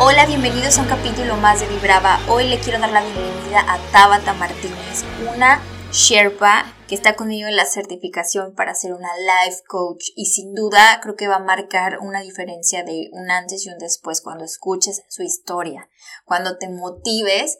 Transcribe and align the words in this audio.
Hola, 0.00 0.26
bienvenidos 0.26 0.78
a 0.78 0.82
un 0.82 0.88
capítulo 0.88 1.36
más 1.38 1.58
de 1.58 1.66
Vibrava. 1.66 2.20
Hoy 2.28 2.46
le 2.48 2.60
quiero 2.60 2.78
dar 2.78 2.92
la 2.92 3.02
bienvenida 3.02 3.64
a 3.66 3.78
Tabata 3.90 4.32
Martínez, 4.32 5.02
una 5.34 5.60
Sherpa 5.90 6.72
que 6.86 6.94
está 6.94 7.16
conmigo 7.16 7.48
en 7.48 7.56
la 7.56 7.64
certificación 7.64 8.54
para 8.54 8.76
ser 8.76 8.92
una 8.92 9.08
life 9.16 9.64
coach 9.66 10.10
y 10.14 10.26
sin 10.26 10.54
duda 10.54 11.00
creo 11.02 11.16
que 11.16 11.26
va 11.26 11.36
a 11.36 11.44
marcar 11.44 11.98
una 11.98 12.20
diferencia 12.20 12.84
de 12.84 13.08
un 13.10 13.28
antes 13.28 13.66
y 13.66 13.70
un 13.70 13.78
después 13.78 14.20
cuando 14.20 14.44
escuches 14.44 15.02
su 15.08 15.24
historia, 15.24 15.90
cuando 16.24 16.58
te 16.58 16.68
motives 16.68 17.58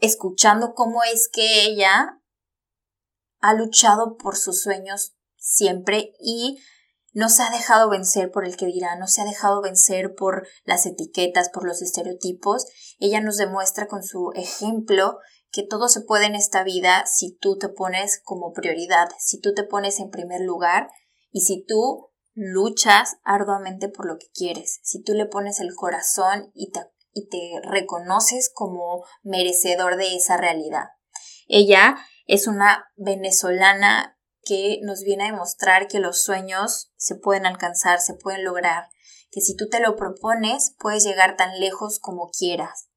escuchando 0.00 0.74
cómo 0.74 1.02
es 1.02 1.30
que 1.32 1.62
ella 1.62 2.20
ha 3.40 3.54
luchado 3.54 4.18
por 4.18 4.36
sus 4.36 4.60
sueños 4.60 5.14
siempre 5.38 6.12
y 6.20 6.58
no 7.14 7.28
se 7.28 7.44
ha 7.44 7.50
dejado 7.50 7.88
vencer 7.88 8.30
por 8.30 8.44
el 8.44 8.56
que 8.56 8.66
dirá, 8.66 8.96
no 8.96 9.06
se 9.06 9.22
ha 9.22 9.24
dejado 9.24 9.62
vencer 9.62 10.14
por 10.14 10.46
las 10.64 10.84
etiquetas, 10.84 11.48
por 11.48 11.64
los 11.64 11.80
estereotipos. 11.80 12.66
Ella 12.98 13.20
nos 13.20 13.36
demuestra 13.36 13.86
con 13.86 14.02
su 14.02 14.32
ejemplo 14.34 15.18
que 15.52 15.62
todo 15.62 15.88
se 15.88 16.00
puede 16.00 16.26
en 16.26 16.34
esta 16.34 16.64
vida 16.64 17.04
si 17.06 17.36
tú 17.36 17.56
te 17.56 17.68
pones 17.68 18.20
como 18.24 18.52
prioridad, 18.52 19.08
si 19.20 19.40
tú 19.40 19.54
te 19.54 19.62
pones 19.62 20.00
en 20.00 20.10
primer 20.10 20.40
lugar 20.40 20.88
y 21.30 21.42
si 21.42 21.64
tú 21.64 22.10
luchas 22.34 23.18
arduamente 23.22 23.88
por 23.88 24.06
lo 24.06 24.18
que 24.18 24.26
quieres, 24.34 24.80
si 24.82 25.00
tú 25.00 25.12
le 25.12 25.26
pones 25.26 25.60
el 25.60 25.72
corazón 25.76 26.50
y 26.52 26.72
te, 26.72 26.80
y 27.12 27.28
te 27.28 27.38
reconoces 27.62 28.50
como 28.52 29.04
merecedor 29.22 29.96
de 29.96 30.16
esa 30.16 30.36
realidad. 30.36 30.88
Ella 31.46 31.96
es 32.26 32.48
una 32.48 32.86
venezolana 32.96 34.13
que 34.44 34.78
nos 34.82 35.02
viene 35.02 35.24
a 35.24 35.32
demostrar 35.32 35.88
que 35.88 35.98
los 35.98 36.22
sueños 36.22 36.92
se 36.96 37.14
pueden 37.14 37.46
alcanzar, 37.46 38.00
se 38.00 38.14
pueden 38.14 38.44
lograr, 38.44 38.88
que 39.30 39.40
si 39.40 39.56
tú 39.56 39.68
te 39.68 39.80
lo 39.80 39.96
propones 39.96 40.74
puedes 40.78 41.04
llegar 41.04 41.36
tan 41.36 41.58
lejos 41.58 41.98
como 41.98 42.30
quieras. 42.30 42.88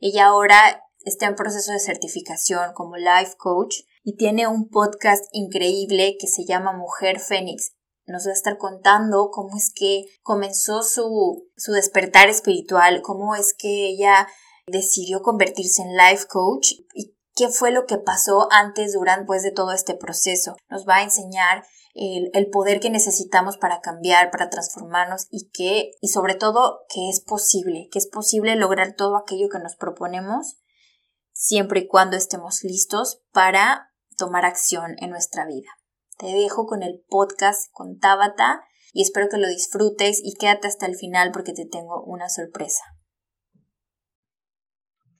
Ella 0.00 0.26
ahora 0.26 0.84
está 1.04 1.26
en 1.26 1.34
proceso 1.34 1.72
de 1.72 1.80
certificación 1.80 2.72
como 2.74 2.96
life 2.96 3.34
coach 3.36 3.76
y 4.02 4.16
tiene 4.16 4.46
un 4.46 4.68
podcast 4.68 5.24
increíble 5.32 6.16
que 6.20 6.26
se 6.26 6.44
llama 6.44 6.72
Mujer 6.72 7.20
Fénix. 7.20 7.72
Nos 8.06 8.26
va 8.26 8.30
a 8.30 8.34
estar 8.34 8.56
contando 8.56 9.30
cómo 9.30 9.56
es 9.56 9.72
que 9.74 10.04
comenzó 10.22 10.82
su, 10.82 11.46
su 11.56 11.72
despertar 11.72 12.28
espiritual, 12.28 13.02
cómo 13.02 13.34
es 13.34 13.54
que 13.56 13.88
ella 13.88 14.28
decidió 14.66 15.20
convertirse 15.20 15.82
en 15.82 15.96
life 15.96 16.26
coach 16.26 16.72
y 16.94 17.17
qué 17.38 17.48
fue 17.48 17.70
lo 17.70 17.86
que 17.86 17.98
pasó 17.98 18.48
antes, 18.50 18.92
durante, 18.92 19.32
de 19.40 19.52
todo 19.52 19.70
este 19.70 19.94
proceso. 19.94 20.56
Nos 20.68 20.86
va 20.86 20.96
a 20.96 21.02
enseñar 21.04 21.64
el, 21.94 22.30
el, 22.34 22.50
poder 22.50 22.80
que 22.80 22.90
necesitamos 22.90 23.56
para 23.56 23.80
cambiar, 23.80 24.30
para 24.32 24.50
transformarnos 24.50 25.28
y 25.30 25.48
que, 25.50 25.92
y 26.00 26.08
sobre 26.08 26.34
todo, 26.34 26.80
que 26.92 27.08
es 27.08 27.20
posible, 27.20 27.88
que 27.92 28.00
es 28.00 28.08
posible 28.08 28.56
lograr 28.56 28.94
todo 28.94 29.16
aquello 29.16 29.48
que 29.48 29.60
nos 29.60 29.76
proponemos 29.76 30.58
siempre 31.32 31.80
y 31.80 31.86
cuando 31.86 32.16
estemos 32.16 32.64
listos 32.64 33.22
para 33.32 33.92
tomar 34.16 34.44
acción 34.44 34.96
en 34.98 35.10
nuestra 35.10 35.46
vida. 35.46 35.68
Te 36.18 36.26
dejo 36.26 36.66
con 36.66 36.82
el 36.82 37.04
podcast 37.08 37.70
con 37.72 38.00
Tabata 38.00 38.62
y 38.92 39.02
espero 39.02 39.28
que 39.30 39.38
lo 39.38 39.46
disfrutes 39.46 40.20
y 40.22 40.34
quédate 40.34 40.66
hasta 40.66 40.86
el 40.86 40.96
final 40.96 41.30
porque 41.32 41.52
te 41.52 41.66
tengo 41.66 42.02
una 42.02 42.28
sorpresa. 42.28 42.82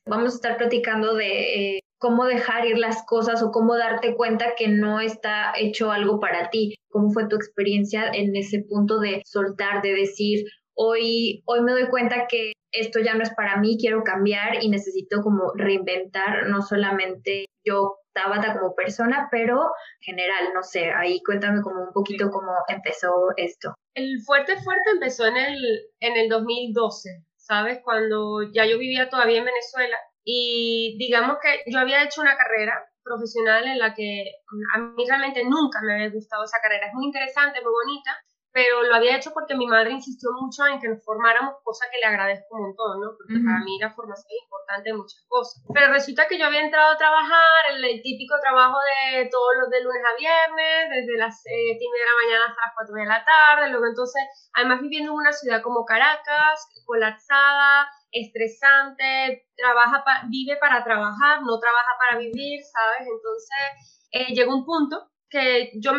Vamos 0.06 0.32
a 0.32 0.36
estar 0.36 0.56
platicando 0.56 1.14
de 1.14 1.76
eh, 1.76 1.80
cómo 1.98 2.24
dejar 2.24 2.66
ir 2.66 2.78
las 2.78 3.04
cosas 3.06 3.42
o 3.42 3.50
cómo 3.50 3.76
darte 3.76 4.14
cuenta 4.14 4.54
que 4.56 4.68
no 4.68 5.00
está 5.00 5.52
hecho 5.56 5.90
algo 5.90 6.20
para 6.20 6.50
ti. 6.50 6.76
¿Cómo 6.90 7.10
fue 7.10 7.28
tu 7.28 7.36
experiencia 7.36 8.10
en 8.12 8.34
ese 8.36 8.62
punto 8.62 9.00
de 9.00 9.22
soltar, 9.24 9.82
de 9.82 9.94
decir, 9.94 10.46
hoy, 10.74 11.42
hoy 11.44 11.60
me 11.60 11.72
doy 11.72 11.88
cuenta 11.88 12.26
que 12.28 12.52
esto 12.72 13.00
ya 13.00 13.14
no 13.14 13.22
es 13.22 13.34
para 13.34 13.56
mí, 13.56 13.76
quiero 13.78 14.04
cambiar 14.04 14.62
y 14.62 14.68
necesito 14.68 15.22
como 15.22 15.52
reinventar 15.54 16.48
no 16.48 16.62
solamente 16.62 17.46
yo 17.64 17.98
Tabata 18.18 18.58
como 18.58 18.74
persona, 18.74 19.28
pero 19.30 19.70
general, 20.00 20.52
no 20.54 20.62
sé, 20.62 20.90
ahí 20.90 21.20
cuéntame 21.24 21.60
como 21.62 21.82
un 21.82 21.92
poquito 21.92 22.30
cómo 22.30 22.50
empezó 22.66 23.28
esto. 23.36 23.74
El 23.94 24.20
fuerte 24.22 24.56
fuerte 24.60 24.90
empezó 24.90 25.26
en 25.26 25.36
el, 25.36 25.58
en 26.00 26.16
el 26.16 26.28
2012, 26.28 27.10
¿sabes? 27.36 27.78
Cuando 27.84 28.42
ya 28.52 28.66
yo 28.66 28.78
vivía 28.78 29.08
todavía 29.08 29.38
en 29.38 29.44
Venezuela 29.44 29.96
y 30.30 30.94
digamos 30.98 31.38
que 31.40 31.64
yo 31.72 31.80
había 31.80 32.04
hecho 32.04 32.20
una 32.20 32.36
carrera 32.36 32.76
profesional 33.02 33.64
en 33.66 33.78
la 33.78 33.94
que 33.94 34.28
a 34.76 34.78
mí 34.78 35.02
realmente 35.08 35.42
nunca 35.42 35.80
me 35.80 35.94
había 35.94 36.10
gustado 36.12 36.44
esa 36.44 36.60
carrera. 36.60 36.88
Es 36.88 36.92
muy 36.92 37.06
interesante, 37.06 37.64
muy 37.64 37.72
bonita, 37.72 38.12
pero 38.52 38.82
lo 38.82 38.94
había 38.94 39.16
hecho 39.16 39.32
porque 39.32 39.56
mi 39.56 39.66
madre 39.66 39.92
insistió 39.92 40.28
mucho 40.36 40.66
en 40.66 40.80
que 40.80 40.88
nos 40.88 41.02
formáramos, 41.02 41.56
cosa 41.64 41.88
que 41.90 41.96
le 41.96 42.12
agradezco 42.12 42.44
un 42.60 42.68
montón, 42.68 43.00
¿no? 43.00 43.16
Porque 43.16 43.40
para 43.40 43.64
mí 43.64 43.80
la 43.80 43.88
formación 43.96 44.28
es 44.28 44.44
importante 44.44 44.90
en 44.90 44.96
muchas 45.00 45.24
cosas. 45.28 45.64
Pero 45.72 45.96
resulta 45.96 46.28
que 46.28 46.36
yo 46.36 46.44
había 46.44 46.60
entrado 46.60 46.92
a 46.92 47.00
trabajar, 47.00 47.72
el, 47.72 48.02
típico 48.04 48.36
trabajo 48.44 48.76
de 48.84 49.32
todos 49.32 49.56
los 49.64 49.70
de 49.72 49.80
lunes 49.80 50.04
a 50.04 50.12
viernes, 50.12 50.92
desde 50.92 51.16
las 51.16 51.40
7 51.40 51.56
y 51.56 51.88
media 51.88 52.04
de 52.04 52.12
la 52.12 52.20
mañana 52.20 52.44
hasta 52.52 52.68
las 52.68 52.76
4 52.76 52.94
de 53.00 53.08
la 53.08 53.24
tarde, 53.24 53.70
luego 53.72 53.86
entonces, 53.88 54.20
además 54.52 54.84
viviendo 54.84 55.12
en 55.12 55.24
una 55.24 55.32
ciudad 55.32 55.64
como 55.64 55.88
Caracas, 55.88 56.68
colapsada, 56.84 57.88
estresante, 58.10 59.46
trabaja 59.56 60.04
vive 60.28 60.56
para 60.56 60.82
trabajar, 60.82 61.42
no 61.42 61.58
trabaja 61.58 61.92
para 61.98 62.18
vivir, 62.18 62.60
¿sabes? 62.62 63.08
Entonces, 63.08 64.06
eh, 64.12 64.34
llegó 64.34 64.54
un 64.54 64.64
punto 64.64 65.10
que 65.28 65.72
yo 65.76 65.92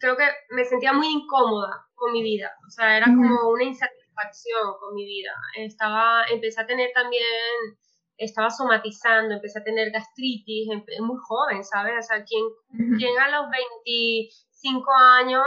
creo 0.00 0.16
que 0.16 0.28
me 0.50 0.64
sentía 0.64 0.92
muy 0.92 1.06
incómoda 1.06 1.86
con 1.94 2.12
mi 2.12 2.22
vida, 2.22 2.52
o 2.66 2.70
sea, 2.70 2.98
era 2.98 3.06
como 3.06 3.50
una 3.50 3.64
insatisfacción 3.64 4.74
con 4.78 4.94
mi 4.94 5.06
vida. 5.06 5.32
Estaba, 5.56 6.24
empecé 6.30 6.60
a 6.60 6.66
tener 6.66 6.90
también, 6.94 7.24
estaba 8.18 8.50
somatizando, 8.50 9.34
empecé 9.34 9.60
a 9.60 9.64
tener 9.64 9.90
gastritis, 9.90 10.68
muy 11.00 11.16
joven, 11.26 11.64
¿sabes? 11.64 11.94
O 11.98 12.02
sea, 12.02 12.24
¿quién, 12.24 12.44
¿quién 12.98 13.18
a 13.18 13.30
los 13.30 13.50
25 13.50 14.92
años 14.92 15.46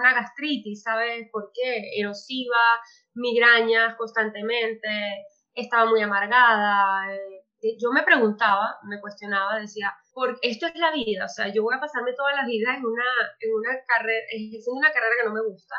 una 0.00 0.12
gastritis, 0.12 0.82
¿sabes? 0.82 1.28
¿Por 1.32 1.50
qué? 1.54 1.98
Erosiva, 1.98 2.80
migrañas 3.14 3.96
constantemente, 3.96 4.88
estaba 5.56 5.86
muy 5.86 6.00
amargada. 6.02 7.12
Eh, 7.12 7.76
yo 7.80 7.90
me 7.90 8.02
preguntaba, 8.02 8.78
me 8.84 9.00
cuestionaba, 9.00 9.58
decía, 9.58 9.92
porque 10.12 10.38
esto 10.42 10.66
es 10.66 10.76
la 10.76 10.92
vida, 10.92 11.24
o 11.24 11.28
sea, 11.28 11.48
yo 11.52 11.62
voy 11.62 11.74
a 11.74 11.80
pasarme 11.80 12.12
toda 12.12 12.32
la 12.32 12.46
vida 12.46 12.76
en 12.76 12.84
una, 12.84 13.04
en 13.40 13.54
una 13.54 13.70
carrera, 13.86 14.24
ejerciendo 14.30 14.78
una 14.78 14.92
carrera 14.92 15.14
que 15.18 15.28
no 15.28 15.34
me 15.34 15.42
gusta, 15.42 15.74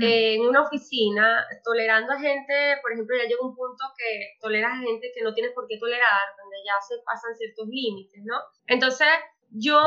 eh, 0.00 0.34
en 0.34 0.42
una 0.42 0.62
oficina, 0.62 1.46
tolerando 1.62 2.12
a 2.12 2.18
gente, 2.18 2.78
por 2.82 2.92
ejemplo, 2.92 3.16
ya 3.16 3.28
llega 3.28 3.46
un 3.46 3.54
punto 3.54 3.84
que 3.96 4.36
toleras 4.40 4.72
a 4.72 4.82
gente 4.82 5.12
que 5.14 5.22
no 5.22 5.34
tienes 5.34 5.52
por 5.52 5.66
qué 5.68 5.78
tolerar, 5.78 6.34
donde 6.36 6.56
ya 6.64 6.74
se 6.86 6.96
pasan 7.04 7.36
ciertos 7.36 7.68
límites, 7.68 8.22
¿no? 8.24 8.40
Entonces, 8.66 9.08
yo 9.56 9.80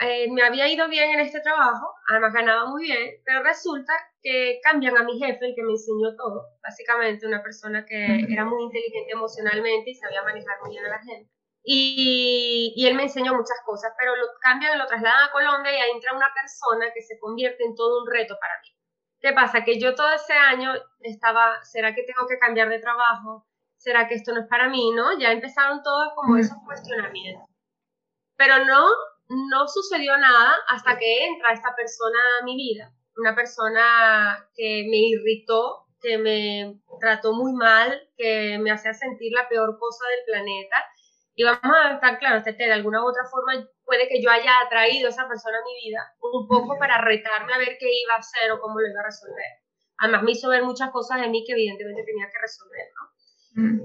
eh, 0.00 0.28
me 0.32 0.42
había 0.42 0.66
ido 0.66 0.88
bien 0.88 1.10
en 1.10 1.20
este 1.20 1.40
trabajo, 1.40 1.94
además 2.08 2.32
ganaba 2.32 2.66
muy 2.66 2.82
bien, 2.82 3.12
pero 3.24 3.42
resulta 3.44 3.92
que 4.20 4.58
cambian 4.62 4.96
a 4.96 5.04
mi 5.04 5.20
jefe, 5.20 5.46
el 5.46 5.54
que 5.54 5.62
me 5.62 5.72
enseñó 5.72 6.16
todo, 6.16 6.48
básicamente 6.60 7.26
una 7.26 7.42
persona 7.42 7.86
que 7.86 8.26
era 8.28 8.44
muy 8.44 8.64
inteligente 8.64 9.12
emocionalmente 9.12 9.90
y 9.90 9.94
sabía 9.94 10.24
manejar 10.24 10.56
muy 10.62 10.72
bien 10.72 10.84
a 10.86 10.88
la 10.88 10.98
gente. 10.98 11.30
Y, 11.62 12.74
y, 12.74 12.86
él 12.88 12.96
me 12.96 13.04
enseñó 13.04 13.34
muchas 13.34 13.60
cosas, 13.64 13.92
pero 13.96 14.16
lo 14.16 14.26
cambian, 14.40 14.76
lo 14.76 14.86
trasladan 14.86 15.28
a 15.28 15.30
Colombia 15.30 15.70
y 15.72 15.80
ahí 15.80 15.90
entra 15.94 16.16
una 16.16 16.34
persona 16.34 16.86
que 16.92 17.02
se 17.02 17.20
convierte 17.20 17.62
en 17.62 17.76
todo 17.76 18.02
un 18.02 18.10
reto 18.10 18.36
para 18.40 18.60
mí. 18.62 18.68
¿Qué 19.20 19.32
pasa? 19.32 19.62
Que 19.62 19.78
yo 19.78 19.94
todo 19.94 20.12
ese 20.12 20.32
año 20.32 20.72
estaba, 21.02 21.62
¿será 21.62 21.94
que 21.94 22.02
tengo 22.02 22.26
que 22.26 22.40
cambiar 22.40 22.68
de 22.68 22.80
trabajo? 22.80 23.46
¿Será 23.76 24.08
que 24.08 24.16
esto 24.16 24.32
no 24.32 24.40
es 24.40 24.48
para 24.48 24.68
mí? 24.68 24.90
¿No? 24.90 25.16
Ya 25.16 25.30
empezaron 25.30 25.84
todos 25.84 26.12
como 26.16 26.36
esos 26.36 26.58
cuestionamientos. 26.66 27.51
Pero 28.42 28.64
no, 28.64 28.88
no 29.28 29.68
sucedió 29.68 30.16
nada 30.18 30.56
hasta 30.66 30.98
que 30.98 31.26
entra 31.26 31.52
esta 31.52 31.76
persona 31.76 32.18
a 32.40 32.44
mi 32.44 32.56
vida. 32.56 32.92
Una 33.16 33.36
persona 33.36 34.48
que 34.56 34.84
me 34.90 34.96
irritó, 34.96 35.86
que 36.00 36.18
me 36.18 36.80
trató 36.98 37.34
muy 37.34 37.52
mal, 37.52 38.02
que 38.16 38.58
me 38.58 38.72
hacía 38.72 38.94
sentir 38.94 39.30
la 39.32 39.48
peor 39.48 39.78
cosa 39.78 40.04
del 40.08 40.24
planeta 40.26 40.76
y 41.36 41.44
vamos 41.44 41.76
a 41.84 41.94
estar 41.94 42.18
claros, 42.18 42.42
Tete, 42.42 42.64
de 42.64 42.72
alguna 42.72 43.04
u 43.04 43.08
otra 43.08 43.22
forma 43.30 43.64
puede 43.84 44.08
que 44.08 44.20
yo 44.20 44.28
haya 44.28 44.58
atraído 44.66 45.06
a 45.06 45.10
esa 45.10 45.28
persona 45.28 45.58
a 45.58 45.64
mi 45.64 45.88
vida 45.88 46.00
un 46.20 46.48
poco 46.48 46.76
para 46.80 46.98
retarme 46.98 47.54
a 47.54 47.58
ver 47.58 47.76
qué 47.78 47.86
iba 47.86 48.14
a 48.14 48.18
hacer 48.18 48.50
o 48.50 48.58
cómo 48.58 48.80
lo 48.80 48.88
iba 48.88 49.02
a 49.02 49.06
resolver. 49.06 49.62
Además 49.98 50.24
me 50.24 50.32
hizo 50.32 50.48
ver 50.48 50.64
muchas 50.64 50.90
cosas 50.90 51.20
de 51.20 51.28
mí 51.28 51.44
que 51.46 51.52
evidentemente 51.52 52.02
tenía 52.02 52.26
que 52.26 52.40
resolver, 52.40 52.88
¿no? 52.90 53.21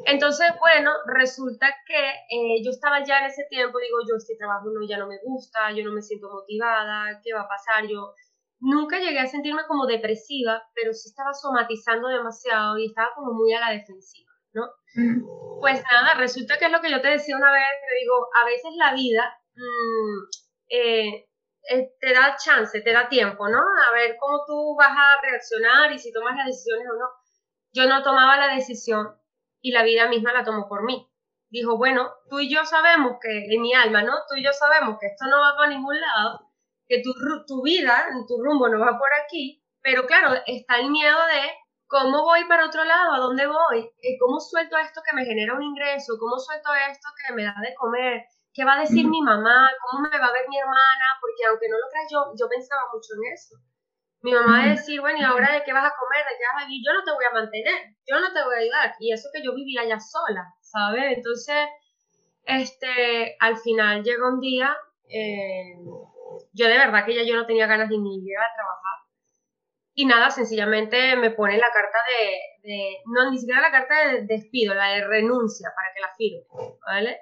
Entonces, 0.06 0.48
bueno, 0.60 0.92
resulta 1.06 1.68
que 1.86 2.00
eh, 2.00 2.64
yo 2.64 2.72
estaba 2.72 3.04
ya 3.04 3.20
en 3.20 3.26
ese 3.26 3.46
tiempo, 3.50 3.80
digo, 3.80 3.98
yo 4.08 4.16
este 4.16 4.38
trabajo 4.38 4.70
no, 4.70 4.88
ya 4.88 4.98
no 4.98 5.08
me 5.08 5.20
gusta, 5.24 5.72
yo 5.72 5.84
no 5.84 5.92
me 5.92 6.02
siento 6.02 6.30
motivada, 6.30 7.20
¿qué 7.22 7.34
va 7.34 7.42
a 7.42 7.48
pasar? 7.48 7.86
Yo 7.88 8.14
nunca 8.60 9.00
llegué 9.00 9.20
a 9.20 9.28
sentirme 9.28 9.64
como 9.68 9.86
depresiva, 9.86 10.64
pero 10.74 10.94
sí 10.94 11.10
estaba 11.10 11.34
somatizando 11.34 12.08
demasiado 12.08 12.78
y 12.78 12.86
estaba 12.86 13.10
como 13.16 13.34
muy 13.34 13.54
a 13.54 13.60
la 13.60 13.72
defensiva. 13.72 14.32
Pues 15.60 15.84
nada, 15.92 16.16
resulta 16.16 16.58
que 16.58 16.66
es 16.66 16.72
lo 16.72 16.82
que 16.82 16.90
yo 16.90 17.02
te 17.02 17.10
decía 17.10 17.38
una 17.38 17.52
vez, 17.52 17.68
te 17.88 17.96
digo, 18.00 18.28
a 18.42 18.46
veces 18.46 18.72
la 18.76 18.94
vida 18.94 19.38
mm, 19.54 20.30
eh, 20.70 21.30
eh, 21.70 21.92
te 22.00 22.14
da 22.14 22.38
chance, 22.38 22.82
te 22.82 22.94
da 22.94 23.10
tiempo, 23.10 23.48
¿no? 23.50 23.60
A 23.60 23.92
ver 23.94 24.16
cómo 24.20 24.44
tú 24.48 24.76
vas 24.78 24.92
a 24.92 25.22
reaccionar 25.22 25.92
y 25.92 26.00
si 26.00 26.12
tomas 26.14 26.36
las 26.38 26.48
decisiones 26.48 26.88
o 26.90 26.98
no. 26.98 27.06
Yo 27.74 27.88
no 27.88 28.02
tomaba 28.02 28.38
la 28.38 28.56
decisión 28.56 29.16
y 29.62 29.72
la 29.72 29.84
vida 29.84 30.08
misma 30.08 30.34
la 30.34 30.44
tomó 30.44 30.68
por 30.68 30.84
mí. 30.84 31.10
Dijo, 31.50 31.78
bueno, 31.78 32.12
tú 32.30 32.40
y 32.40 32.54
yo 32.54 32.66
sabemos 32.66 33.18
que, 33.22 33.46
en 33.54 33.62
mi 33.62 33.74
alma, 33.74 34.04
¿no? 34.04 34.14
Tú 34.30 34.36
y 34.36 34.44
yo 34.44 34.52
sabemos 34.52 34.98
que 35.00 35.08
esto 35.08 35.26
no 35.26 35.40
va 35.40 35.56
para 35.56 35.70
ningún 35.70 36.00
lado, 36.00 36.52
que 36.88 37.02
tu, 37.02 37.14
tu 37.46 37.62
vida, 37.64 38.08
tu 38.28 38.44
rumbo 38.44 38.68
no 38.68 38.80
va 38.80 38.98
por 38.98 39.10
aquí, 39.24 39.64
pero 39.82 40.06
claro, 40.06 40.36
está 40.46 40.80
el 40.80 40.90
miedo 40.90 41.18
de 41.28 41.52
cómo 41.88 42.24
voy 42.24 42.44
para 42.46 42.66
otro 42.66 42.84
lado, 42.84 43.14
a 43.14 43.20
dónde 43.20 43.48
voy, 43.48 43.80
eh, 43.80 44.18
cómo 44.20 44.40
suelto 44.40 44.78
esto 44.78 45.02
que 45.04 45.16
me 45.16 45.26
genera 45.26 45.56
un 45.56 45.64
ingreso, 45.64 46.18
cómo 46.20 46.38
suelto 46.38 46.70
esto 46.92 47.08
que 47.16 47.34
me 47.34 47.44
da 47.44 47.56
de 47.62 47.74
comer, 47.76 48.26
qué 48.54 48.66
va 48.66 48.76
a 48.76 48.82
decir 48.82 49.08
mi 49.08 49.22
mamá, 49.22 49.72
cómo 49.82 50.10
me 50.10 50.20
va 50.20 50.26
a 50.28 50.34
ver 50.34 50.50
mi 50.50 50.60
hermana, 50.60 51.06
porque 51.22 51.46
aunque 51.48 51.70
no 51.70 51.78
lo 51.78 51.88
creas 51.90 52.08
yo, 52.12 52.34
yo 52.38 52.50
pensaba 52.50 52.82
mucho 52.94 53.14
en 53.16 53.34
eso. 53.34 53.56
Mi 54.22 54.34
mamá 54.34 54.58
va 54.58 54.64
a 54.64 54.70
decir, 54.70 55.00
bueno, 55.00 55.20
¿y 55.20 55.24
ahora 55.24 55.54
de 55.54 55.64
qué 55.64 55.74
vas 55.74 55.86
a 55.86 55.96
comer? 55.96 56.26
¿De 56.26 56.38
qué 56.38 56.44
vas 56.52 56.64
a 56.64 56.68
vivir? 56.68 56.84
Yo 56.86 56.94
no 56.94 57.04
te 57.04 57.12
voy 57.12 57.26
a 57.26 57.34
mantener, 57.34 57.96
yo 58.06 58.20
no 58.20 58.34
te 58.34 58.44
voy 58.44 58.56
a 58.56 58.60
ayudar. 58.60 58.96
Y 59.00 59.14
eso 59.14 59.30
que 59.32 59.44
yo 59.44 59.54
vivía 59.54 59.86
ya 59.88 60.00
sola, 60.00 60.54
¿sabes? 60.62 61.18
Entonces, 61.18 61.68
este, 62.46 63.36
al 63.40 63.58
final 63.58 64.04
llega 64.04 64.28
un 64.28 64.40
día, 64.40 64.76
eh, 65.10 65.76
yo 66.54 66.68
de 66.68 66.78
verdad 66.78 67.06
que 67.06 67.16
ya 67.16 67.24
yo 67.24 67.36
no 67.36 67.46
tenía 67.46 67.68
ganas 67.68 67.90
de 67.90 67.98
ni 67.98 68.18
ir 68.18 68.38
a 68.38 68.56
trabajar. 68.56 68.98
Y 69.94 70.06
nada, 70.06 70.30
sencillamente 70.30 71.16
me 71.16 71.32
pone 71.32 71.58
la 71.58 71.72
carta 71.72 71.98
de, 72.08 72.98
no, 73.06 73.32
ni 73.32 73.40
siquiera 73.40 73.62
la 73.62 73.72
carta 73.72 74.08
de 74.08 74.22
despido, 74.28 74.74
la 74.76 74.90
de 74.90 75.08
renuncia 75.08 75.70
para 75.76 75.94
que 75.94 76.02
la 76.02 76.14
firme, 76.16 76.78
¿vale? 76.86 77.20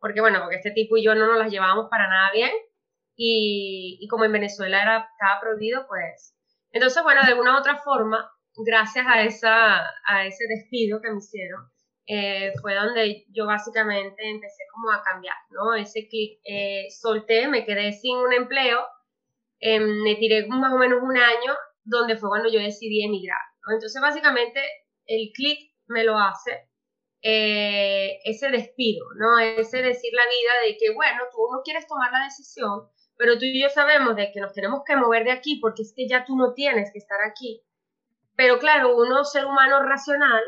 Porque 0.00 0.20
bueno, 0.20 0.40
porque 0.40 0.56
este 0.56 0.72
tipo 0.72 0.96
y 0.96 1.04
yo 1.04 1.14
no 1.14 1.26
nos 1.26 1.38
las 1.38 1.50
llevábamos 1.50 1.88
para 1.88 2.08
nada 2.08 2.30
bien. 2.32 2.50
Y, 3.18 3.98
y 4.00 4.08
como 4.08 4.24
en 4.24 4.32
Venezuela 4.32 4.80
era, 4.80 5.08
estaba 5.12 5.40
prohibido, 5.40 5.86
pues... 5.88 6.34
Entonces, 6.70 7.02
bueno, 7.02 7.20
de 7.22 7.28
alguna 7.28 7.56
u 7.56 7.58
otra 7.58 7.76
forma, 7.78 8.30
gracias 8.64 9.06
a, 9.06 9.22
esa, 9.22 9.80
a 10.06 10.26
ese 10.26 10.44
despido 10.48 11.00
que 11.00 11.10
me 11.10 11.18
hicieron, 11.18 11.68
eh, 12.06 12.52
fue 12.62 12.74
donde 12.74 13.26
yo 13.28 13.46
básicamente 13.46 14.30
empecé 14.30 14.62
como 14.72 14.90
a 14.92 15.02
cambiar, 15.02 15.36
¿no? 15.50 15.74
Ese 15.74 16.08
clic, 16.08 16.40
eh, 16.44 16.86
solté, 16.90 17.48
me 17.48 17.66
quedé 17.66 17.92
sin 17.92 18.16
un 18.16 18.32
empleo, 18.32 18.80
eh, 19.60 19.78
me 19.78 20.16
tiré 20.16 20.46
más 20.46 20.72
o 20.72 20.78
menos 20.78 21.00
un 21.02 21.16
año, 21.16 21.54
donde 21.84 22.16
fue 22.16 22.30
cuando 22.30 22.50
yo 22.50 22.60
decidí 22.60 23.04
emigrar, 23.04 23.40
¿no? 23.66 23.74
Entonces 23.74 24.00
básicamente 24.00 24.60
el 25.06 25.30
clic 25.34 25.70
me 25.86 26.04
lo 26.04 26.18
hace 26.18 26.64
ese 27.20 28.48
despido, 28.50 29.04
¿no? 29.16 29.38
Ese 29.40 29.82
decir 29.82 30.12
la 30.14 30.22
vida 30.22 30.52
de 30.66 30.76
que, 30.78 30.94
bueno, 30.94 31.24
tú 31.32 31.38
no 31.52 31.60
quieres 31.64 31.86
tomar 31.86 32.12
la 32.12 32.24
decisión, 32.24 32.88
pero 33.18 33.36
tú 33.36 33.44
y 33.44 33.60
yo 33.60 33.68
sabemos 33.68 34.14
de 34.16 34.30
que 34.32 34.40
nos 34.40 34.52
tenemos 34.52 34.82
que 34.86 34.96
mover 34.96 35.24
de 35.24 35.32
aquí 35.32 35.58
porque 35.60 35.82
es 35.82 35.92
que 35.94 36.08
ya 36.08 36.24
tú 36.24 36.36
no 36.36 36.54
tienes 36.54 36.90
que 36.92 36.98
estar 36.98 37.18
aquí. 37.22 37.62
Pero 38.36 38.60
claro, 38.60 38.96
uno 38.96 39.24
ser 39.24 39.44
humano 39.44 39.82
racional 39.82 40.42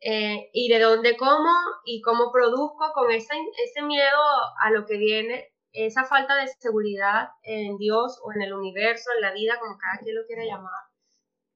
eh, 0.00 0.48
y 0.54 0.68
de 0.68 0.80
dónde 0.80 1.16
como 1.18 1.50
y 1.84 2.00
cómo 2.00 2.32
produzco 2.32 2.92
con 2.94 3.10
ese, 3.10 3.34
ese 3.64 3.82
miedo 3.82 4.18
a 4.62 4.70
lo 4.70 4.86
que 4.86 4.96
viene, 4.96 5.52
esa 5.72 6.04
falta 6.04 6.34
de 6.36 6.48
seguridad 6.48 7.28
en 7.42 7.76
Dios 7.76 8.18
o 8.24 8.32
en 8.32 8.42
el 8.42 8.54
universo, 8.54 9.10
en 9.14 9.20
la 9.20 9.32
vida, 9.32 9.58
como 9.60 9.76
cada 9.76 9.98
quien 10.02 10.16
lo 10.16 10.26
quiera 10.26 10.44
llamar, 10.44 10.72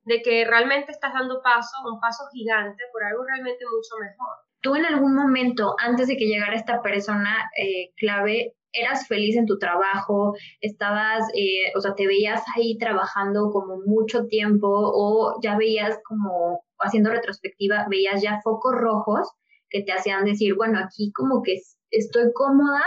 de 0.04 0.20
que 0.20 0.44
realmente 0.44 0.92
estás 0.92 1.14
dando 1.14 1.40
paso, 1.42 1.76
un 1.90 1.98
paso 1.98 2.24
gigante 2.32 2.84
por 2.92 3.02
algo 3.04 3.24
realmente 3.24 3.64
mucho 3.64 3.96
mejor. 4.00 4.36
¿Tú 4.60 4.76
en 4.76 4.84
algún 4.84 5.14
momento, 5.14 5.74
antes 5.78 6.08
de 6.08 6.16
que 6.16 6.26
llegara 6.26 6.54
esta 6.54 6.82
persona 6.82 7.50
eh, 7.56 7.92
clave, 7.96 8.54
eras 8.80 9.06
feliz 9.06 9.36
en 9.36 9.46
tu 9.46 9.58
trabajo, 9.58 10.34
estabas, 10.60 11.24
eh, 11.34 11.72
o 11.76 11.80
sea, 11.80 11.94
te 11.94 12.06
veías 12.06 12.42
ahí 12.56 12.78
trabajando 12.78 13.50
como 13.50 13.78
mucho 13.84 14.26
tiempo 14.26 14.68
o 14.68 15.38
ya 15.42 15.56
veías 15.56 15.98
como, 16.04 16.62
haciendo 16.78 17.10
retrospectiva, 17.10 17.86
veías 17.88 18.22
ya 18.22 18.40
focos 18.42 18.74
rojos 18.74 19.30
que 19.70 19.82
te 19.82 19.92
hacían 19.92 20.24
decir, 20.24 20.54
bueno, 20.54 20.78
aquí 20.78 21.12
como 21.12 21.42
que 21.42 21.60
estoy 21.90 22.32
cómoda, 22.34 22.82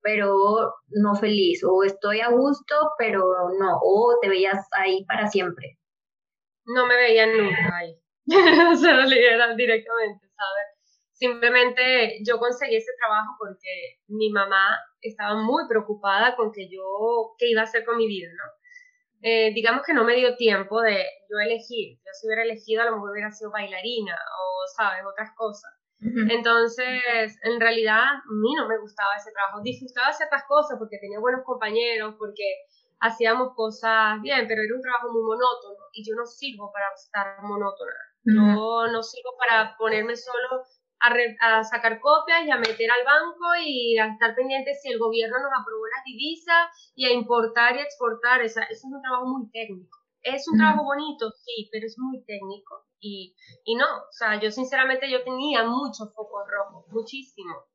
pero 0.00 0.34
no 0.88 1.14
feliz, 1.14 1.62
o 1.64 1.84
estoy 1.84 2.20
a 2.20 2.30
gusto, 2.30 2.74
pero 2.98 3.22
no, 3.58 3.78
o 3.82 4.18
te 4.20 4.28
veías 4.28 4.66
ahí 4.72 5.04
para 5.04 5.28
siempre. 5.28 5.78
No 6.64 6.86
me 6.86 6.96
veía 6.96 7.26
nunca 7.26 7.76
ahí, 7.76 7.96
o 8.72 8.76
sea, 8.76 9.06
directamente, 9.06 10.26
¿sabes? 10.36 10.71
Simplemente 11.22 12.18
yo 12.26 12.36
conseguí 12.36 12.74
ese 12.74 12.90
trabajo 12.98 13.36
porque 13.38 14.02
mi 14.08 14.30
mamá 14.30 14.76
estaba 15.00 15.40
muy 15.40 15.68
preocupada 15.68 16.34
con 16.34 16.50
que 16.50 16.68
yo, 16.68 17.36
qué 17.38 17.46
iba 17.48 17.60
a 17.60 17.64
hacer 17.64 17.84
con 17.84 17.96
mi 17.96 18.08
vida, 18.08 18.26
¿no? 18.34 18.50
Eh, 19.22 19.52
digamos 19.54 19.82
que 19.86 19.94
no 19.94 20.02
me 20.02 20.16
dio 20.16 20.34
tiempo 20.34 20.82
de 20.82 21.06
yo 21.30 21.38
elegir. 21.38 22.00
Yo 22.04 22.10
si 22.12 22.26
hubiera 22.26 22.42
elegido 22.42 22.82
a 22.82 22.86
lo 22.86 22.96
mejor 22.96 23.12
hubiera 23.12 23.30
sido 23.30 23.52
bailarina 23.52 24.16
o, 24.16 24.66
¿sabes?, 24.74 25.04
otras 25.06 25.30
cosas. 25.36 25.70
Entonces, 26.00 27.38
en 27.44 27.60
realidad, 27.60 28.02
a 28.02 28.22
mí 28.42 28.54
no 28.56 28.66
me 28.66 28.80
gustaba 28.80 29.14
ese 29.16 29.30
trabajo. 29.30 29.62
Disfrutaba 29.62 30.12
ciertas 30.12 30.42
cosas 30.48 30.76
porque 30.76 30.98
tenía 30.98 31.20
buenos 31.20 31.42
compañeros, 31.44 32.16
porque 32.18 32.66
hacíamos 32.98 33.54
cosas 33.54 34.20
bien, 34.22 34.48
pero 34.48 34.60
era 34.60 34.74
un 34.74 34.82
trabajo 34.82 35.12
muy 35.12 35.22
monótono 35.22 35.86
y 35.92 36.02
yo 36.02 36.16
no 36.16 36.26
sirvo 36.26 36.72
para 36.72 36.86
estar 36.92 37.40
monótona. 37.42 37.94
Yo 38.24 38.88
no 38.90 39.02
sirvo 39.04 39.36
para 39.38 39.76
ponerme 39.78 40.16
solo 40.16 40.64
a, 41.02 41.64
sacar 41.64 42.00
copias 42.00 42.44
y 42.46 42.50
a 42.50 42.56
meter 42.56 42.90
al 42.90 43.04
banco 43.04 43.46
y 43.64 43.98
a 43.98 44.06
estar 44.06 44.34
pendientes 44.34 44.80
si 44.82 44.90
el 44.90 44.98
gobierno 44.98 45.36
nos 45.38 45.52
aprobó 45.60 45.86
las 45.86 46.04
divisas 46.04 46.92
y 46.94 47.06
a 47.06 47.12
importar 47.12 47.76
y 47.76 47.80
exportar. 47.80 48.42
Esa, 48.42 48.62
eso 48.64 48.86
es 48.86 48.92
un 48.92 49.02
trabajo 49.02 49.26
muy 49.26 49.50
técnico. 49.50 49.98
Es 50.22 50.46
un 50.46 50.56
trabajo 50.56 50.84
bonito, 50.84 51.30
sí, 51.32 51.68
pero 51.72 51.86
es 51.86 51.98
muy 51.98 52.24
técnico. 52.24 52.86
Y, 53.00 53.34
y 53.64 53.74
no, 53.74 53.86
o 53.86 54.12
sea, 54.12 54.38
yo 54.38 54.50
sinceramente 54.52 55.10
yo 55.10 55.24
tenía 55.24 55.64
muchos 55.64 56.14
focos 56.14 56.46
rojos, 56.46 56.86
muchísimo. 56.92 57.66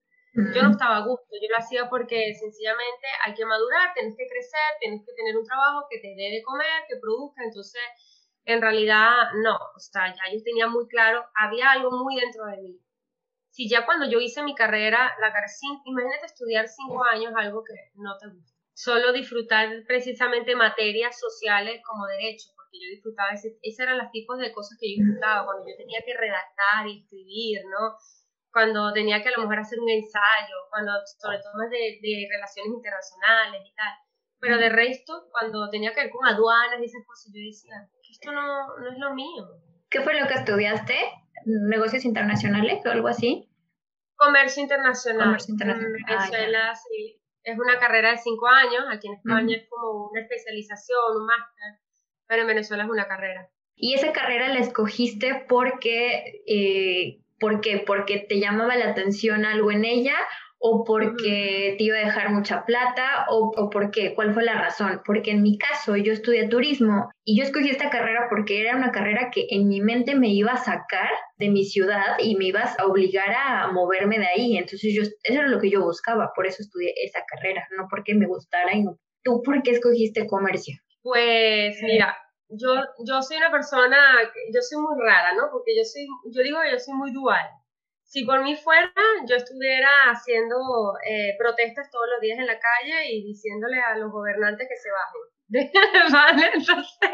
Yo 0.54 0.62
no 0.62 0.70
estaba 0.70 0.98
a 0.98 1.06
gusto, 1.06 1.34
yo 1.42 1.50
lo 1.50 1.58
hacía 1.58 1.90
porque 1.90 2.32
sencillamente 2.36 3.08
hay 3.26 3.34
que 3.34 3.44
madurar, 3.44 3.92
tienes 3.96 4.16
que 4.16 4.28
crecer, 4.28 4.70
tienes 4.80 5.04
que 5.04 5.14
tener 5.16 5.36
un 5.36 5.44
trabajo 5.44 5.88
que 5.90 5.98
te 5.98 6.10
dé 6.10 6.30
de 6.30 6.44
comer, 6.46 6.86
que 6.88 7.02
produzca, 7.02 7.44
entonces 7.44 7.82
en 8.46 8.62
realidad 8.62 9.34
no, 9.42 9.56
o 9.56 9.80
sea, 9.80 10.14
ya 10.14 10.32
yo 10.32 10.44
tenía 10.44 10.68
muy 10.68 10.88
claro, 10.88 11.26
había 11.34 11.72
algo 11.72 11.90
muy 11.90 12.22
dentro 12.22 12.46
de 12.46 12.58
mí 12.62 12.80
si 13.58 13.68
ya 13.68 13.88
cuando 13.88 14.06
yo 14.06 14.20
hice 14.20 14.44
mi 14.44 14.54
carrera, 14.54 15.18
la 15.20 15.34
carrera, 15.34 15.50
imagínate 15.84 16.28
estudiar 16.28 16.68
cinco 16.68 17.04
años 17.04 17.34
algo 17.36 17.64
que 17.64 17.74
no 17.96 18.16
te 18.22 18.28
gusta. 18.28 18.54
Solo 18.76 19.12
disfrutar 19.12 19.68
precisamente 19.88 20.56
materias 20.56 21.20
sociales 21.20 21.82
como 21.84 22.06
derecho, 22.06 22.54
porque 22.56 22.78
yo 22.78 22.88
disfrutaba, 22.94 23.32
ese, 23.32 23.58
esos 23.64 23.80
eran 23.80 23.98
los 23.98 24.12
tipos 24.12 24.38
de 24.38 24.54
cosas 24.54 24.78
que 24.80 24.94
yo 24.94 25.02
disfrutaba, 25.02 25.46
cuando 25.46 25.66
yo 25.66 25.76
tenía 25.76 26.06
que 26.06 26.14
redactar 26.14 26.86
y 26.86 27.02
escribir, 27.02 27.66
¿no? 27.66 27.98
Cuando 28.54 28.94
tenía 28.94 29.24
que 29.24 29.30
a 29.30 29.32
lo 29.32 29.42
mejor 29.42 29.58
hacer 29.58 29.80
un 29.80 29.90
ensayo, 29.90 30.58
cuando 30.70 30.92
sobre 31.18 31.40
todo 31.40 31.58
más 31.58 31.72
de, 31.72 31.98
relaciones 32.30 32.78
internacionales 32.78 33.62
y 33.66 33.74
tal. 33.74 33.94
Pero 34.38 34.60
de 34.60 34.70
resto, 34.70 35.30
cuando 35.32 35.68
tenía 35.72 35.96
que 35.96 36.02
ver 36.02 36.12
con 36.12 36.28
aduanas 36.28 36.78
y 36.80 36.86
esas 36.86 37.02
cosas, 37.08 37.34
yo 37.34 37.42
decía, 37.42 37.90
esto 38.08 38.32
no, 38.32 38.78
no 38.78 38.92
es 38.92 39.00
lo 39.00 39.16
mío. 39.16 39.50
¿Qué 39.90 40.02
fue 40.02 40.14
lo 40.14 40.28
que 40.28 40.36
estudiaste? 40.36 40.94
¿Negocios 41.46 42.06
internacionales 42.06 42.86
o 42.86 42.90
algo 42.90 43.08
así? 43.08 43.50
Comercio 44.16 44.64
internacional. 44.64 45.26
Comercio 45.26 45.54
internacional. 45.54 45.96
En 45.96 46.06
ah, 46.08 46.28
Venezuela, 46.30 46.76
sí. 46.76 47.22
Es 47.44 47.58
una 47.58 47.80
carrera 47.80 48.12
de 48.12 48.18
cinco 48.18 48.48
años. 48.48 48.84
Aquí 48.92 49.08
en 49.08 49.14
España 49.14 49.56
es 49.56 49.70
como 49.70 50.10
una 50.10 50.22
especialización, 50.22 51.18
un 51.18 51.26
máster. 51.26 51.82
Pero 52.28 52.42
en 52.42 52.48
Venezuela 52.48 52.84
es 52.84 52.90
una 52.90 53.08
carrera. 53.08 53.50
¿Y 53.76 53.94
esa 53.94 54.12
carrera 54.12 54.50
la 54.50 54.60
escogiste 54.60 55.46
porque, 55.48 56.42
eh, 56.48 57.22
¿por 57.40 57.62
qué? 57.62 57.78
¿Porque 57.86 58.26
te 58.28 58.40
llamaba 58.40 58.76
la 58.76 58.90
atención 58.90 59.46
algo 59.46 59.72
en 59.72 59.86
ella 59.86 60.16
o 60.60 60.84
porque 60.84 61.76
te 61.78 61.84
iba 61.84 61.98
a 61.98 62.06
dejar 62.06 62.32
mucha 62.32 62.66
plata 62.66 63.28
o, 63.30 63.52
o 63.56 63.70
por 63.70 63.92
qué, 63.92 64.16
cuál 64.16 64.34
fue 64.34 64.44
la 64.44 64.60
razón. 64.60 65.02
Porque 65.06 65.32
en 65.32 65.44
mi 65.44 65.58
caso 65.58 65.96
yo 65.96 66.14
estudié 66.14 66.48
turismo 66.48 67.10
y 67.24 67.38
yo 67.38 67.44
escogí 67.44 67.70
esta 67.70 67.90
carrera 67.90 68.28
porque 68.30 68.62
era 68.62 68.76
una 68.76 68.92
carrera 68.92 69.30
que 69.32 69.48
en 69.50 69.68
mi 69.68 69.82
mente 69.82 70.16
me 70.16 70.30
iba 70.30 70.54
a 70.54 70.58
sacar 70.58 71.10
de 71.38 71.50
mi 71.50 71.64
ciudad 71.64 72.18
y 72.20 72.36
me 72.36 72.46
ibas 72.46 72.78
a 72.80 72.86
obligar 72.86 73.32
a 73.32 73.72
moverme 73.72 74.20
de 74.20 74.28
ahí. 74.28 74.58
Entonces 74.58 74.94
yo, 74.96 75.04
eso 75.04 75.14
era 75.24 75.48
lo 75.48 75.60
que 75.60 75.70
yo 75.70 75.84
buscaba, 75.84 76.32
por 76.36 76.48
eso 76.48 76.64
estudié 76.64 76.94
esa 77.04 77.20
carrera, 77.28 77.68
no 77.78 77.88
porque 77.90 78.16
me 78.16 78.28
gustara 78.28 78.74
y 78.74 78.84
no. 78.84 78.98
¿Tú 79.24 79.42
por 79.44 79.62
qué 79.62 79.72
escogiste 79.72 80.26
comercio? 80.26 80.76
Pues 81.04 81.78
mira, 81.84 82.18
yo, 82.50 82.76
yo 83.06 83.22
soy 83.22 83.38
una 83.38 83.52
persona, 83.52 83.98
yo 84.54 84.62
soy 84.62 84.82
muy 84.82 85.00
rara, 85.00 85.34
¿no? 85.34 85.50
Porque 85.52 85.76
yo 85.76 85.84
soy, 85.84 86.08
yo 86.34 86.42
digo 86.42 86.60
que 86.62 86.72
yo 86.72 86.80
soy 86.80 86.96
muy 86.96 87.12
dual 87.12 87.46
si 88.08 88.24
por 88.24 88.42
mí 88.42 88.56
fuera, 88.56 88.94
yo 89.28 89.36
estuviera 89.36 89.90
haciendo 90.10 90.56
eh, 91.06 91.36
protestas 91.38 91.92
todos 91.92 92.08
los 92.14 92.22
días 92.22 92.40
en 92.40 92.48
la 92.48 92.58
calle 92.58 93.12
y 93.12 93.24
diciéndole 93.26 93.82
a 93.82 93.98
los 93.98 94.12
gobernantes 94.12 94.68
que 94.68 94.78
se 94.78 94.90
bajen. 94.90 95.24
Entonces, 96.54 97.10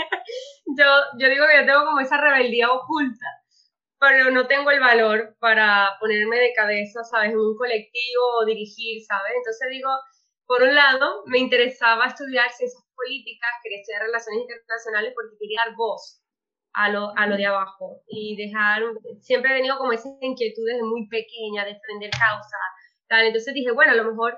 yo, 0.77 0.85
yo 1.17 1.29
digo 1.29 1.45
que 1.47 1.61
yo 1.61 1.65
tengo 1.65 1.85
como 1.85 1.99
esa 1.99 2.21
rebeldía 2.21 2.71
oculta, 2.71 3.25
pero 3.99 4.29
no 4.29 4.45
tengo 4.45 4.69
el 4.69 4.79
valor 4.79 5.35
para 5.39 5.89
ponerme 5.99 6.37
de 6.37 6.53
cabeza, 6.53 7.03
¿sabes? 7.03 7.31
En 7.31 7.39
un 7.39 7.57
colectivo 7.57 8.23
o 8.39 8.45
dirigir, 8.45 9.03
¿sabes? 9.03 9.33
Entonces 9.35 9.69
digo, 9.71 9.89
por 10.45 10.61
un 10.61 10.75
lado, 10.75 11.23
me 11.25 11.39
interesaba 11.39 12.05
estudiar 12.05 12.51
ciencias 12.51 12.83
políticas, 12.95 13.49
quería 13.63 13.79
estudiar 13.79 14.03
relaciones 14.03 14.41
internacionales 14.41 15.13
porque 15.15 15.37
quería 15.39 15.61
dar 15.65 15.75
voz 15.75 16.22
a 16.73 16.89
lo, 16.89 17.15
a 17.15 17.27
lo 17.27 17.37
de 17.37 17.45
abajo 17.45 18.01
y 18.07 18.35
dejar, 18.35 18.81
siempre 19.21 19.51
he 19.51 19.57
tenido 19.57 19.77
como 19.77 19.93
esa 19.93 20.09
inquietud 20.21 20.63
desde 20.65 20.83
muy 20.83 21.07
pequeña 21.07 21.65
de 21.65 21.73
defender 21.73 22.09
causa, 22.11 22.57
tal, 23.07 23.25
entonces 23.25 23.53
dije, 23.53 23.71
bueno, 23.71 23.91
a 23.91 23.95
lo 23.95 24.05
mejor 24.05 24.37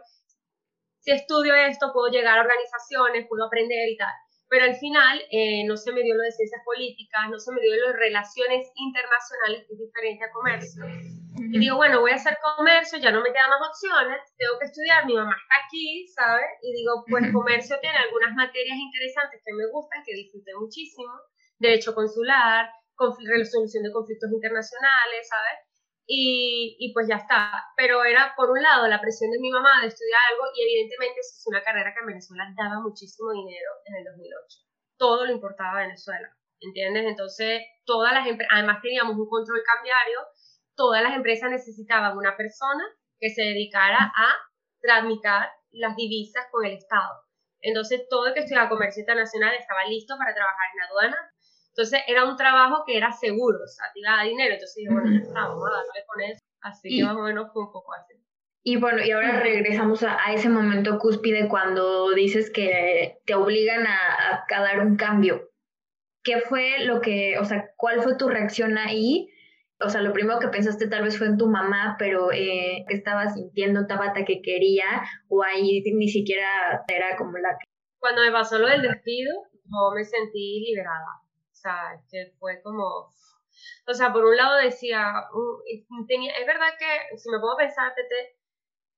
si 1.00 1.12
estudio 1.12 1.56
esto 1.56 1.92
puedo 1.94 2.12
llegar 2.12 2.38
a 2.38 2.42
organizaciones, 2.42 3.28
puedo 3.30 3.46
aprender 3.46 3.90
y 3.90 3.98
tal, 3.98 4.14
pero 4.50 4.66
al 4.66 4.76
final 4.76 5.22
eh, 5.32 5.64
no 5.66 5.78
se 5.78 5.92
me 5.92 6.02
dio 6.02 6.16
lo 6.16 6.24
de 6.24 6.32
ciencias 6.32 6.62
políticas, 6.66 7.30
no 7.30 7.40
se 7.40 7.52
me 7.52 7.62
dio 7.62 7.76
lo 7.78 7.88
de 7.88 7.98
relaciones 7.98 8.72
internacionales, 8.76 9.66
que 9.68 9.74
es 9.74 9.80
diferente 9.80 10.26
a 10.26 10.32
comercio. 10.32 10.86
Y 11.36 11.60
digo, 11.60 11.76
bueno, 11.76 12.00
voy 12.00 12.12
a 12.12 12.16
hacer 12.16 12.38
comercio, 12.56 12.98
ya 12.98 13.12
no 13.12 13.22
me 13.22 13.32
quedan 13.32 13.50
más 13.50 13.70
opciones, 13.70 14.22
tengo 14.38 14.58
que 14.60 14.66
estudiar, 14.66 15.06
mi 15.06 15.16
mamá 15.16 15.36
está 15.36 15.66
aquí, 15.66 16.08
¿sabes? 16.08 16.48
Y 16.62 16.74
digo, 16.74 17.04
pues 17.10 17.32
comercio 17.34 17.78
tiene 17.82 17.98
algunas 17.98 18.34
materias 18.34 18.78
interesantes 18.78 19.42
que 19.44 19.54
me 19.54 19.68
gustan, 19.72 20.04
que 20.06 20.14
disfruté 20.14 20.52
muchísimo, 20.56 21.12
derecho 21.60 21.94
consular, 21.94 22.70
resolución 23.26 23.84
de 23.84 23.92
conflictos 23.92 24.32
internacionales, 24.32 25.28
¿sabes? 25.28 25.60
Y, 26.08 26.78
y, 26.80 26.94
pues 26.94 27.08
ya 27.08 27.16
está. 27.16 27.52
Pero 27.76 28.04
era, 28.06 28.34
por 28.38 28.52
un 28.52 28.62
lado, 28.62 28.88
la 28.88 29.02
presión 29.02 29.32
de 29.32 29.40
mi 29.40 29.50
mamá 29.50 29.82
de 29.82 29.88
estudiar 29.88 30.22
algo 30.32 30.46
y 30.54 30.62
evidentemente 30.62 31.20
es 31.20 31.44
una 31.48 31.64
carrera 31.64 31.94
que 31.94 32.00
en 32.02 32.08
Venezuela 32.08 32.46
daba 32.56 32.80
muchísimo 32.82 33.32
dinero 33.32 33.72
en 33.86 33.96
el 33.96 34.04
2008. 34.06 34.58
Todo 34.98 35.26
lo 35.26 35.32
importaba 35.32 35.80
a 35.80 35.88
Venezuela, 35.88 36.30
¿entiendes? 36.62 37.06
Entonces, 37.06 37.64
todas 37.86 38.14
las 38.14 38.28
además 38.52 38.82
teníamos 38.82 39.18
un 39.18 39.28
control 39.28 39.62
cambiario, 39.66 40.20
todas 40.76 41.02
las 41.02 41.16
empresas 41.16 41.50
necesitaban 41.50 42.18
una 42.18 42.38
persona 42.38 42.84
que 43.20 43.30
se 43.30 43.42
dedicara 43.42 43.98
a 44.16 44.36
tramitar 44.82 45.50
las 45.72 45.96
divisas 45.96 46.46
con 46.52 46.66
el 46.66 46.74
Estado. 46.74 47.26
Entonces, 47.62 48.08
todo 48.10 48.28
el 48.28 48.34
que 48.36 48.42
estudiaba 48.42 48.70
comercio 48.70 49.02
internacional 49.02 49.56
estaba 49.56 49.86
listo 49.86 50.16
para 50.18 50.36
trabajar 50.36 50.68
en 50.76 50.84
aduana, 50.84 51.18
entonces 51.76 52.00
era 52.08 52.24
un 52.24 52.38
trabajo 52.38 52.86
que 52.88 52.96
era 52.96 53.12
seguro, 53.12 53.58
o 53.62 53.68
sea, 53.68 53.88
te 53.94 54.00
iba 54.00 54.14
a 54.14 54.18
dar 54.18 54.28
dinero. 54.28 54.54
Entonces 54.54 54.76
dije, 54.78 54.94
bueno, 54.94 55.12
ya 55.12 55.20
está, 55.20 55.42
vamos 55.42 55.66
a 55.68 55.72
darle 55.72 56.06
con 56.08 56.22
eso. 56.22 56.42
Así 56.62 56.98
que 56.98 57.04
más 57.04 57.18
o 57.18 57.22
menos 57.22 57.52
fue 57.52 57.64
un 57.64 57.72
poco 57.74 57.94
así. 57.94 58.14
Y 58.64 58.78
bueno, 58.78 59.04
y 59.04 59.12
ahora 59.12 59.42
regresamos 59.42 60.02
a, 60.04 60.18
ese 60.34 60.48
momento 60.48 60.98
cúspide 61.00 61.50
cuando 61.50 62.12
dices 62.12 62.50
que 62.50 63.18
te 63.26 63.36
obligan 63.36 63.86
a, 63.86 64.46
a, 64.50 64.62
dar 64.62 64.80
un 64.80 64.96
cambio. 64.96 65.50
¿Qué 66.24 66.40
fue 66.40 66.80
lo 66.86 67.02
que, 67.02 67.38
o 67.40 67.44
sea, 67.44 67.70
cuál 67.76 68.02
fue 68.02 68.16
tu 68.16 68.30
reacción 68.30 68.78
ahí? 68.78 69.28
O 69.82 69.90
sea, 69.90 70.02
lo 70.02 70.14
primero 70.14 70.40
que 70.40 70.48
pensaste 70.48 70.88
tal 70.88 71.04
vez 71.04 71.18
fue 71.18 71.28
en 71.28 71.38
tu 71.38 71.48
mamá, 71.48 71.98
pero 72.00 72.32
eh, 72.32 72.86
¿qué 72.88 72.96
estaba 72.96 73.28
sintiendo 73.28 73.86
Tabata 73.86 74.24
que 74.24 74.42
quería? 74.42 74.86
¿O 75.28 75.44
ahí 75.44 75.84
ni 75.94 76.08
siquiera 76.08 76.86
era 76.88 77.18
como 77.18 77.38
la 77.38 77.50
que... 77.60 77.68
Cuando 78.00 78.22
me 78.22 78.32
pasó 78.32 78.58
lo 78.60 78.70
del 78.70 78.82
despido, 78.82 79.34
yo 79.52 79.92
me 79.94 80.06
sentí 80.06 80.62
liberada 80.62 81.25
sea, 81.56 82.02
que 82.10 82.34
fue 82.40 82.62
como, 82.62 82.84
o 83.88 83.94
sea, 83.94 84.12
por 84.14 84.26
un 84.26 84.36
lado 84.36 84.58
decía, 84.58 85.14
tenía, 86.08 86.34
es 86.38 86.46
verdad 86.46 86.70
que 86.78 87.18
si 87.18 87.30
me 87.30 87.40
puedo 87.40 87.58
pensar, 87.58 87.94
Tete, 87.96 88.38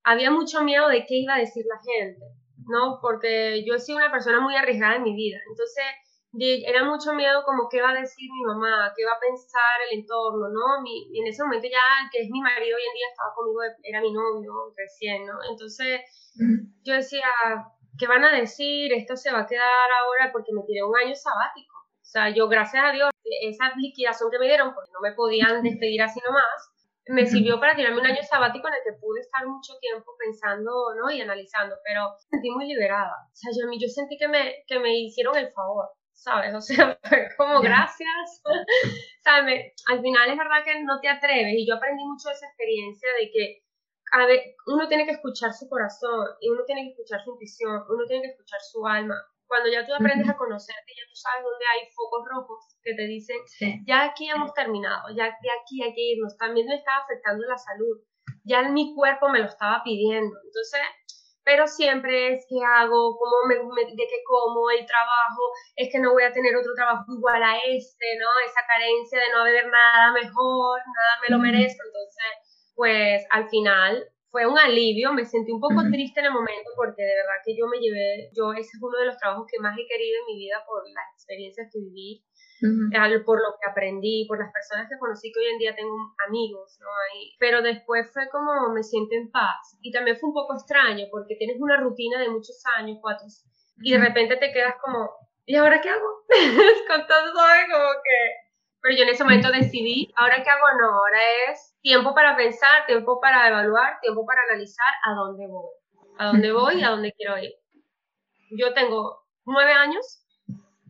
había 0.04 0.32
mucho 0.32 0.64
miedo 0.64 0.88
de 0.88 1.06
qué 1.06 1.16
iba 1.16 1.36
a 1.36 1.40
decir 1.40 1.66
la 1.68 1.80
gente, 1.80 2.26
¿no? 2.68 3.00
Porque 3.02 3.64
yo 3.66 3.76
he 3.76 3.80
sido 3.80 3.98
una 3.98 4.12
persona 4.12 4.40
muy 4.40 4.56
arriesgada 4.56 4.96
en 4.96 5.04
mi 5.04 5.16
vida, 5.16 5.38
entonces 5.50 5.84
era 6.40 6.84
mucho 6.84 7.14
miedo 7.14 7.44
como 7.46 7.68
qué 7.70 7.82
va 7.82 7.92
a 7.92 8.00
decir 8.02 8.30
mi 8.32 8.44
mamá, 8.44 8.94
qué 8.96 9.06
va 9.06 9.14
a 9.14 9.20
pensar 9.20 9.82
el 9.90 10.00
entorno, 10.00 10.50
¿no? 10.50 10.82
Mi, 10.82 11.08
y 11.12 11.22
en 11.22 11.28
ese 11.28 11.44
momento 11.44 11.68
ya 11.68 11.80
el 12.04 12.10
que 12.12 12.22
es 12.24 12.30
mi 12.30 12.42
marido 12.42 12.76
hoy 12.76 12.84
en 12.84 12.94
día 12.94 13.08
estaba 13.10 13.34
conmigo, 13.34 13.62
era 13.82 14.02
mi 14.02 14.14
novio 14.14 14.74
recién, 14.76 15.26
¿no? 15.26 15.34
Entonces 15.50 16.02
yo 16.84 16.94
decía, 16.94 17.26
¿qué 17.98 18.08
van 18.08 18.24
a 18.24 18.36
decir? 18.36 18.94
Esto 18.94 19.16
se 19.16 19.32
va 19.32 19.42
a 19.42 19.48
quedar 19.48 19.90
ahora 20.04 20.32
porque 20.32 20.54
me 20.54 20.64
tiré 20.64 20.84
un 20.84 20.96
año 20.96 21.16
sabático. 21.16 21.77
O 22.18 22.20
sea, 22.20 22.34
yo, 22.34 22.48
gracias 22.48 22.84
a 22.84 22.92
Dios, 22.92 23.12
esa 23.44 23.70
liquidación 23.78 24.32
que 24.32 24.40
me 24.40 24.48
dieron, 24.48 24.74
porque 24.74 24.90
no 24.92 25.02
me 25.02 25.14
podían 25.14 25.62
despedir 25.62 26.02
así 26.02 26.20
nomás, 26.26 26.74
me 27.10 27.28
sirvió 27.28 27.60
para 27.60 27.76
tirarme 27.76 28.00
un 28.00 28.08
año 28.08 28.24
sabático 28.24 28.68
en 28.68 28.74
el 28.74 28.82
que 28.84 29.00
pude 29.00 29.22
estar 29.22 29.46
mucho 29.46 29.78
tiempo 29.80 30.12
pensando 30.18 30.72
¿no? 30.98 31.12
y 31.12 31.22
analizando, 31.22 31.76
pero 31.86 32.18
sentí 32.18 32.50
muy 32.50 32.66
liberada. 32.66 33.14
O 33.32 33.36
sea, 33.36 33.52
yo, 33.54 33.70
yo 33.80 33.88
sentí 33.88 34.18
que 34.18 34.28
me, 34.28 34.66
que 34.66 34.80
me 34.80 34.98
hicieron 34.98 35.38
el 35.38 35.52
favor, 35.52 35.90
¿sabes? 36.12 36.56
O 36.56 36.60
sea, 36.60 36.98
como 37.38 37.62
gracias. 37.62 38.42
¿Sabes? 39.24 39.76
al 39.88 40.02
final 40.02 40.32
es 40.32 40.38
verdad 40.38 40.64
que 40.66 40.82
no 40.84 41.00
te 41.00 41.10
atreves 41.10 41.54
y 41.54 41.68
yo 41.68 41.76
aprendí 41.76 42.04
mucho 42.04 42.30
de 42.30 42.34
esa 42.34 42.48
experiencia 42.48 43.10
de 43.20 43.30
que 43.30 43.62
a 44.12 44.26
ver, 44.26 44.56
uno 44.66 44.88
tiene 44.88 45.06
que 45.06 45.12
escuchar 45.12 45.54
su 45.54 45.70
corazón 45.70 46.26
y 46.40 46.50
uno 46.50 46.64
tiene 46.66 46.82
que 46.84 46.90
escuchar 46.92 47.22
su 47.24 47.32
intuición, 47.32 47.84
uno 47.90 48.06
tiene 48.08 48.24
que 48.24 48.32
escuchar 48.32 48.60
su 48.62 48.88
alma 48.88 49.22
cuando 49.48 49.70
ya 49.70 49.86
tú 49.86 49.94
aprendes 49.94 50.30
a 50.30 50.38
conocerte, 50.38 50.92
ya 50.96 51.08
tú 51.08 51.16
sabes 51.16 51.44
dónde 51.44 51.66
hay 51.66 51.88
focos 51.96 52.24
rojos 52.30 52.60
que 52.84 52.94
te 52.94 53.08
dicen, 53.08 53.38
ya 53.86 54.04
aquí 54.04 54.30
hemos 54.30 54.54
terminado, 54.54 55.10
ya 55.16 55.26
de 55.26 55.50
aquí 55.52 55.82
hay 55.82 55.94
que 55.94 56.02
irnos, 56.16 56.38
también 56.38 56.68
me 56.68 56.76
estaba 56.76 57.04
afectando 57.04 57.48
la 57.48 57.58
salud, 57.58 57.98
ya 58.44 58.62
mi 58.70 58.94
cuerpo 58.94 59.30
me 59.30 59.40
lo 59.40 59.46
estaba 59.46 59.82
pidiendo, 59.84 60.36
entonces, 60.44 60.82
pero 61.44 61.66
siempre 61.66 62.34
es 62.34 62.46
que 62.50 62.60
hago, 62.60 63.16
cómo 63.16 63.48
me, 63.48 63.56
de 63.56 63.96
qué 63.96 64.20
como, 64.28 64.70
el 64.70 64.86
trabajo, 64.86 65.44
es 65.76 65.90
que 65.92 66.00
no 66.00 66.12
voy 66.12 66.24
a 66.24 66.34
tener 66.34 66.56
otro 66.56 66.74
trabajo 66.76 67.06
igual 67.08 67.42
a 67.42 67.56
este, 67.68 68.06
¿no? 68.20 68.28
Esa 68.46 68.68
carencia 68.68 69.20
de 69.20 69.32
no 69.32 69.42
haber 69.42 69.68
nada 69.68 70.12
mejor, 70.12 70.82
nada 70.84 71.14
me 71.24 71.36
lo 71.36 71.40
merezco, 71.40 71.84
entonces, 71.88 72.74
pues 72.76 73.26
al 73.32 73.48
final 73.50 74.12
fue 74.30 74.46
un 74.46 74.58
alivio, 74.58 75.14
me 75.14 75.26
sentí 75.26 75.52
un 75.52 75.62
poco 75.62 75.82
triste 75.92 76.20
en 76.20 76.28
el 76.28 76.34
momento 76.34 76.70
porque 76.76 77.02
de 77.02 77.16
verdad 77.16 77.40
que 77.46 77.56
yo 77.56 77.68
me 77.68 77.80
llevé, 77.80 78.30
yo 78.36 78.54
ese 78.54 78.76
es 78.76 78.82
uno 78.82 78.98
de 79.00 79.06
los 79.06 79.18
trabajos 79.18 79.48
que 79.50 79.60
más 79.60 79.78
he 79.78 79.88
querido 79.88 80.20
en 80.20 80.26
mi 80.34 80.40
vida 80.40 80.64
por 80.68 80.84
las 80.84 81.08
experiencias 81.16 81.70
que 81.72 81.80
viví, 81.80 82.24
por 83.24 83.40
lo 83.40 83.56
que 83.56 83.70
aprendí, 83.70 84.26
por 84.28 84.40
las 84.40 84.52
personas 84.52 84.90
que 84.90 84.98
conocí 85.00 85.32
que 85.32 85.40
hoy 85.40 85.52
en 85.54 85.60
día 85.60 85.76
tengo 85.76 85.96
amigos, 86.28 86.78
¿no? 86.82 86.88
Ahí. 86.88 87.36
Pero 87.40 87.62
después 87.62 88.12
fue 88.12 88.28
como 88.30 88.74
me 88.74 88.84
siento 88.84 89.16
en 89.16 89.32
paz 89.32 89.78
y 89.82 89.92
también 89.92 90.18
fue 90.18 90.30
un 90.30 90.36
poco 90.36 90.54
extraño 90.54 91.06
porque 91.12 91.36
tienes 91.36 91.58
una 91.60 91.78
rutina 91.78 92.20
de 92.20 92.30
muchos 92.30 92.62
años, 92.78 92.98
cuatro, 93.02 93.28
y 93.82 93.94
de 93.94 94.00
repente 94.00 94.38
te 94.38 94.52
quedas 94.52 94.76
como, 94.84 95.10
¿y 95.46 95.56
ahora 95.56 95.80
qué 95.82 95.90
hago? 95.90 96.26
Con 96.88 97.08
todo, 97.08 97.34
pero 98.88 99.00
yo 99.00 99.04
en 99.04 99.10
ese 99.10 99.24
momento 99.26 99.52
decidí, 99.52 100.14
ahora 100.16 100.42
qué 100.42 100.50
hago, 100.50 100.66
no, 100.80 100.88
ahora 100.88 101.20
es 101.50 101.76
tiempo 101.82 102.16
para 102.16 102.38
pensar, 102.38 102.86
tiempo 102.86 103.20
para 103.20 103.50
evaluar, 103.50 104.00
tiempo 104.00 104.26
para 104.26 104.44
analizar 104.44 104.88
a 105.04 105.14
dónde 105.14 105.46
voy, 105.46 105.72
a 106.18 106.28
dónde 106.28 106.54
voy 106.54 106.76
y 106.80 106.84
a 106.84 106.92
dónde 106.92 107.12
quiero 107.12 107.38
ir. 107.38 107.52
Yo 108.52 108.74
tengo 108.74 109.26
nueve 109.44 109.74
años 109.74 110.26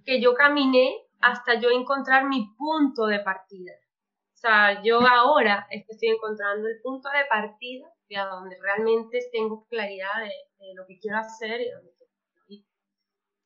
que 0.05 0.21
yo 0.21 0.35
caminé 0.35 0.95
hasta 1.21 1.59
yo 1.59 1.71
encontrar 1.71 2.25
mi 2.25 2.53
punto 2.55 3.07
de 3.07 3.19
partida. 3.21 3.71
O 3.71 4.37
sea, 4.37 4.83
yo 4.83 4.99
ahora 5.01 5.65
estoy 5.71 6.09
encontrando 6.09 6.67
el 6.67 6.79
punto 6.83 7.09
de 7.09 7.25
partida 7.27 7.87
de 8.09 8.17
a 8.17 8.27
donde 8.27 8.57
realmente 8.61 9.21
tengo 9.31 9.65
claridad 9.69 10.21
de, 10.21 10.73
lo 10.75 10.85
que 10.85 10.99
quiero 10.99 11.17
hacer 11.17 11.61
y 11.61 11.71
dónde 11.71 11.91
quiero 11.97 12.45
ir. 12.47 12.65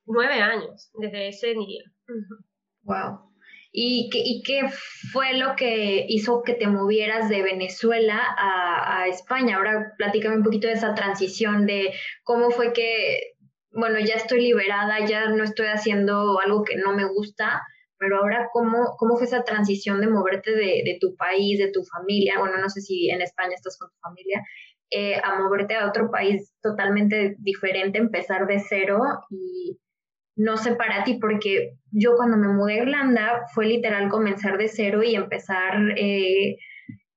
Nueve 0.07 0.41
años 0.41 0.91
desde 0.95 1.29
ese 1.29 1.53
día. 1.53 1.83
Wow. 2.83 3.30
¿Y 3.71 4.09
qué, 4.11 4.19
¿Y 4.23 4.43
qué, 4.43 4.69
fue 5.13 5.33
lo 5.37 5.55
que 5.55 6.05
hizo 6.09 6.43
que 6.43 6.53
te 6.55 6.67
movieras 6.67 7.29
de 7.29 7.41
Venezuela 7.41 8.19
a, 8.37 9.03
a, 9.03 9.07
España? 9.07 9.57
Ahora 9.57 9.93
platícame 9.97 10.37
un 10.37 10.43
poquito 10.43 10.67
de 10.67 10.73
esa 10.73 10.93
transición, 10.93 11.65
de 11.65 11.93
cómo 12.23 12.51
fue 12.51 12.73
que, 12.73 13.33
bueno, 13.71 13.99
ya 13.99 14.15
estoy 14.15 14.41
liberada, 14.41 15.05
ya 15.05 15.29
no 15.29 15.43
estoy 15.43 15.67
haciendo 15.67 16.39
algo 16.39 16.63
que 16.63 16.75
no 16.75 16.93
me 16.93 17.05
gusta, 17.05 17.61
pero 17.97 18.17
ahora 18.17 18.49
cómo, 18.51 18.95
cómo 18.97 19.15
fue 19.15 19.27
esa 19.27 19.43
transición 19.43 20.01
de 20.01 20.07
moverte 20.07 20.51
de, 20.51 20.81
de 20.83 20.97
tu 20.99 21.15
país, 21.15 21.59
de 21.59 21.71
tu 21.71 21.83
familia, 21.85 22.39
bueno, 22.39 22.57
no 22.57 22.69
sé 22.69 22.81
si 22.81 23.09
en 23.09 23.21
España 23.21 23.53
estás 23.55 23.77
con 23.77 23.89
tu 23.89 23.97
familia, 23.99 24.43
eh, 24.93 25.15
a 25.23 25.39
moverte 25.39 25.75
a 25.75 25.87
otro 25.87 26.11
país 26.11 26.51
totalmente 26.61 27.35
diferente, 27.39 27.97
empezar 27.97 28.45
de 28.45 28.59
cero 28.59 28.99
y 29.29 29.79
no 30.35 30.57
sé 30.57 30.75
para 30.75 31.03
ti, 31.03 31.17
porque 31.19 31.73
yo 31.91 32.15
cuando 32.15 32.37
me 32.37 32.47
mudé 32.47 32.79
a 32.79 32.83
Irlanda 32.83 33.45
fue 33.53 33.65
literal 33.65 34.09
comenzar 34.09 34.57
de 34.57 34.67
cero 34.67 35.03
y 35.03 35.15
empezar, 35.15 35.77
eh, 35.97 36.57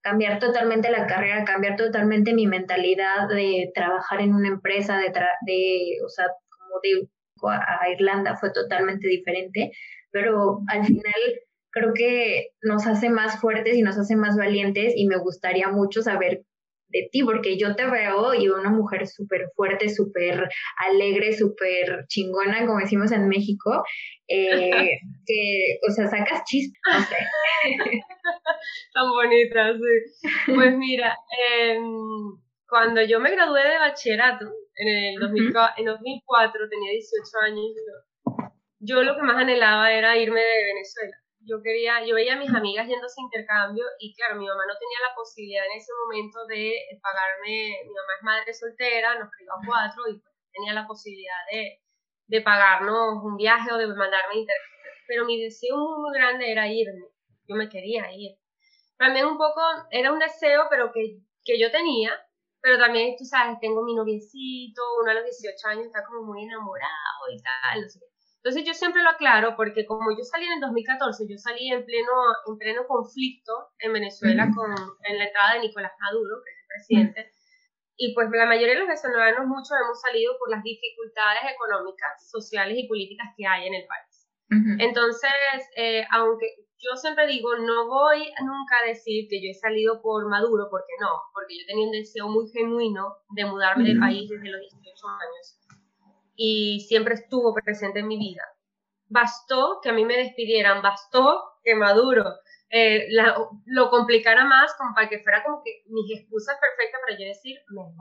cambiar 0.03 0.39
totalmente 0.39 0.91
la 0.91 1.07
carrera, 1.07 1.45
cambiar 1.45 1.77
totalmente 1.77 2.35
mi 2.35 2.47
mentalidad 2.47 3.29
de 3.29 3.71
trabajar 3.75 4.21
en 4.21 4.35
una 4.35 4.49
empresa, 4.49 4.99
de, 4.99 5.13
de 5.47 5.99
o 6.05 6.09
sea, 6.09 6.27
como 6.27 6.81
de 6.83 7.09
a 7.51 7.91
Irlanda 7.91 8.37
fue 8.37 8.51
totalmente 8.53 9.07
diferente, 9.09 9.73
pero 10.11 10.61
al 10.69 10.85
final 10.85 11.13
creo 11.71 11.93
que 11.95 12.51
nos 12.63 12.87
hace 12.87 13.11
más 13.11 13.41
fuertes 13.41 13.77
y 13.77 13.83
nos 13.83 13.99
hace 13.99 14.17
más 14.17 14.37
valientes 14.37 14.95
y 14.97 15.07
me 15.07 15.17
gustaría 15.17 15.69
mucho 15.69 16.03
saber 16.03 16.45
de 16.95 17.09
ti, 17.11 17.25
porque 17.25 17.59
yo 17.59 17.75
te 17.75 17.87
veo 17.87 18.35
y 18.35 18.49
una 18.49 18.71
mujer 18.71 19.07
súper 19.09 19.51
fuerte, 19.57 19.89
súper 19.89 20.49
alegre, 20.89 21.33
súper 21.33 22.07
chingona, 22.07 22.65
como 22.67 22.79
decimos 22.79 23.11
en 23.11 23.29
México, 23.29 23.83
eh, 24.29 24.71
que, 25.27 25.79
o 25.87 25.91
sea, 25.91 26.07
sacas 26.07 26.45
chispas, 26.45 26.95
no 26.95 27.01
sé. 27.05 27.17
Tan 28.95 29.11
bonita, 29.11 29.75
sí. 29.75 30.55
Pues 30.55 30.77
mira, 30.77 31.19
em, 31.51 31.83
cuando 32.69 33.03
yo 33.03 33.19
me 33.19 33.33
gradué 33.33 33.69
de 33.69 33.79
bachillerato, 33.79 34.47
en 34.77 34.89
el 34.89 35.15
en 35.15 35.85
2004, 35.87 36.69
tenía 36.69 36.93
18 36.93 37.39
años, 37.45 37.67
yo, 37.77 38.97
yo 38.97 39.03
lo 39.03 39.17
que 39.17 39.23
más 39.23 39.37
anhelaba 39.37 39.93
era 39.93 40.17
irme 40.17 40.41
de 40.41 40.65
Venezuela 40.65 41.24
yo 41.47 41.63
quería, 41.63 42.05
yo 42.05 42.15
veía 42.15 42.35
a 42.35 42.39
mis 42.39 42.53
amigas 42.53 42.87
yendo 42.89 43.07
a 43.07 43.23
intercambio 43.23 43.85
y 43.99 44.15
claro, 44.15 44.37
mi 44.37 44.47
mamá 44.47 44.65
no 44.67 44.75
tenía 44.79 44.99
la 45.09 45.15
posibilidad 45.15 45.65
en 45.67 45.79
ese 45.79 45.93
momento 46.05 46.47
de 46.47 46.73
pagarme, 47.03 47.85
mi 47.85 47.93
mamá 47.93 48.13
es 48.17 48.23
madre 48.23 48.55
soltera, 48.55 49.19
nos 49.19 49.31
crió 49.31 49.53
a 49.53 49.61
cuatro 49.67 50.09
y 50.09 50.19
pues, 50.19 50.35
tenía 50.53 50.73
la 50.73 50.87
posibilidad 50.87 51.41
de, 51.53 51.81
de 52.27 52.41
pagarnos 52.41 53.23
un 53.23 53.37
viaje 53.37 53.73
o 53.73 53.79
de 53.79 53.87
mandarme 53.87 54.41
intercambio. 54.41 54.75
Pero 55.07 55.25
mi 55.27 55.41
deseo 55.43 55.77
muy, 55.77 56.17
grande 56.17 56.51
era 56.51 56.69
irme, 56.69 57.09
yo 57.47 57.57
me 57.57 57.69
quería 57.69 58.11
ir. 58.13 58.39
También 58.97 59.27
un 59.27 59.37
poco, 59.37 59.61
era 59.91 60.13
un 60.13 60.19
deseo, 60.19 60.67
pero 60.71 60.93
que, 60.93 61.19
que 61.45 61.61
yo 61.61 61.71
tenía, 61.71 62.13
pero 62.61 62.79
también, 62.79 63.17
tú 63.19 63.25
sabes, 63.25 63.59
tengo 63.61 63.83
mi 63.83 63.95
noviecito, 63.95 64.83
uno 65.03 65.11
a 65.11 65.15
los 65.15 65.25
18 65.25 65.69
años 65.69 65.87
está 65.87 66.05
como 66.07 66.23
muy 66.23 66.45
enamorado 66.45 67.29
y 67.31 67.43
tal, 67.43 67.83
no 67.83 67.89
sé 67.89 68.14
entonces 68.45 68.69
yo 68.69 68.75
siempre 68.75 69.03
lo 69.03 69.09
aclaro 69.09 69.57
porque 69.57 69.87
como 69.87 70.13
yo 70.13 70.23
salí 70.23 70.45
en 70.45 70.61
el 70.61 70.61
2014, 70.61 71.25
yo 71.27 71.39
salí 71.39 71.73
en 71.73 71.83
pleno, 71.83 72.13
en 72.47 72.59
pleno 72.59 72.87
conflicto 72.87 73.73
en 73.79 73.95
Venezuela 73.95 74.53
con, 74.55 74.69
en 74.69 75.17
la 75.17 75.25
entrada 75.25 75.55
de 75.55 75.61
Nicolás 75.61 75.93
Maduro, 75.99 76.45
que 76.45 76.51
es 76.53 76.61
el 76.61 76.69
presidente, 76.69 77.33
y 77.97 78.13
pues 78.13 78.29
la 78.31 78.45
mayoría 78.45 78.75
de 78.75 78.81
los 78.81 78.89
venezolanos, 78.89 79.47
muchos 79.47 79.73
hemos 79.81 79.99
salido 79.99 80.37
por 80.39 80.51
las 80.51 80.63
dificultades 80.63 81.41
económicas, 81.57 82.29
sociales 82.29 82.77
y 82.77 82.87
políticas 82.87 83.33
que 83.35 83.47
hay 83.47 83.67
en 83.67 83.75
el 83.81 83.87
país. 83.89 84.29
Entonces, 84.79 85.33
eh, 85.75 86.05
aunque 86.13 86.45
yo 86.77 86.95
siempre 86.97 87.27
digo, 87.27 87.57
no 87.57 87.89
voy 87.89 88.29
nunca 88.45 88.77
a 88.85 88.87
decir 88.87 89.27
que 89.31 89.41
yo 89.41 89.49
he 89.51 89.55
salido 89.55 90.03
por 90.03 90.29
Maduro, 90.29 90.69
porque 90.71 90.93
no, 91.01 91.09
porque 91.33 91.57
yo 91.59 91.65
tenía 91.67 91.87
un 91.87 91.93
deseo 91.93 92.29
muy 92.29 92.47
genuino 92.53 93.17
de 93.31 93.47
mudarme 93.47 93.85
del 93.85 93.99
país 93.99 94.29
desde 94.29 94.51
los 94.51 94.61
18 94.61 95.09
años 95.09 95.64
y 96.37 96.81
siempre 96.89 97.15
estuvo 97.15 97.55
presente 97.55 98.01
en 98.01 98.09
mi 98.09 98.19
vida. 98.19 98.43
Bastó 99.09 99.81
que 99.83 99.91
a 99.91 99.93
mí 99.93 100.05
me 100.05 100.17
despidieran, 100.17 100.83
bastó 100.83 101.43
que 101.63 101.75
Maduro 101.75 102.25
eh, 102.71 103.09
lo 103.67 103.91
complicara 103.91 104.45
más 104.45 104.75
como 104.77 104.95
para 104.95 105.09
que 105.09 105.21
fuera 105.21 105.43
como 105.45 105.63
que 105.63 105.83
mis 105.87 106.19
excusas 106.19 106.57
perfectas 106.61 107.01
para 107.05 107.19
yo 107.19 107.27
decir, 107.27 107.57
mejor, 107.71 107.93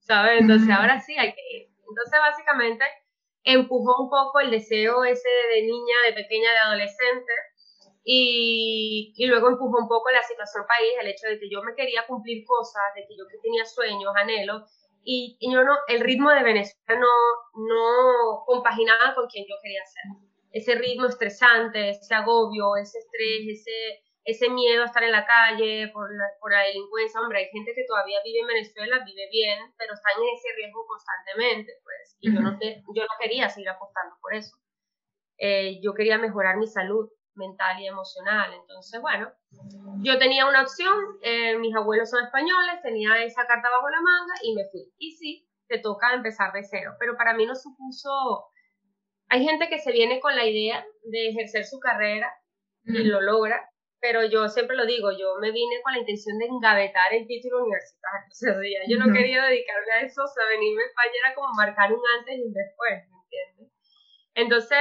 ¿sabes? 0.00 0.40
Entonces 0.40 0.68
ahora 0.70 1.00
sí 1.00 1.16
hay 1.16 1.32
que 1.32 1.56
ir. 1.56 1.68
Entonces 1.88 2.20
básicamente 2.20 2.84
empujó 3.44 4.04
un 4.04 4.10
poco 4.10 4.40
el 4.40 4.50
deseo 4.50 5.04
ese 5.04 5.28
de 5.54 5.62
niña, 5.62 5.96
de 6.06 6.14
pequeña, 6.14 6.50
de 6.50 6.58
adolescente, 6.58 7.32
y, 8.06 9.14
y, 9.16 9.26
luego 9.26 9.48
empujó 9.48 9.78
un 9.78 9.88
poco 9.88 10.10
la 10.10 10.22
situación 10.22 10.64
país, 10.68 10.92
el 11.00 11.08
hecho 11.08 11.26
de 11.26 11.38
que 11.38 11.48
yo 11.48 11.62
me 11.62 11.74
quería 11.74 12.06
cumplir 12.06 12.44
cosas, 12.44 12.82
de 12.94 13.06
que 13.08 13.16
yo 13.16 13.24
tenía 13.40 13.64
sueños, 13.64 14.12
anhelos, 14.14 14.62
y, 15.04 15.38
yo 15.40 15.62
no, 15.64 15.76
el 15.88 16.00
ritmo 16.00 16.30
de 16.30 16.42
Venezuela 16.42 17.00
no, 17.00 17.12
no 17.68 18.44
compaginaba 18.46 19.14
con 19.14 19.28
quien 19.28 19.44
yo 19.48 19.56
quería 19.62 19.84
ser. 19.84 20.02
Ese 20.50 20.74
ritmo 20.76 21.06
estresante, 21.06 21.90
ese 21.90 22.14
agobio, 22.14 22.76
ese 22.76 22.98
estrés, 22.98 23.60
ese, 23.60 24.02
ese 24.24 24.48
miedo 24.50 24.82
a 24.82 24.86
estar 24.86 25.02
en 25.02 25.12
la 25.12 25.26
calle 25.26 25.90
por 25.92 26.08
la, 26.14 26.24
por 26.40 26.52
la 26.52 26.62
delincuencia. 26.62 27.20
Hombre, 27.20 27.40
hay 27.40 27.48
gente 27.50 27.72
que 27.74 27.84
todavía 27.86 28.18
vive 28.24 28.40
en 28.40 28.46
Venezuela, 28.46 29.04
vive 29.04 29.28
bien, 29.30 29.58
pero 29.76 29.94
está 29.94 30.10
en 30.16 30.24
ese 30.32 30.48
riesgo 30.56 30.86
constantemente, 30.86 31.72
pues. 31.82 32.16
Y 32.20 32.34
yo 32.34 32.40
no, 32.40 32.58
yo 32.60 33.02
no 33.02 33.14
quería 33.20 33.48
seguir 33.48 33.68
apostando 33.68 34.16
por 34.22 34.34
eso. 34.34 34.56
Eh, 35.36 35.80
yo 35.82 35.92
quería 35.94 36.18
mejorar 36.18 36.56
mi 36.56 36.66
salud 36.66 37.10
mental 37.36 37.80
y 37.80 37.86
emocional. 37.86 38.52
Entonces, 38.54 39.00
bueno, 39.00 39.32
yo 40.02 40.18
tenía 40.18 40.46
una 40.46 40.62
opción, 40.62 40.94
eh, 41.22 41.56
mis 41.58 41.74
abuelos 41.74 42.10
son 42.10 42.24
españoles, 42.24 42.82
tenía 42.82 43.22
esa 43.24 43.46
carta 43.46 43.68
bajo 43.70 43.88
la 43.88 44.00
manga 44.00 44.34
y 44.42 44.54
me 44.54 44.64
fui. 44.70 44.92
Y 44.98 45.12
sí, 45.12 45.48
te 45.68 45.78
toca 45.78 46.14
empezar 46.14 46.52
de 46.52 46.64
cero, 46.64 46.94
pero 46.98 47.16
para 47.16 47.34
mí 47.34 47.46
no 47.46 47.54
supuso... 47.54 48.46
Hay 49.28 49.42
gente 49.42 49.68
que 49.68 49.78
se 49.78 49.90
viene 49.90 50.20
con 50.20 50.36
la 50.36 50.44
idea 50.44 50.84
de 51.02 51.30
ejercer 51.30 51.64
su 51.64 51.80
carrera 51.80 52.30
y 52.84 53.04
lo 53.04 53.22
logra, 53.22 53.68
pero 53.98 54.22
yo 54.22 54.48
siempre 54.48 54.76
lo 54.76 54.84
digo, 54.84 55.10
yo 55.12 55.36
me 55.40 55.50
vine 55.50 55.80
con 55.82 55.94
la 55.94 56.00
intención 56.00 56.36
de 56.38 56.44
engavetar 56.44 57.14
el 57.14 57.26
título 57.26 57.64
universitario. 57.64 58.28
O 58.30 58.34
sea, 58.34 58.52
yo 58.86 58.98
no 58.98 59.12
quería 59.12 59.42
dedicarme 59.44 59.92
a 59.92 60.00
eso, 60.02 60.22
o 60.22 60.28
sea, 60.28 60.44
venirme 60.46 60.82
a 60.82 60.86
España 60.86 61.14
era 61.24 61.34
como 61.34 61.48
marcar 61.54 61.90
un 61.90 62.02
antes 62.18 62.36
y 62.36 62.42
un 62.42 62.52
después, 62.52 63.08
¿me 63.08 63.16
entiendes? 63.24 63.72
Entonces, 64.34 64.78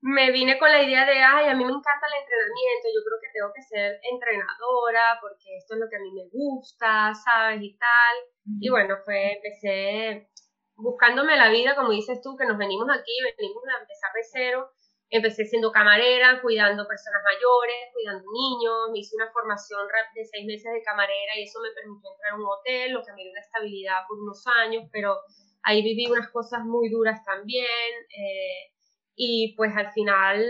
me 0.00 0.30
vine 0.30 0.58
con 0.58 0.70
la 0.70 0.82
idea 0.82 1.04
de, 1.04 1.18
ay, 1.18 1.48
a 1.48 1.54
mí 1.54 1.64
me 1.64 1.70
encanta 1.70 2.06
el 2.06 2.20
entrenamiento, 2.20 2.86
yo 2.94 3.02
creo 3.02 3.18
que 3.20 3.32
tengo 3.32 3.50
que 3.54 3.62
ser 3.62 3.98
entrenadora 4.02 5.18
porque 5.20 5.56
esto 5.56 5.74
es 5.74 5.80
lo 5.80 5.88
que 5.88 5.96
a 5.96 6.00
mí 6.00 6.12
me 6.12 6.28
gusta, 6.30 7.12
¿sabes? 7.14 7.62
Y 7.62 7.76
tal. 7.76 8.16
Y 8.60 8.68
bueno, 8.68 8.96
fue, 9.04 9.32
empecé 9.32 10.28
buscándome 10.76 11.36
la 11.36 11.50
vida, 11.50 11.74
como 11.74 11.90
dices 11.90 12.20
tú, 12.22 12.36
que 12.36 12.46
nos 12.46 12.58
venimos 12.58 12.86
aquí, 12.92 13.12
venimos 13.36 13.62
a 13.66 13.80
empezar 13.80 14.12
de 14.14 14.22
cero. 14.22 14.70
Empecé 15.08 15.44
siendo 15.44 15.70
camarera, 15.70 16.42
cuidando 16.42 16.86
personas 16.86 17.22
mayores, 17.22 17.94
cuidando 17.94 18.26
niños, 18.26 18.90
me 18.90 18.98
hice 18.98 19.14
una 19.14 19.30
formación 19.30 19.86
de 20.14 20.24
seis 20.24 20.44
meses 20.44 20.72
de 20.72 20.82
camarera 20.82 21.38
y 21.38 21.44
eso 21.44 21.60
me 21.62 21.70
permitió 21.70 22.10
entrar 22.10 22.32
a 22.32 22.36
un 22.36 22.44
hotel, 22.44 22.92
lo 22.92 23.04
que 23.04 23.12
me 23.12 23.22
dio 23.22 23.30
una 23.30 23.40
estabilidad 23.40 24.02
por 24.08 24.18
unos 24.18 24.44
años, 24.48 24.82
pero 24.90 25.16
ahí 25.62 25.82
viví 25.82 26.10
unas 26.10 26.28
cosas 26.30 26.64
muy 26.64 26.90
duras 26.90 27.24
también. 27.24 27.92
Eh, 28.10 28.75
y 29.16 29.54
pues 29.56 29.74
al 29.74 29.90
final 29.92 30.46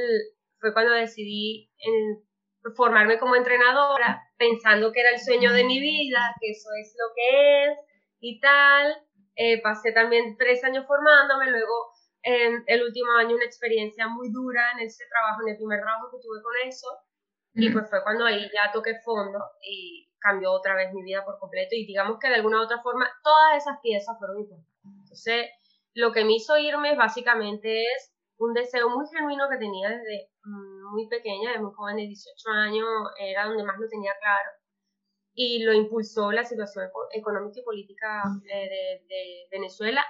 fue 0.59 0.74
cuando 0.74 0.92
decidí 0.92 1.70
formarme 2.74 3.18
como 3.18 3.37
entrenadora, 3.37 4.22
pensando 4.37 4.92
que 4.92 5.00
era 5.00 5.11
el 5.11 5.20
sueño 5.20 5.52
de 5.52 5.64
mi 5.64 5.81
vida, 5.81 6.35
que 6.40 6.50
eso 6.50 6.68
es 6.81 6.94
lo 6.98 7.14
que 7.14 7.64
es 7.64 7.79
y 8.20 8.40
tal. 8.40 8.96
Eh, 9.37 9.62
pasé 9.62 9.92
también 9.92 10.37
tres 10.37 10.64
años 10.64 10.85
formándome, 10.87 11.50
luego 11.50 11.92
en 12.22 12.64
el 12.66 12.83
último 12.83 13.12
año 13.12 13.37
una 13.37 13.44
experiencia 13.44 14.09
muy 14.09 14.33
dura 14.33 14.72
en 14.72 14.81
ese 14.81 15.05
trabajo, 15.09 15.42
en 15.42 15.52
el 15.52 15.57
primer 15.57 15.81
trabajo 15.81 16.11
que 16.11 16.18
tuve 16.20 16.42
con 16.42 16.52
eso. 16.66 16.88
Y 17.55 17.70
pues 17.70 17.88
fue 17.88 18.02
cuando 18.02 18.26
ahí 18.26 18.50
ya 18.52 18.70
toqué 18.72 18.96
fondo 19.02 19.38
y 19.62 20.11
cambió 20.18 20.52
otra 20.52 20.74
vez 20.74 20.92
mi 20.92 21.02
vida 21.02 21.24
por 21.24 21.38
completo. 21.38 21.74
Y 21.74 21.87
digamos 21.87 22.18
que 22.18 22.29
de 22.29 22.35
alguna 22.35 22.61
u 22.61 22.64
otra 22.64 22.83
forma 22.83 23.09
todas 23.22 23.62
esas 23.62 23.79
piezas 23.81 24.18
fueron 24.18 24.40
importantes. 24.40 24.74
Entonces, 24.85 25.46
lo 25.94 26.12
que 26.12 26.24
me 26.24 26.35
hizo 26.35 26.59
irme 26.59 26.96
básicamente 26.96 27.83
es 27.83 28.15
un 28.38 28.55
deseo 28.55 28.88
muy 28.90 29.07
genuino 29.12 29.49
que 29.51 29.59
tenía 29.59 29.88
desde 29.88 30.31
mm, 30.44 30.92
muy 30.92 31.09
pequeña, 31.09 31.53
de 31.53 31.61
muy 31.61 31.72
joven, 31.75 31.96
de 31.96 32.03
18 32.03 32.51
años, 32.51 32.87
era 33.18 33.46
donde 33.46 33.64
más 33.64 33.79
lo 33.79 33.88
tenía 33.88 34.12
claro. 34.20 34.51
Y 35.38 35.62
lo 35.64 35.75
impulsó 35.75 36.33
la 36.33 36.44
situación 36.44 36.88
económica 37.12 37.61
y 37.61 37.64
política 37.64 38.22
eh, 38.51 39.03
de, 39.07 39.46
Venezuela, 39.51 40.03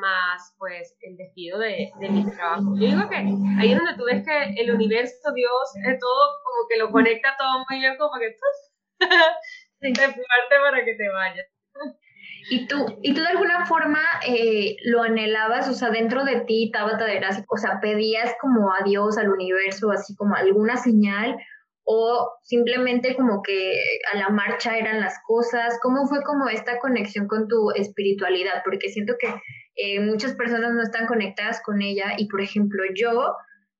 más 0.00 0.54
pues 0.58 0.96
el 1.02 1.18
despido 1.18 1.58
de, 1.58 1.92
mi 2.00 2.24
trabajo. 2.30 2.74
Yo 2.76 2.86
digo 2.86 3.08
que 3.10 3.16
ahí 3.16 3.72
es 3.72 3.76
donde 3.76 3.96
tú 3.98 4.04
ves 4.04 4.24
que 4.24 4.62
el 4.62 4.72
universo, 4.72 5.32
Dios, 5.34 5.76
es 5.86 5.98
todo 5.98 6.30
como 6.44 6.68
que 6.68 6.78
lo 6.78 6.90
conecta 6.90 7.36
todo 7.38 7.64
muy 7.68 7.78
bien, 7.78 7.98
como 7.98 8.18
que 8.18 8.34
te 9.80 9.94
fuerte 9.94 10.54
para 10.62 10.84
que 10.84 10.94
te 10.94 11.08
vayas. 11.10 11.59
Y 12.52 12.66
tú, 12.66 12.84
y 13.02 13.14
tú 13.14 13.20
de 13.20 13.28
alguna 13.28 13.64
forma 13.64 14.00
eh, 14.26 14.74
lo 14.84 15.02
anhelabas, 15.02 15.68
o 15.68 15.72
sea, 15.72 15.90
dentro 15.90 16.24
de 16.24 16.40
ti, 16.40 16.72
Tabata 16.72 17.04
de 17.04 17.20
o 17.48 17.56
sea, 17.56 17.78
pedías 17.80 18.34
como 18.40 18.72
a 18.72 18.82
Dios, 18.84 19.16
al 19.18 19.30
universo, 19.30 19.92
así 19.92 20.16
como 20.16 20.34
alguna 20.34 20.76
señal, 20.76 21.36
o 21.84 22.28
simplemente 22.42 23.14
como 23.14 23.40
que 23.42 23.80
a 24.12 24.18
la 24.18 24.30
marcha 24.30 24.76
eran 24.76 25.00
las 25.00 25.14
cosas. 25.28 25.78
¿Cómo 25.80 26.08
fue 26.08 26.24
como 26.24 26.48
esta 26.48 26.80
conexión 26.80 27.28
con 27.28 27.46
tu 27.46 27.70
espiritualidad? 27.70 28.62
Porque 28.64 28.88
siento 28.88 29.14
que 29.16 29.32
eh, 29.76 30.00
muchas 30.00 30.34
personas 30.34 30.72
no 30.72 30.82
están 30.82 31.06
conectadas 31.06 31.62
con 31.64 31.80
ella 31.80 32.14
y, 32.18 32.26
por 32.26 32.40
ejemplo, 32.40 32.82
yo, 32.96 33.32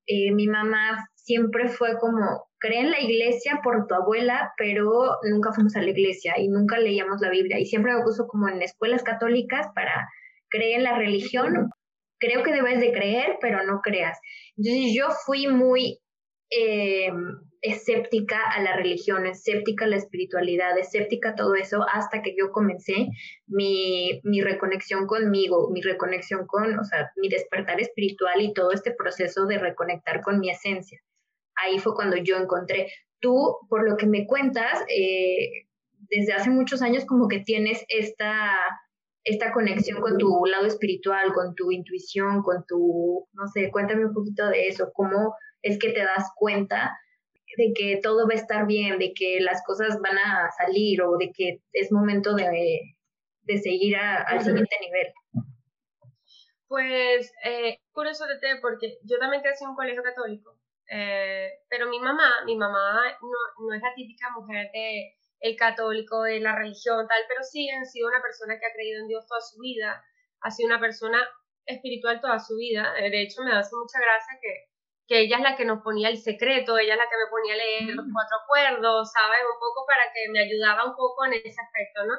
eh, 0.06 0.30
mi 0.32 0.46
mamá 0.46 1.08
siempre 1.16 1.68
fue 1.68 1.98
como, 1.98 2.49
cree 2.60 2.80
en 2.80 2.90
la 2.90 3.00
iglesia 3.00 3.60
por 3.64 3.86
tu 3.86 3.94
abuela, 3.94 4.52
pero 4.56 5.16
nunca 5.28 5.52
fuimos 5.52 5.74
a 5.76 5.82
la 5.82 5.90
iglesia 5.90 6.34
y 6.38 6.48
nunca 6.48 6.78
leíamos 6.78 7.20
la 7.20 7.30
Biblia. 7.30 7.58
Y 7.58 7.66
siempre 7.66 7.94
me 7.94 8.02
puso 8.02 8.28
como 8.28 8.48
en 8.48 8.62
escuelas 8.62 9.02
católicas 9.02 9.66
para 9.74 10.08
creer 10.48 10.78
en 10.78 10.84
la 10.84 10.96
religión. 10.96 11.70
Creo 12.18 12.42
que 12.42 12.52
debes 12.52 12.80
de 12.80 12.92
creer, 12.92 13.38
pero 13.40 13.64
no 13.64 13.80
creas. 13.80 14.18
Entonces 14.56 14.92
yo 14.94 15.08
fui 15.24 15.48
muy 15.48 16.00
eh, 16.50 17.10
escéptica 17.62 18.38
a 18.50 18.60
la 18.60 18.76
religión, 18.76 19.26
escéptica 19.26 19.86
a 19.86 19.88
la 19.88 19.96
espiritualidad, 19.96 20.78
escéptica 20.78 21.30
a 21.30 21.34
todo 21.36 21.54
eso, 21.54 21.86
hasta 21.90 22.20
que 22.20 22.34
yo 22.38 22.52
comencé 22.52 23.08
mi, 23.46 24.20
mi 24.22 24.42
reconexión 24.42 25.06
conmigo, 25.06 25.70
mi 25.72 25.80
reconexión 25.80 26.46
con, 26.46 26.78
o 26.78 26.84
sea, 26.84 27.10
mi 27.16 27.30
despertar 27.30 27.80
espiritual 27.80 28.42
y 28.42 28.52
todo 28.52 28.72
este 28.72 28.92
proceso 28.92 29.46
de 29.46 29.58
reconectar 29.58 30.20
con 30.20 30.40
mi 30.40 30.50
esencia 30.50 31.00
ahí 31.62 31.78
fue 31.78 31.94
cuando 31.94 32.16
yo 32.16 32.36
encontré. 32.36 32.92
Tú, 33.20 33.58
por 33.68 33.88
lo 33.88 33.96
que 33.96 34.06
me 34.06 34.26
cuentas, 34.26 34.82
eh, 34.88 35.66
desde 36.10 36.32
hace 36.32 36.50
muchos 36.50 36.82
años 36.82 37.04
como 37.04 37.28
que 37.28 37.40
tienes 37.40 37.84
esta, 37.88 38.52
esta 39.24 39.52
conexión 39.52 40.00
con 40.00 40.18
tu 40.18 40.44
lado 40.46 40.66
espiritual, 40.66 41.32
con 41.32 41.54
tu 41.54 41.70
intuición, 41.70 42.42
con 42.42 42.64
tu, 42.66 43.28
no 43.32 43.46
sé, 43.48 43.70
cuéntame 43.70 44.06
un 44.06 44.14
poquito 44.14 44.48
de 44.48 44.68
eso, 44.68 44.90
cómo 44.94 45.34
es 45.62 45.78
que 45.78 45.92
te 45.92 46.00
das 46.00 46.30
cuenta 46.36 46.96
de 47.56 47.72
que 47.74 48.00
todo 48.02 48.26
va 48.26 48.34
a 48.34 48.38
estar 48.38 48.66
bien, 48.66 48.98
de 48.98 49.12
que 49.12 49.40
las 49.40 49.62
cosas 49.64 49.98
van 50.00 50.18
a 50.18 50.50
salir 50.56 51.02
o 51.02 51.16
de 51.18 51.32
que 51.32 51.60
es 51.72 51.92
momento 51.92 52.34
de, 52.34 52.80
de 53.42 53.58
seguir 53.58 53.96
al 53.96 54.40
siguiente 54.42 54.76
nivel. 54.80 55.12
Pues, 56.68 57.32
eh, 57.44 57.78
curioso 57.92 58.24
de 58.26 58.38
porque 58.62 58.98
yo 59.02 59.18
también 59.18 59.42
crecí 59.42 59.64
en 59.64 59.70
un 59.70 59.76
colegio 59.76 60.02
católico 60.02 60.59
Eh, 60.92 61.48
pero 61.68 61.88
mi 61.88 62.00
mamá, 62.00 62.44
mi 62.44 62.56
mamá 62.56 63.16
no, 63.22 63.66
no 63.66 63.74
es 63.74 63.80
la 63.80 63.94
típica 63.94 64.28
mujer 64.34 64.70
de 64.72 65.14
el 65.38 65.56
católico, 65.56 66.22
de 66.24 66.40
la 66.40 66.54
religión, 66.54 67.06
tal, 67.08 67.22
pero 67.28 67.42
sí 67.42 67.70
ha 67.70 67.84
sido 67.84 68.08
una 68.08 68.20
persona 68.20 68.58
que 68.58 68.66
ha 68.66 68.72
creído 68.74 69.00
en 69.00 69.08
Dios 69.08 69.26
toda 69.26 69.40
su 69.40 69.58
vida, 69.60 70.04
ha 70.42 70.50
sido 70.50 70.66
una 70.68 70.80
persona 70.80 71.16
espiritual 71.64 72.20
toda 72.20 72.38
su 72.38 72.56
vida. 72.56 72.92
De 72.92 73.22
hecho, 73.22 73.42
me 73.42 73.52
hace 73.52 73.74
mucha 73.74 74.00
gracia 74.00 74.36
que, 74.42 74.68
que 75.06 75.20
ella 75.22 75.36
es 75.36 75.42
la 75.42 75.56
que 75.56 75.64
nos 75.64 75.80
ponía 75.82 76.10
el 76.10 76.18
secreto, 76.18 76.76
ella 76.76 76.94
es 76.94 76.98
la 76.98 77.08
que 77.08 77.16
me 77.16 77.30
ponía 77.30 77.54
a 77.54 77.56
leer 77.56 77.94
los 77.94 78.06
mm. 78.06 78.12
cuatro 78.12 78.36
acuerdos, 78.44 79.12
¿sabes? 79.12 79.40
Un 79.46 79.60
poco 79.60 79.86
para 79.86 80.12
que 80.12 80.28
me 80.30 80.40
ayudaba 80.40 80.84
un 80.84 80.96
poco 80.96 81.24
en 81.24 81.34
ese 81.34 81.60
aspecto, 81.60 82.04
¿no? 82.04 82.14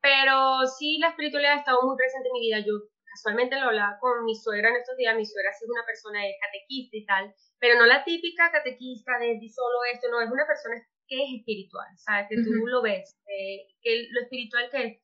Pero 0.00 0.66
sí, 0.66 0.98
la 0.98 1.08
espiritualidad 1.08 1.54
ha 1.54 1.60
estado 1.60 1.82
muy 1.82 1.96
presente 1.96 2.28
en 2.28 2.32
mi 2.32 2.40
vida. 2.40 2.58
Yo 2.60 2.72
casualmente 3.04 3.60
lo 3.60 3.68
hablaba 3.68 3.98
con 4.00 4.24
mi 4.24 4.34
suegra 4.34 4.70
en 4.70 4.76
estos 4.76 4.96
días. 4.96 5.14
Mi 5.14 5.26
suegra 5.26 5.52
sí 5.52 5.64
es 5.64 5.70
una 5.70 5.84
persona 5.84 6.24
de 6.24 6.34
catequista 6.40 6.96
y 6.96 7.04
tal, 7.04 7.34
pero 7.60 7.78
no 7.78 7.86
la 7.86 8.02
típica 8.02 8.50
catequista 8.50 9.18
de 9.18 9.38
solo 9.48 9.84
esto, 9.92 10.08
no, 10.10 10.20
es 10.20 10.30
una 10.30 10.46
persona 10.46 10.76
que 11.06 11.16
es 11.22 11.40
espiritual, 11.40 11.88
¿sabes? 11.96 12.26
Que 12.30 12.36
tú 12.36 12.66
lo 12.66 12.82
ves, 12.82 13.18
eh, 13.26 13.66
que 13.82 14.06
lo 14.10 14.22
espiritual 14.22 14.70
que 14.70 15.02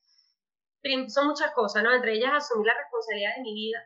son 1.09 1.27
muchas 1.27 1.53
cosas, 1.53 1.83
¿no? 1.83 1.93
Entre 1.93 2.13
ellas 2.13 2.31
asumir 2.33 2.67
la 2.67 2.77
responsabilidad 2.77 3.35
de 3.35 3.41
mi 3.43 3.53
vida, 3.53 3.79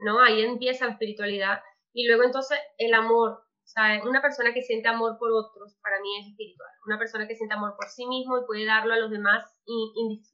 ¿no? 0.00 0.20
Ahí 0.20 0.42
empieza 0.42 0.86
la 0.86 0.92
espiritualidad. 0.92 1.60
Y 1.94 2.06
luego 2.06 2.24
entonces 2.24 2.58
el 2.78 2.92
amor, 2.94 3.44
¿sabes? 3.72 4.04
Una 4.04 4.20
persona 4.20 4.52
que 4.52 4.62
siente 4.62 4.88
amor 4.88 5.16
por 5.18 5.30
otros, 5.32 5.76
para 5.82 6.00
mí 6.00 6.18
es 6.20 6.28
espiritual. 6.28 6.68
Una 6.86 6.98
persona 6.98 7.26
que 7.26 7.34
siente 7.34 7.54
amor 7.54 7.74
por 7.76 7.88
sí 7.88 8.06
mismo 8.06 8.38
y 8.38 8.46
puede 8.46 8.66
darlo 8.66 8.92
a 8.94 8.98
los 8.98 9.10
demás 9.10 9.44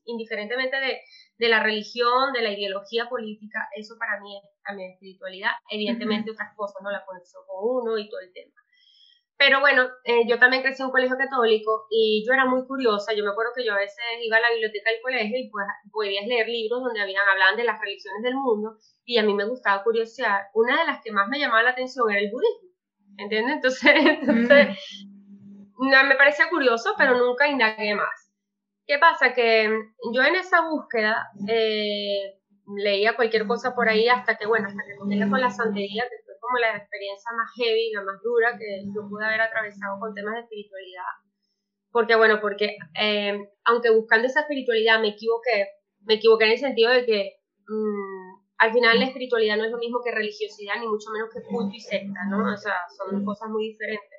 indiferentemente 0.04 0.76
de, 0.76 1.00
de, 1.38 1.48
la 1.48 1.62
religión, 1.62 2.32
de 2.32 2.42
la 2.42 2.52
ideología 2.52 3.08
política, 3.08 3.68
eso 3.76 3.96
para 3.98 4.20
mí 4.20 4.36
es 4.38 4.62
también 4.64 4.92
espiritualidad. 4.92 5.52
Evidentemente 5.70 6.30
otras 6.30 6.54
cosas, 6.56 6.82
¿no? 6.82 6.90
La 6.90 7.04
conexión 7.04 7.42
con 7.46 7.58
uno 7.62 7.98
y 7.98 8.08
todo 8.08 8.20
el 8.20 8.32
tema. 8.32 8.54
Pero 9.38 9.60
bueno, 9.60 9.86
eh, 10.02 10.26
yo 10.26 10.36
también 10.40 10.64
crecí 10.64 10.82
en 10.82 10.86
un 10.86 10.92
colegio 10.92 11.16
católico 11.16 11.86
y 11.90 12.26
yo 12.26 12.32
era 12.32 12.44
muy 12.44 12.66
curiosa. 12.66 13.14
Yo 13.14 13.22
me 13.22 13.30
acuerdo 13.30 13.52
que 13.54 13.64
yo 13.64 13.72
a 13.72 13.78
veces 13.78 14.02
iba 14.20 14.36
a 14.36 14.40
la 14.40 14.50
biblioteca 14.50 14.90
del 14.90 15.00
colegio 15.00 15.38
y 15.38 15.48
pues 15.48 15.64
podías 15.92 16.26
leer 16.26 16.48
libros 16.48 16.82
donde 16.82 17.00
habían, 17.00 17.22
hablaban 17.22 17.56
de 17.56 17.62
las 17.62 17.80
religiones 17.80 18.20
del 18.24 18.34
mundo 18.34 18.76
y 19.04 19.16
a 19.16 19.22
mí 19.22 19.32
me 19.34 19.46
gustaba 19.46 19.84
curiosear. 19.84 20.48
Una 20.54 20.80
de 20.80 20.86
las 20.86 21.00
que 21.04 21.12
más 21.12 21.28
me 21.28 21.38
llamaba 21.38 21.62
la 21.62 21.70
atención 21.70 22.10
era 22.10 22.18
el 22.18 22.32
budismo, 22.32 22.67
¿entiendes? 23.18 23.56
Entonces, 23.56 23.92
entonces 24.22 24.68
no, 25.78 26.04
me 26.04 26.16
parecía 26.16 26.48
curioso, 26.48 26.94
pero 26.96 27.16
nunca 27.16 27.48
indagué 27.48 27.94
más. 27.94 28.32
¿Qué 28.86 28.98
pasa? 28.98 29.34
Que 29.34 29.70
yo 30.14 30.22
en 30.22 30.36
esa 30.36 30.62
búsqueda 30.62 31.28
eh, 31.46 32.38
leía 32.76 33.16
cualquier 33.16 33.46
cosa 33.46 33.74
por 33.74 33.88
ahí 33.88 34.08
hasta 34.08 34.36
que, 34.36 34.46
bueno, 34.46 34.68
hasta 34.68 34.82
que 34.82 34.96
comencé 34.96 35.28
con 35.28 35.40
la 35.40 35.50
santería, 35.50 36.04
que 36.08 36.28
como 36.40 36.58
la 36.58 36.76
experiencia 36.76 37.30
más 37.36 37.50
heavy, 37.56 37.92
la 37.92 38.02
más 38.02 38.22
dura 38.22 38.56
que 38.56 38.84
yo 38.94 39.06
pude 39.08 39.26
haber 39.26 39.42
atravesado 39.42 40.00
con 40.00 40.14
temas 40.14 40.34
de 40.34 40.40
espiritualidad. 40.40 41.12
Porque, 41.90 42.16
bueno, 42.16 42.40
porque 42.40 42.76
eh, 42.98 43.38
aunque 43.64 43.90
buscando 43.90 44.26
esa 44.26 44.40
espiritualidad 44.40 45.00
me 45.00 45.08
equivoqué, 45.08 45.68
me 46.06 46.14
equivoqué 46.14 46.46
en 46.46 46.52
el 46.52 46.58
sentido 46.58 46.90
de 46.90 47.04
que 47.04 47.40
mm, 47.66 48.07
al 48.58 48.72
final 48.72 48.98
la 48.98 49.06
espiritualidad 49.06 49.56
no 49.56 49.64
es 49.64 49.70
lo 49.70 49.78
mismo 49.78 50.00
que 50.04 50.10
religiosidad, 50.10 50.74
ni 50.80 50.88
mucho 50.88 51.10
menos 51.10 51.30
que 51.32 51.42
culto 51.42 51.74
y 51.74 51.80
secta, 51.80 52.24
¿no? 52.28 52.52
O 52.52 52.56
sea, 52.56 52.74
son 52.96 53.24
cosas 53.24 53.48
muy 53.50 53.68
diferentes. 53.68 54.18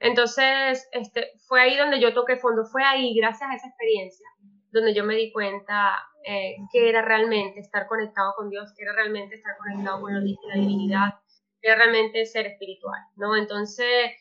Entonces, 0.00 0.88
este, 0.92 1.32
fue 1.46 1.60
ahí 1.60 1.76
donde 1.76 2.00
yo 2.00 2.14
toqué 2.14 2.36
fondo, 2.36 2.64
fue 2.64 2.84
ahí, 2.84 3.14
gracias 3.16 3.50
a 3.50 3.54
esa 3.54 3.66
experiencia, 3.66 4.26
donde 4.70 4.94
yo 4.94 5.04
me 5.04 5.16
di 5.16 5.32
cuenta 5.32 5.96
eh, 6.24 6.56
que 6.72 6.88
era 6.88 7.02
realmente 7.02 7.58
estar 7.58 7.88
conectado 7.88 8.34
con 8.36 8.48
Dios, 8.48 8.72
que 8.76 8.84
era 8.84 8.92
realmente 8.92 9.34
estar 9.34 9.56
conectado 9.56 10.00
con 10.02 10.14
la 10.14 10.20
divinidad, 10.20 11.14
que 11.60 11.74
realmente 11.74 12.24
ser 12.26 12.46
espiritual, 12.46 13.00
¿no? 13.16 13.36
Entonces, 13.36 14.12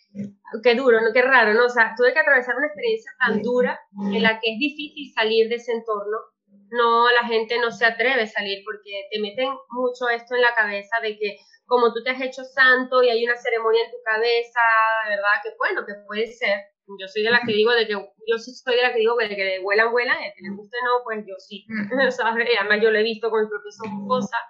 qué 0.63 0.73
duro, 0.73 0.99
¿no? 1.01 1.13
Qué 1.13 1.21
raro, 1.21 1.53
¿no? 1.53 1.65
O 1.65 1.69
sea, 1.69 1.93
tuve 1.95 2.13
que 2.13 2.19
atravesar 2.19 2.55
una 2.55 2.67
experiencia 2.67 3.11
tan 3.19 3.41
dura 3.43 3.79
en 4.11 4.23
la 4.23 4.39
que 4.39 4.53
es 4.53 4.59
difícil 4.59 5.11
salir 5.13 5.47
de 5.49 5.55
ese 5.55 5.73
entorno. 5.73 6.17
No, 6.69 7.09
la 7.11 7.23
gente 7.27 7.57
no 7.59 7.71
se 7.71 7.85
atreve 7.85 8.23
a 8.23 8.27
salir 8.27 8.63
porque 8.65 9.07
te 9.11 9.19
meten 9.19 9.49
mucho 9.69 10.09
esto 10.09 10.35
en 10.35 10.41
la 10.41 10.53
cabeza 10.53 10.97
de 11.01 11.17
que 11.17 11.37
como 11.65 11.93
tú 11.93 12.01
te 12.03 12.11
has 12.11 12.21
hecho 12.21 12.43
santo 12.43 13.03
y 13.03 13.09
hay 13.09 13.23
una 13.25 13.35
ceremonia 13.35 13.83
en 13.83 13.91
tu 13.91 13.97
cabeza, 14.03 14.59
¿verdad? 15.09 15.41
Que 15.43 15.49
bueno, 15.57 15.85
que 15.85 15.93
puede 16.05 16.27
ser. 16.27 16.59
Yo 16.87 17.07
soy 17.07 17.23
de 17.23 17.31
la 17.31 17.41
que 17.45 17.51
digo 17.51 17.71
de 17.71 17.85
que 17.85 17.93
yo 17.93 18.37
soy 18.37 18.75
de 18.75 18.81
la 18.81 18.93
que 18.93 18.99
digo 18.99 19.15
de 19.17 19.27
que 19.27 19.59
vuelan, 19.59 19.91
vuelan, 19.91 20.17
de 20.17 20.31
que 20.33 20.43
les 20.43 20.55
guste 20.55 20.77
no, 20.85 21.03
pues 21.03 21.25
yo 21.27 21.35
sí. 21.37 21.65
¿Sabes? 22.11 22.47
Además 22.59 22.79
yo 22.81 22.91
lo 22.91 22.99
he 22.99 23.03
visto 23.03 23.29
con 23.29 23.43
mi 23.43 23.49
propio 23.49 23.71
cosas 24.07 24.41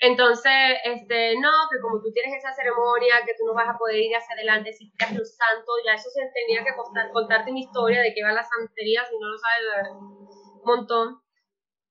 entonces, 0.00 0.78
este, 0.84 1.34
no, 1.40 1.50
que 1.70 1.80
como 1.82 2.00
tú 2.00 2.12
tienes 2.12 2.38
esa 2.38 2.54
ceremonia, 2.54 3.26
que 3.26 3.34
tú 3.34 3.44
no 3.46 3.54
vas 3.54 3.68
a 3.68 3.76
poder 3.76 3.98
ir 3.98 4.14
hacia 4.14 4.34
adelante 4.34 4.72
si 4.72 4.92
tienes 4.92 5.18
los 5.18 5.34
santos, 5.34 5.74
ya 5.84 5.94
eso 5.94 6.08
se 6.10 6.22
tenía 6.34 6.62
que 6.62 6.70
contarte 7.12 7.50
mi 7.50 7.62
historia 7.62 8.02
de 8.02 8.14
qué 8.14 8.22
va 8.22 8.32
la 8.32 8.44
santería, 8.44 9.04
si 9.04 9.18
no 9.18 9.26
lo 9.28 9.38
sabes, 9.38 9.90
un 9.98 10.62
montón. 10.64 11.20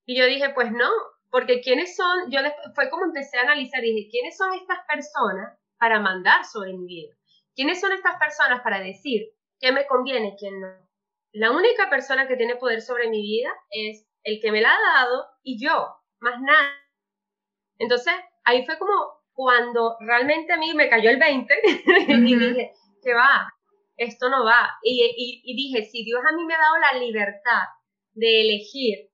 Y 0.08 0.17
yo 0.17 0.26
dije, 0.26 0.50
pues 0.56 0.72
no, 0.72 0.89
porque 1.30 1.60
quiénes 1.60 1.96
son, 1.96 2.32
yo 2.32 2.39
fue 2.74 2.89
como 2.89 3.04
empecé 3.04 3.38
a 3.38 3.41
analizar, 3.41 3.82
dije, 3.82 4.08
¿quiénes 4.10 4.38
son 4.38 4.54
estas 4.54 4.80
personas 4.88 5.60
para 5.78 6.00
mandar 6.00 6.46
sobre 6.46 6.74
mi 6.74 6.88
vida? 6.88 7.13
¿Quiénes 7.54 7.82
son 7.82 7.91
estas 7.91 8.17
personas 8.17 8.62
para 8.62 8.80
decir 8.80 9.28
qué 9.60 9.74
me 9.74 9.86
conviene 9.86 10.36
quién 10.39 10.62
no? 10.62 10.70
La 11.34 11.52
única 11.52 11.89
persona 11.89 12.26
que 12.26 12.38
tiene 12.38 12.56
poder 12.56 12.82
sobre 12.82 13.10
mi 13.10 13.22
vida 13.22 13.50
es 13.70 14.08
el 14.24 14.39
que 14.41 14.52
me 14.52 14.62
la 14.62 14.74
ha 14.74 14.96
dado 14.96 15.26
y 15.43 15.62
yo, 15.62 15.88
más 16.20 16.39
nada. 16.41 16.72
Entonces, 17.78 18.13
ahí 18.46 18.65
fue 18.65 18.80
como 18.80 18.93
cuando 19.34 19.98
realmente 20.00 20.54
a 20.54 20.58
mí 20.58 20.74
me 20.74 20.89
cayó 20.89 21.10
el 21.10 21.20
20 21.20 21.54
y 22.08 22.22
dije, 22.22 22.72
¿qué 23.04 23.13
va? 23.13 23.54
Esto 23.98 24.30
no 24.30 24.46
va. 24.46 24.72
Y, 24.84 25.43
y, 25.43 25.56
dije, 25.56 25.84
si 25.84 26.06
Dios 26.06 26.22
a 26.26 26.34
mí 26.34 26.46
me 26.46 26.56
ha 26.56 26.60
dado 26.60 26.78
la 26.78 27.00
libertad 27.00 27.63
de 28.13 28.41
elegir, 28.41 29.10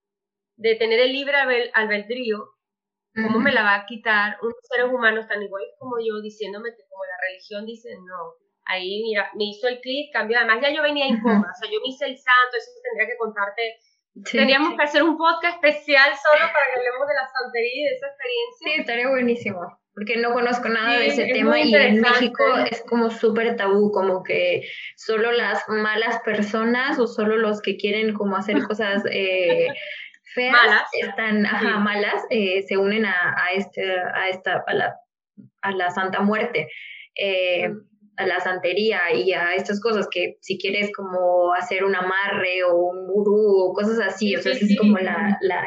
de 0.56 0.76
tener 0.76 1.00
el 1.00 1.13
libre 1.13 1.38
albedrío, 1.74 2.50
¿cómo 3.16 3.39
me 3.39 3.52
la 3.52 3.63
va 3.63 3.76
a 3.76 3.86
quitar 3.86 4.38
unos 4.42 4.56
seres 4.63 4.92
humanos 4.92 5.28
tan 5.28 5.42
iguales 5.42 5.70
como 5.80 5.98
yo 6.00 6.22
diciéndome 6.22 6.70
que 6.70 6.84
como 6.89 7.04
la 7.06 7.18
religión 7.28 7.66
dice 7.66 7.89
no? 7.98 8.36
Ahí, 8.66 9.04
mira, 9.04 9.30
me 9.36 9.44
hizo 9.46 9.68
el 9.68 9.82
clic, 9.82 10.13
cambió. 10.13 10.38
Además, 10.38 10.60
ya 10.62 10.74
yo 10.74 10.82
venía 10.82 11.06
en 11.06 11.20
coma, 11.22 11.52
o 11.52 11.60
sea, 11.60 11.70
yo 11.70 11.82
me 11.82 11.89
hice 11.89 12.06
el 12.06 12.16
santo, 12.16 12.56
eso 12.58 12.72
tendría 12.82 13.08
que 13.12 13.18
contarte 13.18 13.62
Teníamos 14.32 14.76
que 14.76 14.84
hacer 14.84 15.02
un 15.02 15.18
podcast 15.18 15.56
especial 15.56 16.12
solo 16.12 16.46
para 16.46 16.66
que 16.72 16.80
hablemos 16.80 17.08
de 17.08 17.13
la 17.16 17.28
santería 17.28 17.74
y 17.74 17.84
de 17.84 17.96
esa 17.96 18.08
experiencia. 18.08 18.60
Sí, 18.60 18.80
estaría 18.82 19.10
buenísimo, 19.10 19.80
porque 19.96 20.18
no 20.18 20.34
conozco 20.34 20.70
nada 20.70 21.00
de 21.00 21.08
ese 21.08 21.26
tema 21.34 21.60
y 21.60 21.74
en 21.74 22.00
México 22.00 22.44
es 22.70 22.84
como 22.84 23.10
súper 23.10 23.56
tabú, 23.56 23.92
como 23.92 24.22
que 24.22 24.70
solo 24.98 25.32
las 25.32 25.68
malas 25.68 26.20
personas 26.20 27.00
o 27.00 27.08
solo 27.08 27.38
los 27.38 27.60
que 27.62 27.76
quieren 27.76 28.13
como 28.13 28.38
hacer 28.38 28.62
cosas 28.62 29.04
eh, 29.10 29.70
feas 30.34 30.84
están 30.93 31.46
ajá, 31.46 31.80
malas, 31.80 32.26
eh, 32.30 32.63
se 32.63 32.78
unen 32.78 33.06
a, 33.06 33.36
a, 33.38 33.52
este, 33.54 33.84
a 34.00 34.30
esta 34.30 34.63
a 34.65 34.74
la, 34.74 34.96
a 35.62 35.72
la 35.72 35.91
Santa 35.91 36.22
Muerte. 36.22 36.67
Eh, 37.15 37.69
a 38.17 38.28
la 38.28 38.39
santería 38.39 39.12
y 39.13 39.34
a 39.34 39.56
estas 39.56 39.82
cosas 39.82 40.08
que 40.12 40.38
si 40.41 40.60
quieres 40.60 40.91
como 40.96 41.54
hacer 41.54 41.84
un 41.84 41.96
amarre 41.96 42.63
o 42.63 42.76
un 42.76 43.08
vudú 43.08 43.69
o 43.69 43.74
cosas 43.74 44.00
así, 44.00 44.36
o 44.36 44.39
sea, 44.41 44.52
es 44.52 44.78
como 44.78 44.98
la... 45.00 45.38
la, 45.41 45.65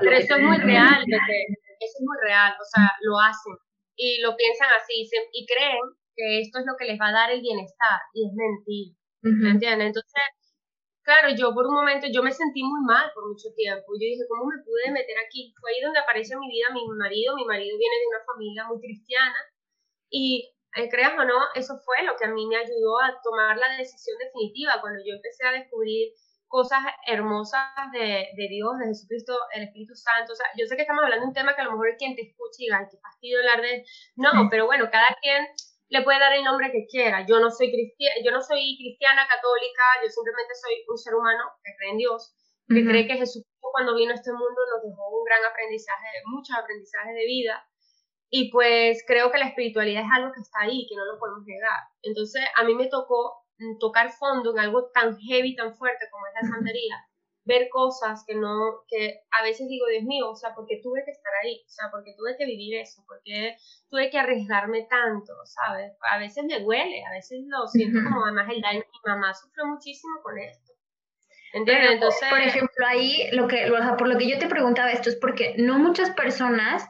Pero 0.00 0.16
eso 0.16 0.36
es 0.36 0.42
muy 0.42 0.58
real, 0.58 1.02
eso 1.02 1.96
es 1.98 2.00
muy 2.00 2.16
real, 2.22 2.52
o 2.52 2.64
sea, 2.64 2.92
lo 3.00 3.18
hacen 3.18 3.54
y 3.96 4.20
lo 4.22 4.36
piensan 4.36 4.68
así 4.80 5.08
y 5.32 5.46
creen 5.46 5.78
que 6.14 6.40
esto 6.40 6.60
es 6.60 6.66
lo 6.66 6.74
que 6.78 6.86
les 6.86 7.00
va 7.00 7.08
a 7.08 7.12
dar 7.12 7.30
el 7.30 7.40
bienestar 7.40 7.98
y 8.14 8.26
es 8.26 8.32
mentira, 8.34 8.96
¿me 9.22 9.50
entiendes? 9.50 9.88
Entonces, 9.88 10.22
claro, 11.08 11.32
yo 11.32 11.54
por 11.54 11.64
un 11.64 11.72
momento, 11.72 12.06
yo 12.12 12.22
me 12.22 12.30
sentí 12.30 12.62
muy 12.62 12.84
mal 12.84 13.10
por 13.14 13.26
mucho 13.26 13.48
tiempo, 13.56 13.96
yo 13.96 14.04
dije, 14.04 14.28
¿cómo 14.28 14.44
me 14.44 14.60
pude 14.60 14.92
meter 14.92 15.16
aquí? 15.24 15.54
Fue 15.58 15.72
ahí 15.72 15.80
donde 15.80 16.00
aparece 16.00 16.36
mi 16.36 16.48
vida 16.52 16.68
mi 16.68 16.84
marido, 16.84 17.34
mi 17.34 17.46
marido 17.46 17.78
viene 17.78 17.96
de 17.96 18.08
una 18.12 18.24
familia 18.28 18.68
muy 18.68 18.78
cristiana. 18.78 19.40
Y 20.10 20.52
eh, 20.76 20.88
creas 20.90 21.16
o 21.16 21.24
no, 21.24 21.40
eso 21.54 21.78
fue 21.80 22.04
lo 22.04 22.14
que 22.16 22.26
a 22.26 22.28
mí 22.28 22.46
me 22.46 22.56
ayudó 22.56 23.00
a 23.00 23.16
tomar 23.24 23.56
la 23.56 23.72
decisión 23.78 24.18
definitiva. 24.18 24.82
Cuando 24.82 25.00
yo 25.00 25.16
empecé 25.16 25.46
a 25.46 25.52
descubrir 25.52 26.12
cosas 26.46 26.80
hermosas 27.06 27.64
de, 27.92 28.28
de, 28.36 28.46
Dios, 28.48 28.76
de 28.78 28.92
Jesucristo, 28.92 29.32
el 29.54 29.64
Espíritu 29.64 29.94
Santo. 29.94 30.32
O 30.32 30.36
sea, 30.36 30.46
yo 30.56 30.66
sé 30.66 30.76
que 30.76 30.82
estamos 30.82 31.04
hablando 31.04 31.24
de 31.24 31.28
un 31.28 31.34
tema 31.34 31.54
que 31.56 31.62
a 31.62 31.64
lo 31.64 31.72
mejor 31.72 31.96
quien 31.96 32.16
te 32.16 32.22
escucha 32.22 32.56
y 32.58 32.64
diga, 32.64 32.88
qué 32.90 32.98
fastidio 33.00 33.38
hablar 33.38 33.62
de... 33.62 33.84
No, 34.16 34.48
pero 34.50 34.66
bueno, 34.66 34.88
cada 34.90 35.08
quien 35.20 35.46
le 35.88 36.02
puede 36.02 36.20
dar 36.20 36.32
el 36.34 36.44
nombre 36.44 36.70
que 36.70 36.86
quiera. 36.86 37.24
Yo 37.26 37.40
no 37.40 37.50
soy 37.50 37.72
cristiana, 37.72 38.16
yo 38.24 38.30
no 38.30 38.40
soy 38.40 38.76
cristiana 38.76 39.26
católica, 39.26 39.82
yo 40.02 40.08
simplemente 40.08 40.54
soy 40.54 40.84
un 40.86 40.98
ser 40.98 41.14
humano 41.14 41.44
que 41.64 41.72
cree 41.76 41.90
en 41.92 41.98
Dios, 41.98 42.34
que 42.68 42.84
cree 42.84 43.06
que 43.06 43.16
Jesucristo 43.16 43.68
cuando 43.72 43.94
vino 43.94 44.12
a 44.12 44.14
este 44.14 44.32
mundo 44.32 44.60
nos 44.72 44.82
dejó 44.82 45.08
un 45.08 45.24
gran 45.24 45.44
aprendizaje, 45.44 46.06
muchos 46.26 46.56
aprendizajes 46.56 47.14
de 47.14 47.24
vida 47.24 47.64
y 48.30 48.50
pues 48.50 49.02
creo 49.06 49.30
que 49.30 49.38
la 49.38 49.48
espiritualidad 49.48 50.02
es 50.04 50.10
algo 50.12 50.32
que 50.32 50.40
está 50.40 50.60
ahí, 50.60 50.86
que 50.88 50.96
no 50.96 51.04
lo 51.04 51.18
podemos 51.18 51.44
negar. 51.46 51.80
Entonces 52.02 52.42
a 52.56 52.64
mí 52.64 52.74
me 52.74 52.88
tocó 52.88 53.46
mm, 53.58 53.78
tocar 53.78 54.12
fondo 54.12 54.52
en 54.52 54.58
algo 54.58 54.90
tan 54.92 55.16
heavy, 55.18 55.56
tan 55.56 55.74
fuerte 55.74 56.06
como 56.10 56.26
es 56.26 56.34
la 56.42 56.48
santería, 56.48 56.96
ver 57.48 57.68
cosas 57.70 58.24
que 58.26 58.34
no, 58.34 58.84
que 58.86 59.22
a 59.30 59.42
veces 59.42 59.66
digo, 59.68 59.86
Dios 59.86 60.04
mío, 60.04 60.30
o 60.30 60.36
sea, 60.36 60.54
porque 60.54 60.80
tuve 60.82 61.02
que 61.04 61.10
estar 61.10 61.32
ahí, 61.42 61.64
o 61.66 61.70
sea, 61.70 61.90
porque 61.90 62.14
tuve 62.16 62.36
que 62.36 62.44
vivir 62.44 62.76
eso, 62.76 63.02
porque 63.08 63.56
tuve 63.90 64.10
que 64.10 64.18
arriesgarme 64.18 64.82
tanto, 64.82 65.32
¿sabes? 65.44 65.92
A 66.12 66.18
veces 66.18 66.44
me 66.44 66.60
duele, 66.60 67.02
a 67.06 67.12
veces 67.12 67.40
lo 67.48 67.66
siento 67.66 68.00
como 68.04 68.26
además 68.26 68.48
el 68.50 68.60
daño, 68.60 68.80
mi 68.80 69.10
mamá 69.10 69.32
sufrió 69.32 69.64
muchísimo 69.66 70.20
con 70.22 70.38
esto. 70.38 70.72
¿Entiendes? 71.54 71.92
Entonces, 71.92 72.28
por 72.28 72.40
ejemplo, 72.40 72.86
ahí 72.86 73.30
lo 73.32 73.48
que, 73.48 73.70
o 73.70 73.76
sea, 73.78 73.96
por 73.96 74.08
lo 74.08 74.18
que 74.18 74.28
yo 74.28 74.38
te 74.38 74.48
preguntaba 74.48 74.92
esto 74.92 75.08
es 75.08 75.16
porque 75.16 75.54
no 75.56 75.78
muchas 75.78 76.10
personas 76.10 76.86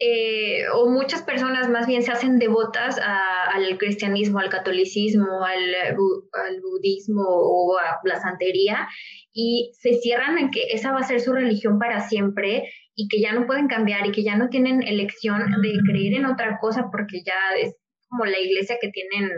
eh, 0.00 0.64
o 0.74 0.88
muchas 0.88 1.22
personas 1.22 1.68
más 1.68 1.86
bien 1.86 2.02
se 2.02 2.10
hacen 2.10 2.40
devotas 2.40 2.98
al 2.98 3.78
cristianismo, 3.78 4.40
al 4.40 4.48
catolicismo, 4.48 5.44
al, 5.44 5.74
al, 5.74 6.60
budismo 6.60 7.22
o 7.24 7.78
a 7.78 8.00
la 8.02 8.20
santería 8.20 8.88
y 9.32 9.70
se 9.74 9.94
cierran 9.94 10.38
en 10.38 10.50
que 10.50 10.64
esa 10.72 10.92
va 10.92 10.98
a 10.98 11.04
ser 11.04 11.20
su 11.20 11.32
religión 11.32 11.78
para 11.78 12.08
siempre 12.08 12.72
y 12.96 13.06
que 13.08 13.20
ya 13.20 13.32
no 13.32 13.46
pueden 13.46 13.68
cambiar 13.68 14.06
y 14.06 14.12
que 14.12 14.24
ya 14.24 14.36
no 14.36 14.48
tienen 14.48 14.82
elección 14.82 15.42
de 15.62 15.72
creer 15.88 16.14
en 16.14 16.26
otra 16.26 16.58
cosa 16.60 16.88
porque 16.90 17.22
ya 17.24 17.56
es 17.60 17.76
como 18.08 18.24
la 18.24 18.38
iglesia 18.40 18.78
que 18.80 18.88
tienen 18.88 19.30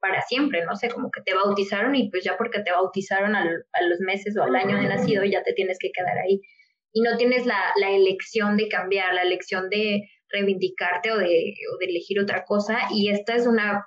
para 0.00 0.22
siempre, 0.22 0.64
no 0.64 0.76
sé, 0.76 0.88
como 0.88 1.10
que 1.10 1.20
te 1.22 1.34
bautizaron 1.34 1.94
y 1.94 2.10
pues 2.10 2.24
ya 2.24 2.36
porque 2.38 2.60
te 2.60 2.70
bautizaron 2.70 3.34
a 3.34 3.44
los 3.44 4.00
meses 4.00 4.36
o 4.36 4.44
al 4.44 4.56
año 4.56 4.78
de 4.78 4.88
nacido 4.88 5.24
ya 5.24 5.42
te 5.42 5.52
tienes 5.52 5.78
que 5.78 5.90
quedar 5.92 6.16
ahí 6.18 6.40
y 6.92 7.02
no 7.02 7.16
tienes 7.16 7.46
la, 7.46 7.60
la 7.76 7.90
elección 7.90 8.56
de 8.56 8.68
cambiar, 8.68 9.14
la 9.14 9.22
elección 9.22 9.68
de 9.68 10.08
reivindicarte 10.28 11.12
o 11.12 11.18
de, 11.18 11.54
o 11.72 11.78
de 11.78 11.86
elegir 11.86 12.20
otra 12.20 12.44
cosa. 12.44 12.78
Y 12.92 13.10
esta 13.10 13.34
es 13.34 13.46
una, 13.46 13.84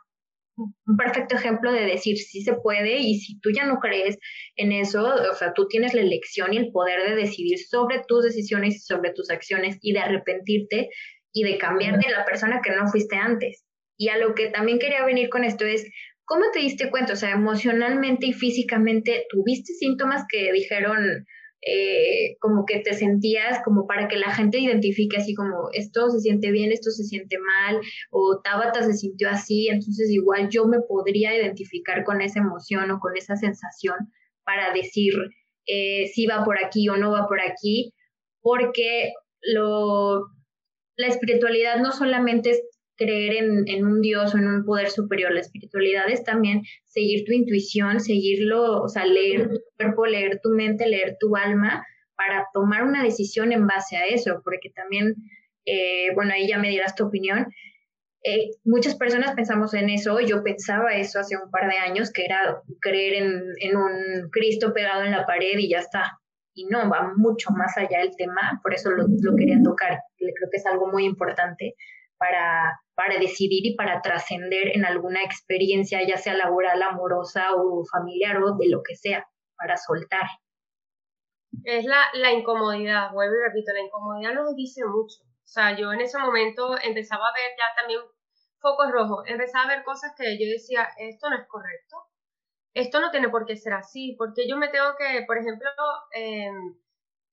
un 0.58 0.98
perfecto 0.98 1.36
ejemplo 1.36 1.72
de 1.72 1.86
decir 1.86 2.18
si 2.18 2.42
se 2.42 2.54
puede 2.54 2.98
y 2.98 3.20
si 3.20 3.39
tú 3.39 3.52
ya 3.52 3.66
no 3.66 3.80
crees 3.80 4.18
en 4.56 4.72
eso, 4.72 5.04
o 5.04 5.36
sea, 5.36 5.54
tú 5.54 5.68
tienes 5.68 5.94
la 5.94 6.02
elección 6.02 6.54
y 6.54 6.58
el 6.58 6.72
poder 6.72 7.10
de 7.10 7.16
decidir 7.16 7.60
sobre 7.60 8.04
tus 8.08 8.24
decisiones 8.24 8.76
y 8.76 8.80
sobre 8.80 9.12
tus 9.12 9.30
acciones 9.30 9.78
y 9.82 9.94
de 9.94 10.00
arrepentirte 10.00 10.89
y 11.32 11.44
de 11.44 11.58
cambiar 11.58 12.00
de 12.00 12.12
la 12.12 12.26
persona 12.26 12.62
que 12.63 12.72
no 12.72 12.88
fuiste 12.88 13.16
antes. 13.16 13.66
Y 13.98 14.10
a 14.10 14.18
lo 14.18 14.36
que 14.36 14.50
también 14.50 14.80
quería 14.80 15.04
venir 15.06 15.30
con 15.30 15.44
esto 15.44 15.66
es, 15.66 15.89
¿cómo 16.26 16.44
te 16.52 16.60
diste 16.60 16.92
cuenta? 16.92 17.13
O 17.13 17.16
sea, 17.16 17.32
emocionalmente 17.32 18.28
y 18.28 18.34
físicamente, 18.34 19.26
¿tuviste 19.30 19.74
síntomas 19.74 20.24
que 20.30 20.52
dijeron, 20.52 21.26
eh, 21.65 22.36
como 22.39 22.65
que 22.65 22.80
te 22.80 22.93
sentías 22.93 23.62
como 23.63 23.88
para 23.88 24.08
que 24.08 24.17
la 24.17 24.34
gente 24.34 24.60
identifique 24.60 25.17
así 25.17 25.34
como 25.34 25.69
esto 25.71 26.10
se 26.10 26.19
siente 26.19 26.52
bien, 26.52 26.71
esto 26.71 26.91
se 26.91 27.04
siente 27.04 27.38
mal, 27.39 27.80
o 28.12 28.41
Tabata 28.43 28.84
se 28.84 28.93
sintió 28.93 29.30
así, 29.30 29.67
entonces 29.69 30.10
igual 30.10 30.49
yo 30.49 30.65
me 30.65 30.80
podría 30.82 31.36
identificar 31.36 32.04
con 32.04 32.21
esa 32.21 32.39
emoción 32.39 32.91
o 32.91 32.99
con 32.99 33.15
esa 33.15 33.36
sensación 33.36 33.95
para 34.43 34.73
decir 34.73 35.13
eh, 35.65 36.08
si 36.08 36.26
va 36.28 36.43
por 36.43 36.63
aquí 36.63 36.89
o 36.89 36.97
no 36.97 37.12
va 37.12 37.28
por 37.28 37.39
aquí, 37.39 37.93
porque 38.41 39.13
lo, 39.41 40.28
la 40.97 41.08
espiritualidad 41.08 41.80
no 41.80 41.91
solamente 41.91 42.52
es 42.52 42.62
creer 42.97 43.43
en, 43.43 43.63
en, 43.67 43.86
un 43.86 44.01
Dios 44.01 44.34
o 44.34 44.38
en 44.38 44.47
un 44.47 44.65
poder 44.65 44.89
superior. 44.89 45.32
La 45.32 45.41
espiritualidad 45.41 46.10
es 46.10 46.23
también 46.23 46.62
seguir 46.86 47.25
tu 47.25 47.32
intuición, 47.32 47.99
seguirlo, 47.99 48.82
o 48.82 48.88
sea, 48.88 49.06
leer 49.06 49.49
tu 49.49 49.60
cuerpo, 49.77 50.06
leer 50.06 50.39
tu 50.41 50.49
mente, 50.49 50.88
leer 50.88 51.17
tu 51.19 51.36
alma 51.36 51.86
para 52.15 52.47
tomar 52.53 52.84
una 52.84 53.03
decisión 53.03 53.51
en 53.51 53.67
base 53.67 53.97
a 53.97 54.06
eso, 54.06 54.41
porque 54.43 54.69
también, 54.69 55.15
eh, 55.65 56.13
bueno, 56.15 56.34
ahí 56.34 56.47
ya 56.47 56.60
me 56.60 56.69
dirás 56.69 56.95
tu 56.95 57.06
opinión. 57.06 57.47
Eh, 58.23 58.51
muchas 58.63 58.95
personas 58.95 59.34
pensamos 59.34 59.73
en 59.73 59.89
eso, 59.89 60.19
yo 60.21 60.43
pensaba 60.43 60.95
eso 60.95 61.19
hace 61.19 61.36
un 61.36 61.49
par 61.51 61.69
de 61.69 61.77
años, 61.77 62.12
que 62.12 62.23
era 62.23 62.62
creer 62.79 63.15
en, 63.15 63.43
en 63.60 63.75
un 63.75 64.29
Cristo 64.32 64.73
pegado 64.73 65.03
en 65.03 65.12
la 65.12 65.25
pared 65.25 65.58
y 65.58 65.69
ya 65.69 65.79
está. 65.79 66.19
Y 66.56 66.65
no, 66.67 66.88
va 66.89 67.12
mucho 67.17 67.49
más 67.51 67.75
allá 67.77 68.01
el 68.01 68.15
tema, 68.15 68.60
por 68.62 68.73
eso 68.75 68.91
lo, 68.91 69.06
lo 69.08 69.36
quería 69.36 69.58
tocar, 69.63 69.99
creo 70.17 70.49
que 70.51 70.58
es 70.58 70.65
algo 70.67 70.88
muy 70.91 71.03
importante 71.03 71.75
para, 72.17 72.80
para 72.95 73.19
decidir 73.19 73.65
y 73.65 73.76
para 73.76 74.02
trascender 74.02 74.76
en 74.76 74.86
alguna 74.86 75.23
experiencia, 75.23 76.06
ya 76.08 76.17
sea 76.17 76.36
laboral, 76.36 76.82
amorosa 76.82 77.54
o 77.56 77.84
familiar 77.86 78.41
o 78.41 78.56
de 78.58 78.69
lo 78.69 78.82
que 78.84 78.95
sea, 78.95 79.28
para 79.58 79.78
soltar. 79.78 80.28
Es 81.63 81.86
la, 81.86 82.06
la 82.13 82.32
incomodidad, 82.32 83.12
vuelvo 83.12 83.36
y 83.36 83.47
repito, 83.47 83.73
la 83.73 83.82
incomodidad 83.82 84.34
nos 84.34 84.56
dice 84.56 84.84
mucho. 84.86 85.23
O 85.23 85.47
sea, 85.54 85.78
yo 85.78 85.93
en 85.93 86.02
ese 86.02 86.17
momento 86.17 86.76
empezaba 86.82 87.28
a 87.28 87.34
ver 87.34 87.52
ya 87.58 87.80
también 87.80 88.02
focos 88.60 88.91
rojos, 88.91 89.23
empezaba 89.28 89.65
a 89.65 89.76
ver 89.76 89.84
cosas 89.84 90.13
que 90.17 90.39
yo 90.39 90.49
decía, 90.49 90.88
esto 90.97 91.30
no 91.30 91.36
es 91.36 91.47
correcto, 91.47 91.97
esto 92.73 93.02
no 93.02 93.12
tiene 93.12 93.30
por 93.30 93.45
qué 93.45 93.58
ser 93.58 93.73
así, 93.73 94.15
porque 94.17 94.47
yo 94.47 94.58
me 94.58 94.69
tengo 94.69 94.95
que, 94.97 95.23
por 95.28 95.38
ejemplo, 95.38 95.69
eh, 96.15 96.49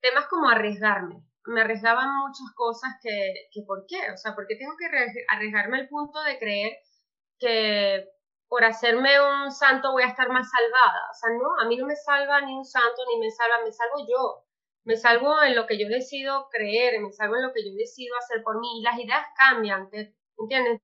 temas 0.01 0.27
como 0.27 0.51
arriesgarme 0.51 1.23
me 1.47 1.63
arriesgaban 1.63 2.09
muchas 2.19 2.53
cosas 2.55 2.91
que, 3.03 3.49
que, 3.53 3.63
¿por 3.67 3.85
qué? 3.87 4.11
O 4.13 4.17
sea, 4.17 4.35
¿por 4.35 4.47
qué 4.47 4.57
tengo 4.57 4.73
que 4.79 4.87
arriesgarme 5.29 5.79
al 5.79 5.89
punto 5.89 6.23
de 6.23 6.39
creer 6.39 6.73
que 7.39 8.07
por 8.49 8.65
hacerme 8.65 9.21
un 9.21 9.51
santo 9.51 9.93
voy 9.93 10.03
a 10.03 10.09
estar 10.09 10.29
más 10.29 10.49
salvada? 10.51 11.01
O 11.11 11.15
sea, 11.15 11.31
no, 11.31 11.65
a 11.65 11.69
mí 11.69 11.77
no 11.77 11.87
me 11.87 11.97
salva 11.97 12.41
ni 12.43 12.55
un 12.55 12.65
santo, 12.65 13.03
ni 13.13 13.21
me 13.21 13.31
salva, 13.31 13.65
me 13.65 13.73
salvo 13.73 14.07
yo. 14.09 14.45
Me 14.85 14.97
salvo 14.97 15.43
en 15.43 15.55
lo 15.55 15.67
que 15.67 15.79
yo 15.79 15.89
decido 15.89 16.49
creer, 16.51 17.01
me 17.01 17.13
salvo 17.13 17.37
en 17.37 17.43
lo 17.43 17.53
que 17.53 17.65
yo 17.65 17.77
decido 17.77 18.17
hacer 18.17 18.43
por 18.43 18.59
mí. 18.61 18.81
Y 18.81 18.83
las 18.83 18.99
ideas 18.99 19.27
cambian, 19.37 19.89
¿entiendes? 20.39 20.81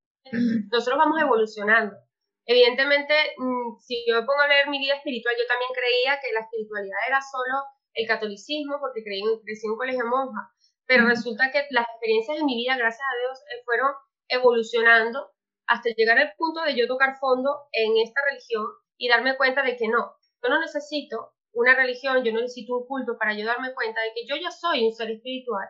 Nosotros 0.70 0.98
vamos 0.98 1.20
evolucionando. 1.20 1.96
Evidentemente, 2.44 3.14
mm, 3.38 3.78
si 3.80 4.04
yo 4.06 4.14
me 4.20 4.26
pongo 4.26 4.40
a 4.40 4.48
leer 4.48 4.68
mi 4.68 4.78
vida 4.78 4.94
espiritual, 4.94 5.34
yo 5.36 5.46
también 5.48 5.70
creía 5.74 6.20
que 6.20 6.32
la 6.32 6.40
espiritualidad 6.40 6.98
era 7.08 7.20
solo 7.20 7.64
el 7.96 8.06
catolicismo 8.06 8.76
porque 8.80 9.02
creí, 9.02 9.22
crecí 9.44 9.66
en 9.66 9.72
un 9.72 9.78
colegio 9.78 10.06
monja, 10.06 10.52
pero 10.86 11.08
resulta 11.08 11.50
que 11.50 11.66
las 11.70 11.86
experiencias 11.88 12.38
de 12.38 12.44
mi 12.44 12.54
vida, 12.54 12.76
gracias 12.76 13.02
a 13.02 13.18
Dios, 13.20 13.38
eh, 13.50 13.62
fueron 13.64 13.90
evolucionando 14.28 15.32
hasta 15.66 15.90
llegar 15.96 16.18
al 16.18 16.32
punto 16.36 16.62
de 16.62 16.76
yo 16.76 16.86
tocar 16.86 17.18
fondo 17.18 17.50
en 17.72 17.96
esta 17.98 18.20
religión 18.28 18.66
y 18.96 19.08
darme 19.08 19.36
cuenta 19.36 19.62
de 19.62 19.76
que 19.76 19.88
no, 19.88 20.14
yo 20.42 20.48
no 20.48 20.60
necesito 20.60 21.32
una 21.52 21.74
religión, 21.74 22.22
yo 22.22 22.32
no 22.32 22.40
necesito 22.40 22.76
un 22.76 22.86
culto 22.86 23.16
para 23.18 23.34
yo 23.34 23.46
darme 23.46 23.74
cuenta 23.74 24.00
de 24.02 24.12
que 24.14 24.26
yo 24.26 24.36
ya 24.36 24.50
soy 24.50 24.84
un 24.84 24.92
ser 24.92 25.10
espiritual, 25.10 25.66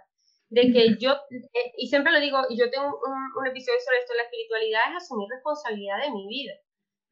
de 0.50 0.72
que 0.72 0.96
yo, 0.98 1.12
eh, 1.30 1.72
y 1.78 1.86
siempre 1.86 2.12
lo 2.12 2.20
digo, 2.20 2.38
y 2.50 2.58
yo 2.58 2.68
tengo 2.70 2.86
un, 2.86 3.18
un 3.38 3.46
episodio 3.46 3.78
sobre 3.84 3.98
esto, 4.00 4.14
la 4.14 4.24
espiritualidad 4.24 4.82
es 4.90 5.04
asumir 5.04 5.28
responsabilidad 5.30 6.02
de 6.02 6.10
mi 6.10 6.26
vida. 6.26 6.52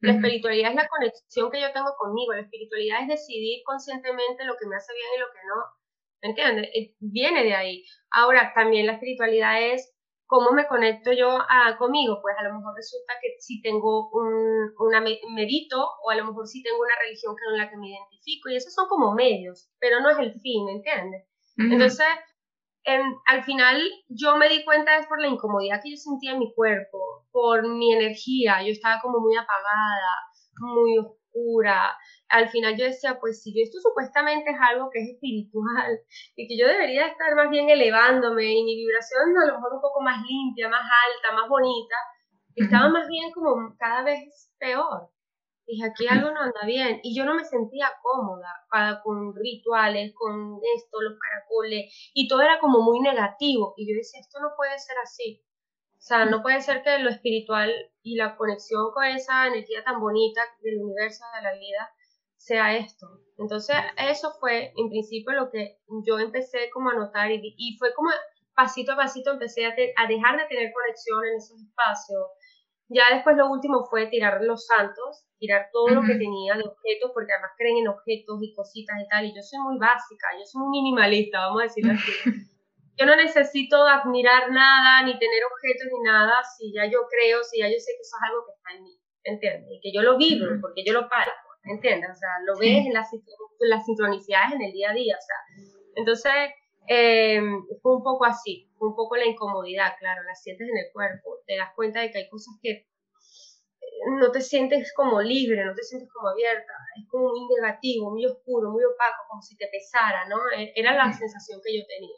La 0.01 0.13
espiritualidad 0.13 0.71
es 0.71 0.75
la 0.75 0.87
conexión 0.87 1.49
que 1.49 1.61
yo 1.61 1.71
tengo 1.73 1.95
conmigo, 1.97 2.33
la 2.33 2.41
espiritualidad 2.41 3.01
es 3.01 3.07
decidir 3.07 3.61
conscientemente 3.65 4.45
lo 4.45 4.55
que 4.59 4.67
me 4.67 4.75
hace 4.75 4.93
bien 4.93 5.07
y 5.15 5.19
lo 5.19 5.27
que 5.27 5.47
no. 5.47 5.55
¿Me 6.21 6.29
entiendes? 6.29 6.69
Eh, 6.73 6.95
viene 6.99 7.43
de 7.43 7.55
ahí. 7.55 7.85
Ahora, 8.11 8.51
también 8.53 8.87
la 8.87 8.93
espiritualidad 8.93 9.61
es 9.61 9.95
cómo 10.27 10.51
me 10.51 10.67
conecto 10.67 11.11
yo 11.11 11.29
a, 11.29 11.77
conmigo. 11.77 12.19
Pues 12.21 12.35
a 12.37 12.43
lo 12.43 12.55
mejor 12.55 12.75
resulta 12.75 13.13
que 13.21 13.35
si 13.39 13.61
tengo 13.61 14.09
un 14.11 14.73
una 14.79 15.01
medito 15.01 15.87
o 16.03 16.09
a 16.09 16.15
lo 16.15 16.25
mejor 16.25 16.47
si 16.47 16.63
tengo 16.63 16.79
una 16.79 16.95
religión 17.01 17.35
con 17.35 17.57
la 17.57 17.69
que 17.69 17.77
me 17.77 17.89
identifico 17.89 18.49
y 18.49 18.55
esos 18.55 18.73
son 18.73 18.87
como 18.87 19.13
medios, 19.13 19.69
pero 19.79 19.99
no 20.01 20.09
es 20.09 20.17
el 20.19 20.33
fin, 20.41 20.65
¿me 20.65 20.71
entiendes? 20.73 21.27
Entonces, 21.57 22.05
al 22.85 23.43
final 23.43 23.81
yo 24.09 24.37
me 24.37 24.49
di 24.49 24.63
cuenta 24.63 24.97
es 24.97 25.07
por 25.07 25.19
la 25.19 25.27
incomodidad 25.27 25.81
que 25.83 25.91
yo 25.91 25.97
sentía 25.97 26.33
en 26.33 26.39
mi 26.39 26.53
cuerpo, 26.53 27.25
por 27.31 27.67
mi 27.67 27.93
energía, 27.93 28.61
yo 28.61 28.71
estaba 28.71 29.01
como 29.01 29.19
muy 29.19 29.35
apagada, 29.35 30.13
muy 30.59 30.97
oscura. 30.99 31.97
Al 32.29 32.49
final 32.49 32.77
yo 32.77 32.85
decía, 32.85 33.19
pues 33.19 33.41
si 33.41 33.59
esto 33.61 33.79
supuestamente 33.79 34.51
es 34.51 34.57
algo 34.59 34.89
que 34.91 34.99
es 34.99 35.09
espiritual 35.09 35.99
y 36.35 36.47
que 36.47 36.57
yo 36.57 36.67
debería 36.67 37.07
estar 37.07 37.35
más 37.35 37.49
bien 37.49 37.69
elevándome 37.69 38.45
y 38.45 38.63
mi 38.63 38.75
vibración 38.75 39.37
a 39.37 39.45
lo 39.47 39.53
mejor 39.55 39.73
un 39.73 39.81
poco 39.81 40.01
más 40.01 40.21
limpia, 40.27 40.69
más 40.69 40.83
alta, 40.83 41.35
más 41.35 41.49
bonita, 41.49 41.95
estaba 42.55 42.89
más 42.89 43.07
bien 43.07 43.31
como 43.31 43.75
cada 43.77 44.03
vez 44.03 44.51
peor 44.59 45.09
dije, 45.67 45.85
aquí 45.85 46.07
algo 46.07 46.31
no 46.31 46.41
anda 46.41 46.65
bien. 46.65 46.99
Y 47.03 47.15
yo 47.15 47.25
no 47.25 47.35
me 47.35 47.45
sentía 47.45 47.91
cómoda 48.01 49.01
con 49.03 49.35
rituales, 49.35 50.13
con 50.15 50.59
esto, 50.75 51.01
los 51.01 51.17
caracoles, 51.19 52.11
y 52.13 52.27
todo 52.27 52.41
era 52.41 52.59
como 52.59 52.81
muy 52.81 52.99
negativo. 52.99 53.73
Y 53.77 53.87
yo 53.89 53.97
decía, 53.97 54.19
esto 54.19 54.39
no 54.39 54.49
puede 54.55 54.77
ser 54.79 54.97
así. 55.03 55.43
O 55.97 56.01
sea, 56.07 56.25
no 56.25 56.41
puede 56.43 56.61
ser 56.61 56.83
que 56.83 56.99
lo 56.99 57.09
espiritual 57.09 57.73
y 58.03 58.15
la 58.15 58.37
conexión 58.37 58.91
con 58.93 59.05
esa 59.05 59.47
energía 59.47 59.83
tan 59.83 59.99
bonita 59.99 60.41
del 60.61 60.79
universo, 60.81 61.25
de 61.35 61.41
la 61.41 61.53
vida, 61.53 61.89
sea 62.37 62.75
esto. 62.77 63.07
Entonces, 63.37 63.75
eso 63.97 64.31
fue 64.39 64.71
en 64.77 64.89
principio 64.89 65.33
lo 65.33 65.49
que 65.49 65.79
yo 66.05 66.19
empecé 66.19 66.69
como 66.71 66.91
a 66.91 66.93
notar 66.95 67.31
y, 67.31 67.55
y 67.57 67.77
fue 67.77 67.93
como 67.93 68.11
pasito 68.55 68.93
a 68.93 68.95
pasito 68.95 69.31
empecé 69.31 69.65
a, 69.65 69.69
a 69.97 70.07
dejar 70.07 70.37
de 70.37 70.47
tener 70.47 70.71
conexión 70.71 71.25
en 71.25 71.35
esos 71.37 71.61
espacios. 71.61 72.27
Ya 72.87 73.13
después 73.13 73.35
lo 73.35 73.49
último 73.49 73.85
fue 73.89 74.07
tirar 74.07 74.41
los 74.41 74.65
santos 74.67 75.25
tirar 75.39 75.69
todo 75.71 75.89
lo 75.89 76.01
que 76.01 76.15
tenía 76.15 76.55
de 76.55 76.63
objetos, 76.63 77.11
porque 77.13 77.33
además 77.33 77.51
creen 77.57 77.77
en 77.77 77.87
objetos 77.87 78.39
y 78.41 78.53
cositas 78.53 78.95
y 78.99 79.07
tal, 79.07 79.25
y 79.25 79.35
yo 79.35 79.41
soy 79.41 79.59
muy 79.59 79.77
básica, 79.77 80.27
yo 80.33 80.45
soy 80.45 80.61
muy 80.63 80.81
minimalista, 80.81 81.47
vamos 81.47 81.61
a 81.61 81.63
decirlo 81.63 81.93
así. 81.93 82.11
Yo 82.97 83.05
no 83.05 83.13
necesito 83.17 83.85
admirar 83.85 84.49
nada, 84.53 85.03
ni 85.03 85.19
tener 85.19 85.43
objetos, 85.43 85.91
ni 85.91 86.09
nada, 86.09 86.31
si 86.55 86.71
ya 86.71 86.85
yo 86.89 86.99
creo, 87.11 87.43
si 87.43 87.59
ya 87.59 87.67
yo 87.67 87.75
sé 87.77 87.91
que 87.91 87.99
eso 87.99 88.15
es 88.15 88.23
algo 88.23 88.45
que 88.45 88.53
está 88.55 88.71
en 88.71 88.83
mí, 88.83 88.95
¿entiendes? 89.25 89.67
Y 89.69 89.81
que 89.81 89.91
yo 89.91 90.01
lo 90.01 90.15
vivo, 90.15 90.47
porque 90.61 90.81
yo 90.87 90.93
lo 90.93 91.09
palpo, 91.09 91.49
¿me 91.65 91.73
entiendes? 91.73 92.09
O 92.09 92.15
sea, 92.15 92.29
lo 92.47 92.57
ves 92.57 92.87
en 92.87 92.93
las, 92.93 93.11
las 93.59 93.83
sincronicidades 93.83 94.53
en 94.53 94.61
el 94.61 94.71
día 94.71 94.91
a 94.91 94.93
día, 94.93 95.13
o 95.19 95.25
sea, 95.27 95.35
entonces 95.95 96.31
eh, 96.87 97.41
fue 97.81 97.95
un 97.95 98.03
poco 98.03 98.25
así, 98.25 98.69
fue 98.77 98.89
un 98.89 98.95
poco 98.95 99.15
la 99.15 99.25
incomodidad, 99.25 99.93
claro, 99.99 100.23
la 100.23 100.35
sientes 100.35 100.67
en 100.67 100.77
el 100.77 100.91
cuerpo, 100.93 101.39
te 101.45 101.57
das 101.57 101.69
cuenta 101.75 102.01
de 102.01 102.11
que 102.11 102.19
hay 102.19 102.29
cosas 102.29 102.55
que 102.61 102.71
eh, 102.71 102.85
no 104.19 104.31
te 104.31 104.41
sientes 104.41 104.93
como 104.93 105.21
libre, 105.21 105.65
no 105.65 105.73
te 105.73 105.83
sientes 105.83 106.09
como 106.13 106.29
abierta, 106.29 106.73
es 106.99 107.07
como 107.09 107.29
muy 107.29 107.55
negativo, 107.55 108.11
muy 108.11 108.25
oscuro, 108.25 108.71
muy 108.71 108.83
opaco, 108.83 109.23
como 109.29 109.41
si 109.41 109.57
te 109.57 109.67
pesara, 109.71 110.27
¿no? 110.27 110.37
E, 110.57 110.73
era 110.75 110.93
la 110.93 111.11
sensación 111.11 111.59
que 111.63 111.77
yo 111.77 111.85
tenía. 111.87 112.15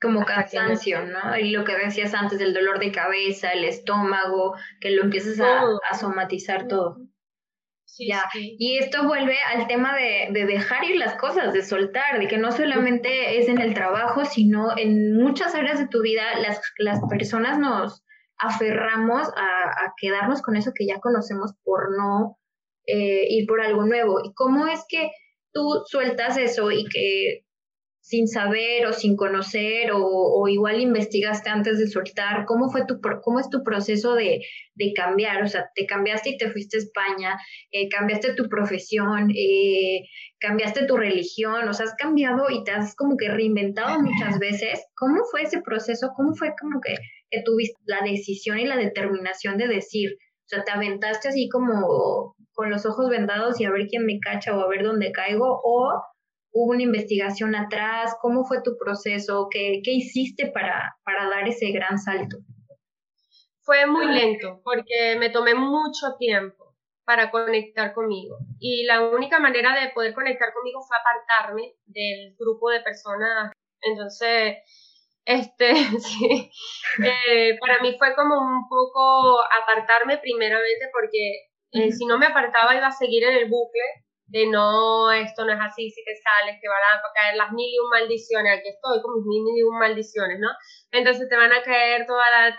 Como 0.00 0.24
cansancio, 0.24 1.04
¿no? 1.06 1.36
Y 1.36 1.50
lo 1.50 1.64
que 1.64 1.76
decías 1.76 2.14
antes 2.14 2.38
del 2.38 2.54
dolor 2.54 2.78
de 2.78 2.92
cabeza, 2.92 3.50
el 3.50 3.64
estómago, 3.64 4.54
que 4.80 4.90
lo 4.90 5.02
empiezas 5.02 5.40
a, 5.40 5.94
somatizar 5.98 6.68
todo. 6.68 6.98
Ya. 7.98 8.28
Y 8.34 8.78
esto 8.78 9.06
vuelve 9.06 9.36
al 9.54 9.66
tema 9.66 9.96
de, 9.96 10.28
de, 10.32 10.46
dejar 10.46 10.84
ir 10.84 10.96
las 10.96 11.14
cosas, 11.14 11.52
de 11.52 11.62
soltar, 11.62 12.18
de 12.18 12.28
que 12.28 12.38
no 12.38 12.52
solamente 12.52 13.38
es 13.38 13.48
en 13.48 13.60
el 13.60 13.74
trabajo, 13.74 14.24
sino 14.24 14.76
en 14.76 15.16
muchas 15.16 15.54
áreas 15.54 15.78
de 15.78 15.88
tu 15.88 16.02
vida 16.02 16.22
las, 16.40 16.60
las 16.78 17.00
personas 17.08 17.58
nos 17.58 18.04
aferramos 18.38 19.28
a, 19.36 19.84
a 19.84 19.94
quedarnos 20.00 20.42
con 20.42 20.56
eso 20.56 20.72
que 20.74 20.86
ya 20.86 21.00
conocemos 21.00 21.52
por 21.64 21.96
no 21.96 22.38
eh, 22.86 23.26
ir 23.28 23.46
por 23.46 23.60
algo 23.60 23.84
nuevo. 23.84 24.20
¿Y 24.24 24.32
cómo 24.34 24.66
es 24.66 24.84
que 24.88 25.10
tú 25.52 25.82
sueltas 25.86 26.36
eso 26.36 26.70
y 26.70 26.84
que 26.86 27.44
sin 28.08 28.26
saber 28.26 28.86
o 28.86 28.94
sin 28.94 29.16
conocer 29.16 29.90
o, 29.92 30.48
igual 30.48 30.80
investigaste 30.80 31.50
antes 31.50 31.78
de 31.78 31.88
soltar? 31.88 32.46
¿Cómo, 32.46 32.70
fue 32.70 32.86
tu, 32.86 32.98
cómo 33.22 33.38
es 33.38 33.50
tu 33.50 33.62
proceso 33.62 34.14
de, 34.14 34.40
cambiar? 34.96 35.42
O 35.42 35.46
sea, 35.46 35.68
te 35.74 35.84
cambiaste 35.84 36.30
y 36.30 36.38
te 36.38 36.50
fuiste 36.50 36.78
a 36.78 36.80
España, 36.80 37.38
eh, 37.70 37.90
cambiaste 37.90 38.32
tu 38.32 38.48
profesión, 38.48 39.30
eh, 39.36 40.04
cambiaste 40.38 40.86
tu 40.86 40.96
religión, 40.96 41.68
o 41.68 41.74
sea, 41.74 41.84
has 41.84 41.94
cambiado 41.96 42.48
y 42.48 42.64
te 42.64 42.70
has 42.70 42.96
como 42.96 43.18
que 43.18 43.28
reinventado 43.28 44.00
muchas 44.00 44.38
veces. 44.38 44.86
¿Cómo 44.96 45.24
fue 45.30 45.42
ese 45.42 45.60
proceso? 45.60 46.08
¿Cómo 46.16 46.34
fue 46.34 46.54
como 46.58 46.80
que, 46.80 46.94
que 47.30 47.42
tuviste 47.42 47.78
la 47.84 48.00
decisión 48.00 48.58
y 48.58 48.64
la 48.64 48.78
determinación 48.78 49.58
de 49.58 49.68
decir? 49.68 50.12
O 50.14 50.48
sea, 50.48 50.64
te 50.64 50.72
aventaste 50.72 51.28
así 51.28 51.50
como 51.50 52.34
con 52.54 52.70
los 52.70 52.86
ojos 52.86 53.10
vendados 53.10 53.60
y 53.60 53.66
a 53.66 53.70
ver 53.70 53.86
quién 53.86 54.06
me 54.06 54.18
cacha 54.18 54.56
o 54.56 54.60
a 54.60 54.68
ver 54.68 54.82
dónde 54.82 55.12
caigo, 55.12 55.60
o 55.62 55.92
¿Hubo 56.52 56.72
una 56.72 56.82
investigación 56.82 57.54
atrás? 57.54 58.16
¿Cómo 58.20 58.44
fue 58.44 58.62
tu 58.62 58.76
proceso? 58.78 59.48
¿Qué, 59.50 59.80
qué 59.84 59.92
hiciste 59.92 60.50
para, 60.50 60.96
para 61.04 61.28
dar 61.28 61.46
ese 61.46 61.70
gran 61.70 61.98
salto? 61.98 62.38
Fue 63.62 63.86
muy 63.86 64.06
lento 64.06 64.60
porque 64.64 65.16
me 65.18 65.30
tomé 65.30 65.54
mucho 65.54 66.16
tiempo 66.18 66.68
para 67.04 67.30
conectar 67.30 67.94
conmigo. 67.94 68.38
Y 68.60 68.84
la 68.84 69.02
única 69.02 69.38
manera 69.38 69.78
de 69.78 69.90
poder 69.90 70.12
conectar 70.14 70.52
conmigo 70.52 70.80
fue 70.82 70.96
apartarme 70.96 71.74
del 71.86 72.34
grupo 72.38 72.70
de 72.70 72.80
personas. 72.80 73.52
Entonces, 73.80 74.56
este, 75.24 75.74
sí, 76.00 76.50
eh, 77.04 77.58
para 77.60 77.80
mí 77.80 77.96
fue 77.98 78.14
como 78.14 78.38
un 78.38 78.68
poco 78.68 79.40
apartarme 79.62 80.18
primeramente 80.18 80.90
porque 80.92 81.48
eh, 81.72 81.92
si 81.92 82.06
no 82.06 82.18
me 82.18 82.26
apartaba 82.26 82.74
iba 82.74 82.86
a 82.86 82.92
seguir 82.92 83.24
en 83.24 83.34
el 83.34 83.50
bucle 83.50 83.82
de 84.28 84.46
no, 84.46 85.10
esto 85.10 85.44
no 85.44 85.52
es 85.52 85.60
así, 85.60 85.90
si 85.90 86.04
te 86.04 86.12
sales, 86.16 86.60
te 86.60 86.68
van 86.68 86.78
a 86.78 87.02
caer 87.14 87.36
las 87.36 87.50
mil 87.52 87.68
y 87.68 87.78
un 87.78 87.90
maldiciones, 87.90 88.58
aquí 88.58 88.68
estoy 88.68 89.00
con 89.02 89.16
mis 89.16 89.26
mil 89.26 89.42
y 89.56 89.62
un 89.62 89.78
maldiciones, 89.78 90.38
¿no? 90.38 90.48
Entonces 90.92 91.28
te 91.28 91.36
van 91.36 91.52
a 91.52 91.62
caer 91.62 92.06
toda 92.06 92.24
la... 92.30 92.54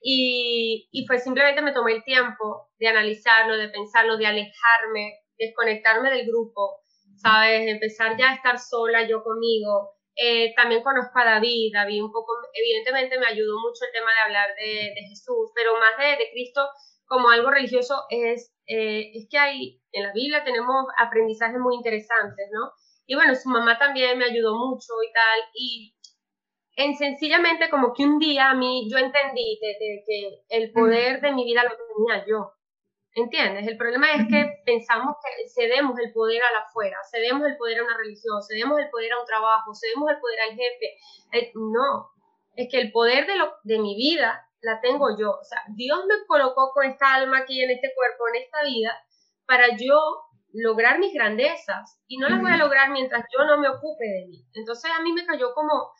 y, 0.00 0.88
y 0.90 1.06
pues 1.06 1.22
simplemente 1.24 1.62
me 1.62 1.72
tomé 1.72 1.92
el 1.94 2.04
tiempo 2.04 2.68
de 2.78 2.88
analizarlo, 2.88 3.56
de 3.56 3.68
pensarlo, 3.68 4.16
de 4.16 4.26
alejarme, 4.26 5.20
desconectarme 5.38 6.10
del 6.10 6.26
grupo, 6.26 6.82
¿sabes? 7.16 7.68
Empezar 7.68 8.16
ya 8.18 8.30
a 8.30 8.34
estar 8.34 8.58
sola 8.58 9.06
yo 9.08 9.22
conmigo. 9.22 9.94
Eh, 10.16 10.52
también 10.56 10.82
conozco 10.82 11.16
a 11.20 11.24
David, 11.24 11.70
David 11.72 12.02
un 12.02 12.10
poco, 12.10 12.32
evidentemente 12.52 13.20
me 13.20 13.26
ayudó 13.26 13.54
mucho 13.60 13.84
el 13.86 13.92
tema 13.92 14.12
de 14.12 14.20
hablar 14.20 14.48
de, 14.56 14.94
de 14.94 15.02
Jesús, 15.10 15.52
pero 15.54 15.78
más 15.78 15.96
de, 15.96 16.16
de 16.24 16.30
Cristo 16.32 16.68
como 17.06 17.30
algo 17.30 17.50
religioso 17.50 17.94
es, 18.10 18.52
eh, 18.68 19.10
es 19.14 19.26
que 19.30 19.38
hay, 19.38 19.80
en 19.92 20.02
la 20.04 20.12
Biblia 20.12 20.44
tenemos 20.44 20.86
aprendizajes 20.98 21.58
muy 21.58 21.74
interesantes, 21.74 22.48
¿no? 22.52 22.70
Y 23.06 23.14
bueno, 23.14 23.34
su 23.34 23.48
mamá 23.48 23.78
también 23.78 24.18
me 24.18 24.26
ayudó 24.26 24.54
mucho 24.54 24.92
y 25.02 25.12
tal, 25.12 25.40
y 25.54 25.96
en 26.76 26.94
sencillamente 26.94 27.70
como 27.70 27.94
que 27.94 28.04
un 28.04 28.18
día 28.18 28.50
a 28.50 28.54
mí 28.54 28.86
yo 28.90 28.98
entendí 28.98 29.58
que 29.60 30.44
el 30.50 30.70
poder 30.72 31.20
de 31.22 31.32
mi 31.32 31.44
vida 31.44 31.64
lo 31.64 31.70
tenía 31.70 32.24
yo, 32.26 32.52
¿entiendes? 33.14 33.66
El 33.66 33.78
problema 33.78 34.12
es 34.12 34.28
que 34.28 34.60
pensamos 34.64 35.16
que 35.22 35.48
cedemos 35.48 35.98
el 35.98 36.12
poder 36.12 36.42
a 36.42 36.52
la 36.52 36.58
afuera, 36.66 36.98
cedemos 37.10 37.46
el 37.46 37.56
poder 37.56 37.80
a 37.80 37.84
una 37.84 37.96
religión, 37.96 38.42
cedemos 38.46 38.78
el 38.78 38.90
poder 38.90 39.12
a 39.12 39.20
un 39.20 39.26
trabajo, 39.26 39.72
cedemos 39.74 40.10
el 40.10 40.20
poder 40.20 40.40
al 40.40 40.50
jefe. 40.50 40.96
Eh, 41.32 41.52
no, 41.54 42.10
es 42.54 42.68
que 42.70 42.80
el 42.80 42.92
poder 42.92 43.26
de, 43.26 43.36
lo, 43.36 43.54
de 43.64 43.78
mi 43.78 43.96
vida 43.96 44.47
la 44.62 44.80
tengo 44.80 45.16
yo. 45.18 45.30
O 45.30 45.44
sea, 45.44 45.62
Dios 45.74 46.00
me 46.06 46.26
colocó 46.26 46.70
con 46.72 46.86
esta 46.86 47.14
alma 47.14 47.38
aquí 47.38 47.62
en 47.62 47.70
este 47.70 47.92
cuerpo, 47.94 48.28
en 48.28 48.42
esta 48.42 48.62
vida, 48.64 48.96
para 49.46 49.76
yo 49.76 49.98
lograr 50.52 50.98
mis 50.98 51.12
grandezas 51.12 52.00
y 52.06 52.18
no 52.18 52.28
las 52.28 52.40
voy 52.40 52.50
a 52.50 52.56
lograr 52.56 52.90
mientras 52.90 53.24
yo 53.36 53.44
no 53.44 53.58
me 53.58 53.68
ocupe 53.68 54.04
de 54.04 54.26
mí. 54.26 54.46
Entonces 54.54 54.90
a 54.96 55.02
mí 55.02 55.12
me 55.12 55.26
cayó 55.26 55.52
como, 55.54 55.92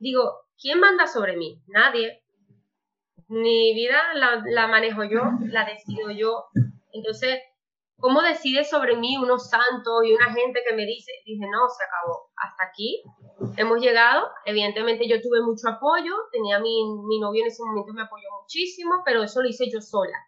digo, 0.00 0.46
¿quién 0.60 0.80
manda 0.80 1.06
sobre 1.06 1.36
mí? 1.36 1.62
Nadie. 1.66 2.22
Mi 3.28 3.74
vida 3.74 4.14
la, 4.14 4.42
la 4.46 4.68
manejo 4.68 5.02
yo, 5.04 5.22
la 5.40 5.64
decido 5.64 6.10
yo. 6.10 6.44
Entonces 6.92 7.40
¿Cómo 7.98 8.20
decide 8.20 8.62
sobre 8.64 8.94
mí 8.96 9.16
unos 9.16 9.48
santos 9.48 10.04
y 10.04 10.12
una 10.12 10.30
gente 10.32 10.60
que 10.68 10.74
me 10.74 10.84
dice? 10.84 11.12
Dije, 11.24 11.46
no, 11.50 11.66
se 11.68 11.82
acabó. 11.84 12.30
Hasta 12.36 12.64
aquí 12.64 13.02
hemos 13.56 13.80
llegado. 13.80 14.28
Evidentemente 14.44 15.08
yo 15.08 15.20
tuve 15.20 15.42
mucho 15.42 15.68
apoyo, 15.68 16.14
tenía 16.32 16.58
mi, 16.58 16.84
mi 17.06 17.20
novio 17.20 17.42
en 17.42 17.48
ese 17.48 17.62
momento 17.64 17.92
me 17.92 18.02
apoyó 18.02 18.28
muchísimo, 18.42 19.02
pero 19.04 19.22
eso 19.22 19.42
lo 19.42 19.48
hice 19.48 19.70
yo 19.70 19.80
sola. 19.80 20.18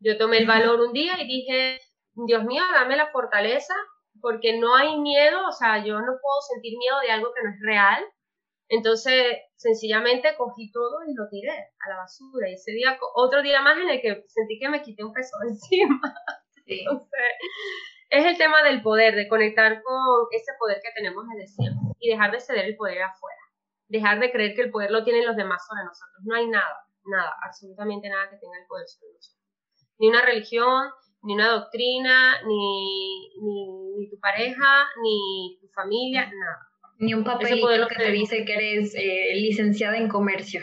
Yo 0.00 0.18
tomé 0.18 0.38
el 0.38 0.46
valor 0.46 0.80
un 0.80 0.92
día 0.92 1.20
y 1.20 1.26
dije, 1.26 1.80
Dios 2.14 2.44
mío, 2.44 2.62
dame 2.74 2.96
la 2.96 3.10
fortaleza, 3.10 3.74
porque 4.20 4.58
no 4.58 4.74
hay 4.76 4.98
miedo, 4.98 5.48
o 5.48 5.52
sea, 5.52 5.84
yo 5.84 5.94
no 5.98 6.12
puedo 6.20 6.40
sentir 6.52 6.76
miedo 6.78 7.00
de 7.00 7.10
algo 7.10 7.32
que 7.34 7.42
no 7.42 7.50
es 7.50 7.60
real. 7.62 8.04
Entonces, 8.68 9.36
sencillamente 9.56 10.34
cogí 10.36 10.72
todo 10.72 10.98
y 11.06 11.14
lo 11.14 11.28
tiré 11.28 11.50
a 11.50 11.88
la 11.90 11.96
basura. 11.96 12.48
Y 12.48 12.54
ese 12.54 12.72
día, 12.72 12.98
otro 13.14 13.42
día 13.42 13.60
más 13.60 13.78
en 13.78 13.90
el 13.90 14.00
que 14.00 14.24
sentí 14.28 14.58
que 14.58 14.68
me 14.68 14.82
quité 14.82 15.04
un 15.04 15.12
peso 15.12 15.36
encima. 15.48 16.00
Es 18.14 18.24
el 18.24 18.38
tema 18.38 18.62
del 18.62 18.80
poder, 18.82 19.16
de 19.16 19.28
conectar 19.28 19.82
con 19.82 20.26
ese 20.30 20.52
poder 20.58 20.80
que 20.82 20.92
tenemos 20.94 21.24
desde 21.34 21.48
siempre 21.48 21.96
y 21.98 22.10
dejar 22.10 22.30
de 22.30 22.40
ceder 22.40 22.66
el 22.66 22.76
poder 22.76 23.02
afuera. 23.02 23.40
Dejar 23.88 24.20
de 24.20 24.30
creer 24.30 24.54
que 24.54 24.62
el 24.62 24.70
poder 24.70 24.90
lo 24.90 25.04
tienen 25.04 25.26
los 25.26 25.36
demás 25.36 25.66
sobre 25.66 25.84
nosotros. 25.84 26.22
No 26.24 26.34
hay 26.34 26.46
nada, 26.46 26.86
nada, 27.04 27.34
absolutamente 27.42 28.08
nada 28.08 28.30
que 28.30 28.36
tenga 28.36 28.58
el 28.58 28.66
poder 28.66 28.86
sobre 28.86 29.12
nosotros. 29.14 29.42
Ni 29.98 30.08
una 30.08 30.22
religión, 30.24 30.90
ni 31.22 31.34
una 31.34 31.48
doctrina, 31.48 32.40
ni, 32.46 33.30
ni, 33.40 34.08
tu 34.10 34.18
pareja, 34.20 34.86
ni 35.02 35.58
tu 35.60 35.68
familia, 35.68 36.26
nada. 36.26 36.68
Ni 36.98 37.14
un 37.14 37.24
papelito 37.24 37.88
que 37.88 37.96
te 37.96 38.10
dice 38.12 38.44
que 38.44 38.54
eres 38.54 38.94
eh, 38.94 39.34
licenciada 39.34 39.96
en 39.96 40.08
comercio. 40.08 40.62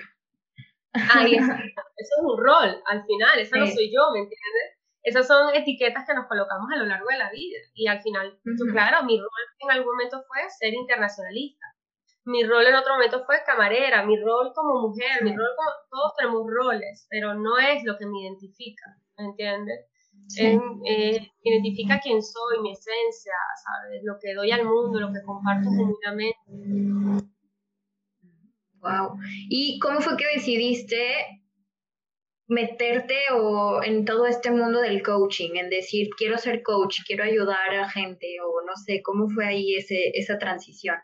Ahí 0.94 1.36
eso 1.36 1.52
es 1.52 2.12
un 2.22 2.38
rol, 2.38 2.82
al 2.86 3.06
final, 3.06 3.40
esa 3.40 3.58
no 3.58 3.68
soy 3.68 3.92
yo, 3.94 4.12
¿me 4.14 4.20
entiendes? 4.20 4.81
Esas 5.04 5.28
son 5.28 5.54
etiquetas 5.56 6.06
que 6.06 6.14
nos 6.14 6.28
colocamos 6.28 6.68
a 6.72 6.78
lo 6.78 6.86
largo 6.86 7.08
de 7.10 7.18
la 7.18 7.32
vida. 7.32 7.58
Y 7.74 7.88
al 7.88 8.02
final, 8.02 8.40
claro, 8.72 9.04
mi 9.04 9.20
rol 9.20 9.30
en 9.60 9.72
algún 9.72 9.94
momento 9.94 10.24
fue 10.28 10.42
ser 10.50 10.74
internacionalista. 10.74 11.66
Mi 12.26 12.44
rol 12.44 12.68
en 12.68 12.76
otro 12.76 12.94
momento 12.94 13.26
fue 13.26 13.38
camarera, 13.46 14.06
mi 14.06 14.16
rol 14.20 14.52
como 14.54 14.88
mujer, 14.88 15.24
mi 15.24 15.36
rol 15.36 15.50
como... 15.58 15.70
Todos 15.90 16.14
tenemos 16.18 16.46
roles, 16.48 17.08
pero 17.10 17.34
no 17.34 17.58
es 17.58 17.84
lo 17.84 17.98
que 17.98 18.06
me 18.06 18.22
identifica, 18.22 18.96
¿entiendes? 19.18 19.88
Eh, 20.38 21.32
identifica 21.44 22.00
quién 22.00 22.22
soy, 22.22 22.62
mi 22.62 22.72
esencia, 22.72 23.34
¿sabes? 23.64 24.02
Lo 24.04 24.18
que 24.22 24.34
doy 24.34 24.52
al 24.52 24.66
mundo, 24.66 25.00
lo 25.00 25.12
que 25.12 25.22
comparto 25.26 25.70
genuinamente. 25.70 26.38
Wow. 28.80 29.18
¿Y 29.50 29.80
cómo 29.80 30.00
fue 30.00 30.16
que 30.16 30.26
decidiste 30.36 31.41
meterte 32.52 33.16
o 33.32 33.82
en 33.82 34.04
todo 34.04 34.26
este 34.26 34.52
mundo 34.52 34.82
del 34.82 35.02
coaching, 35.02 35.52
en 35.56 35.70
decir, 35.70 36.10
quiero 36.18 36.38
ser 36.38 36.62
coach, 36.64 37.00
quiero 37.08 37.24
ayudar 37.24 37.74
a 37.74 37.90
gente 37.90 38.28
o 38.44 38.62
no 38.68 38.76
sé, 38.76 39.02
¿cómo 39.02 39.30
fue 39.30 39.46
ahí 39.46 39.78
ese, 39.78 40.12
esa 40.16 40.38
transición? 40.38 40.98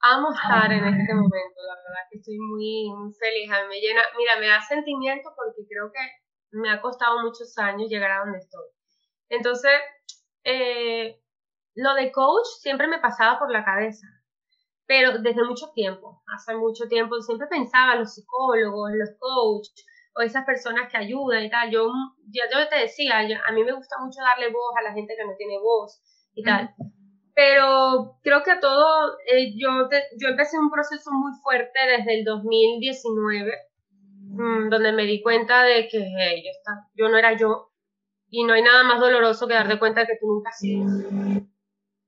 Amo 0.00 0.32
estar 0.32 0.72
en 0.72 0.86
este 0.86 1.12
momento, 1.12 1.58
la 1.68 1.74
verdad 1.74 2.08
que 2.10 2.16
estoy 2.16 2.38
muy, 2.38 2.90
muy 2.96 3.12
feliz, 3.12 3.50
a 3.50 3.62
mí 3.62 3.68
me 3.68 3.80
llena, 3.80 4.00
mira, 4.16 4.40
me 4.40 4.48
da 4.48 4.62
sentimiento 4.62 5.28
porque 5.36 5.68
creo 5.68 5.92
que 5.92 6.00
me 6.52 6.70
ha 6.70 6.80
costado 6.80 7.20
muchos 7.20 7.58
años 7.58 7.90
llegar 7.90 8.10
a 8.12 8.20
donde 8.20 8.38
estoy. 8.38 8.68
Entonces, 9.28 9.72
eh, 10.44 11.20
lo 11.74 11.92
de 11.92 12.10
coach 12.10 12.46
siempre 12.62 12.86
me 12.86 13.00
pasaba 13.00 13.38
por 13.38 13.50
la 13.50 13.66
cabeza, 13.66 14.06
pero 14.86 15.18
desde 15.18 15.44
mucho 15.44 15.72
tiempo, 15.74 16.22
hace 16.34 16.54
mucho 16.56 16.88
tiempo, 16.88 17.20
siempre 17.20 17.48
pensaba 17.48 17.96
los 17.96 18.14
psicólogos, 18.14 18.92
los 18.94 19.10
coaches, 19.18 19.84
o 20.18 20.22
esas 20.22 20.44
personas 20.44 20.90
que 20.90 20.96
ayudan 20.96 21.44
y 21.44 21.50
tal. 21.50 21.70
Yo 21.70 21.90
ya 22.30 22.42
yo 22.52 22.68
te 22.68 22.80
decía, 22.80 23.18
a 23.18 23.52
mí 23.52 23.64
me 23.64 23.72
gusta 23.72 23.96
mucho 24.00 24.20
darle 24.20 24.50
voz 24.50 24.74
a 24.76 24.82
la 24.82 24.92
gente 24.92 25.14
que 25.16 25.24
no 25.24 25.34
tiene 25.36 25.58
voz 25.58 26.02
y 26.34 26.42
tal. 26.42 26.74
Pero 27.34 28.18
creo 28.22 28.42
que 28.42 28.50
a 28.50 28.58
todo, 28.58 29.16
eh, 29.26 29.54
yo, 29.56 29.88
yo 30.18 30.28
empecé 30.28 30.58
un 30.58 30.70
proceso 30.70 31.12
muy 31.12 31.32
fuerte 31.40 31.78
desde 31.86 32.18
el 32.18 32.24
2019, 32.24 33.52
mm, 34.24 34.68
donde 34.70 34.92
me 34.92 35.04
di 35.04 35.22
cuenta 35.22 35.62
de 35.62 35.86
que 35.86 35.98
hey, 35.98 36.42
está, 36.48 36.88
yo 36.94 37.08
no 37.08 37.16
era 37.16 37.36
yo 37.36 37.70
y 38.28 38.42
no 38.42 38.54
hay 38.54 38.62
nada 38.62 38.82
más 38.82 38.98
doloroso 38.98 39.46
que 39.46 39.54
darte 39.54 39.78
cuenta 39.78 40.00
de 40.00 40.08
que 40.08 40.18
tú 40.20 40.26
nunca 40.26 40.50
has 40.50 40.58
sido. 40.58 40.84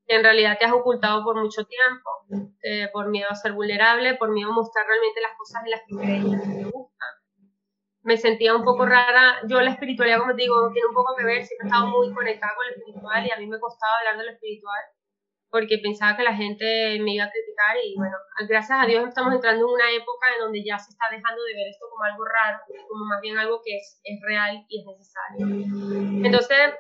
Que 0.04 0.16
en 0.16 0.24
realidad 0.24 0.58
te 0.58 0.64
has 0.64 0.72
ocultado 0.72 1.22
por 1.22 1.40
mucho 1.40 1.64
tiempo, 1.64 2.50
eh, 2.64 2.88
por 2.92 3.08
miedo 3.08 3.28
a 3.30 3.36
ser 3.36 3.52
vulnerable, 3.52 4.14
por 4.16 4.32
miedo 4.32 4.50
a 4.50 4.54
mostrar 4.54 4.84
realmente 4.84 5.20
las 5.20 5.38
cosas 5.38 5.62
en 5.64 5.70
las 5.70 5.80
que 5.86 5.96
creías 5.96 6.42
que 6.42 6.64
te 6.64 6.64
gustan 6.64 7.19
me 8.02 8.16
sentía 8.16 8.54
un 8.54 8.64
poco 8.64 8.86
rara. 8.86 9.40
Yo 9.48 9.60
la 9.60 9.70
espiritualidad, 9.70 10.18
como 10.18 10.34
te 10.34 10.42
digo, 10.42 10.70
tiene 10.72 10.88
un 10.88 10.94
poco 10.94 11.14
que 11.16 11.24
ver, 11.24 11.44
siempre 11.44 11.66
he 11.66 11.68
estado 11.68 11.86
muy 11.88 12.12
conectada 12.12 12.54
con 12.54 12.66
lo 12.66 12.72
espiritual 12.72 13.26
y 13.26 13.30
a 13.30 13.36
mí 13.36 13.46
me 13.46 13.60
costaba 13.60 13.98
hablar 13.98 14.18
de 14.18 14.24
lo 14.24 14.32
espiritual 14.32 14.80
porque 15.50 15.78
pensaba 15.78 16.16
que 16.16 16.22
la 16.22 16.34
gente 16.34 16.98
me 17.02 17.14
iba 17.14 17.24
a 17.24 17.30
criticar 17.30 17.76
y 17.82 17.96
bueno, 17.96 18.16
gracias 18.48 18.78
a 18.80 18.86
Dios 18.86 19.08
estamos 19.08 19.34
entrando 19.34 19.66
en 19.66 19.72
una 19.74 19.90
época 19.90 20.26
en 20.32 20.44
donde 20.44 20.62
ya 20.64 20.78
se 20.78 20.90
está 20.90 21.06
dejando 21.10 21.42
de 21.42 21.54
ver 21.54 21.68
esto 21.68 21.86
como 21.90 22.04
algo 22.04 22.24
raro, 22.24 22.58
como 22.88 23.04
más 23.06 23.20
bien 23.20 23.36
algo 23.36 23.60
que 23.64 23.76
es, 23.76 24.00
es 24.04 24.20
real 24.22 24.64
y 24.68 24.80
es 24.80 24.86
necesario. 24.86 26.24
Entonces, 26.24 26.70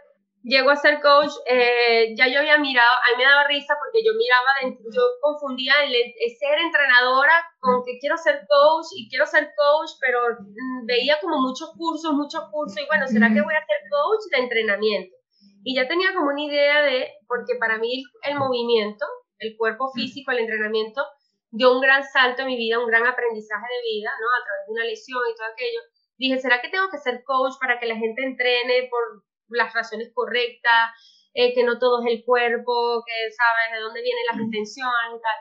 llego 0.42 0.70
a 0.70 0.76
ser 0.76 1.00
coach, 1.00 1.32
eh, 1.46 2.14
ya 2.16 2.28
yo 2.28 2.40
había 2.40 2.58
mirado, 2.58 2.90
a 2.90 3.16
mí 3.16 3.22
me 3.22 3.28
daba 3.28 3.46
risa 3.46 3.74
porque 3.78 4.02
yo 4.04 4.12
miraba, 4.16 4.76
yo 4.92 5.02
confundía 5.20 5.74
el, 5.84 5.92
ser 6.38 6.58
entrenadora 6.58 7.32
con 7.60 7.84
que 7.84 7.98
quiero 7.98 8.16
ser 8.16 8.46
coach 8.48 8.86
y 8.96 9.08
quiero 9.08 9.26
ser 9.26 9.52
coach, 9.56 9.90
pero 10.00 10.20
mm, 10.40 10.86
veía 10.86 11.20
como 11.20 11.40
muchos 11.40 11.72
cursos, 11.76 12.12
muchos 12.12 12.42
cursos 12.50 12.80
y 12.80 12.86
bueno, 12.86 13.06
¿será 13.06 13.28
que 13.28 13.42
voy 13.42 13.54
a 13.54 13.66
ser 13.66 13.80
coach 13.90 14.24
de 14.32 14.38
entrenamiento? 14.38 15.16
Y 15.62 15.76
ya 15.76 15.86
tenía 15.86 16.14
como 16.14 16.30
una 16.30 16.42
idea 16.42 16.82
de, 16.82 17.12
porque 17.28 17.56
para 17.56 17.76
mí 17.78 18.02
el 18.22 18.38
movimiento, 18.38 19.04
el 19.38 19.56
cuerpo 19.58 19.92
físico, 19.92 20.30
el 20.32 20.38
entrenamiento, 20.38 21.04
dio 21.50 21.74
un 21.74 21.80
gran 21.82 22.02
salto 22.04 22.42
en 22.42 22.48
mi 22.48 22.56
vida, 22.56 22.78
un 22.78 22.86
gran 22.86 23.06
aprendizaje 23.06 23.66
de 23.66 23.90
vida, 23.92 24.10
¿no? 24.20 24.26
A 24.26 24.44
través 24.44 24.66
de 24.66 24.72
una 24.72 24.84
lesión 24.84 25.20
y 25.28 25.36
todo 25.36 25.48
aquello. 25.52 25.80
Dije, 26.16 26.38
¿será 26.38 26.62
que 26.62 26.68
tengo 26.68 26.88
que 26.90 26.98
ser 26.98 27.24
coach 27.24 27.54
para 27.60 27.78
que 27.78 27.86
la 27.86 27.96
gente 27.96 28.24
entrene 28.24 28.88
por 28.90 29.24
las 29.50 29.72
razones 29.74 30.10
correctas, 30.14 30.90
eh, 31.34 31.54
que 31.54 31.64
no 31.64 31.78
todo 31.78 32.04
es 32.04 32.12
el 32.12 32.24
cuerpo, 32.24 33.02
que 33.06 33.30
sabes 33.32 33.72
de 33.72 33.80
dónde 33.80 34.02
vienen 34.02 34.26
las 34.26 34.40
intenciones 34.40 35.18
y 35.18 35.20
tal. 35.20 35.38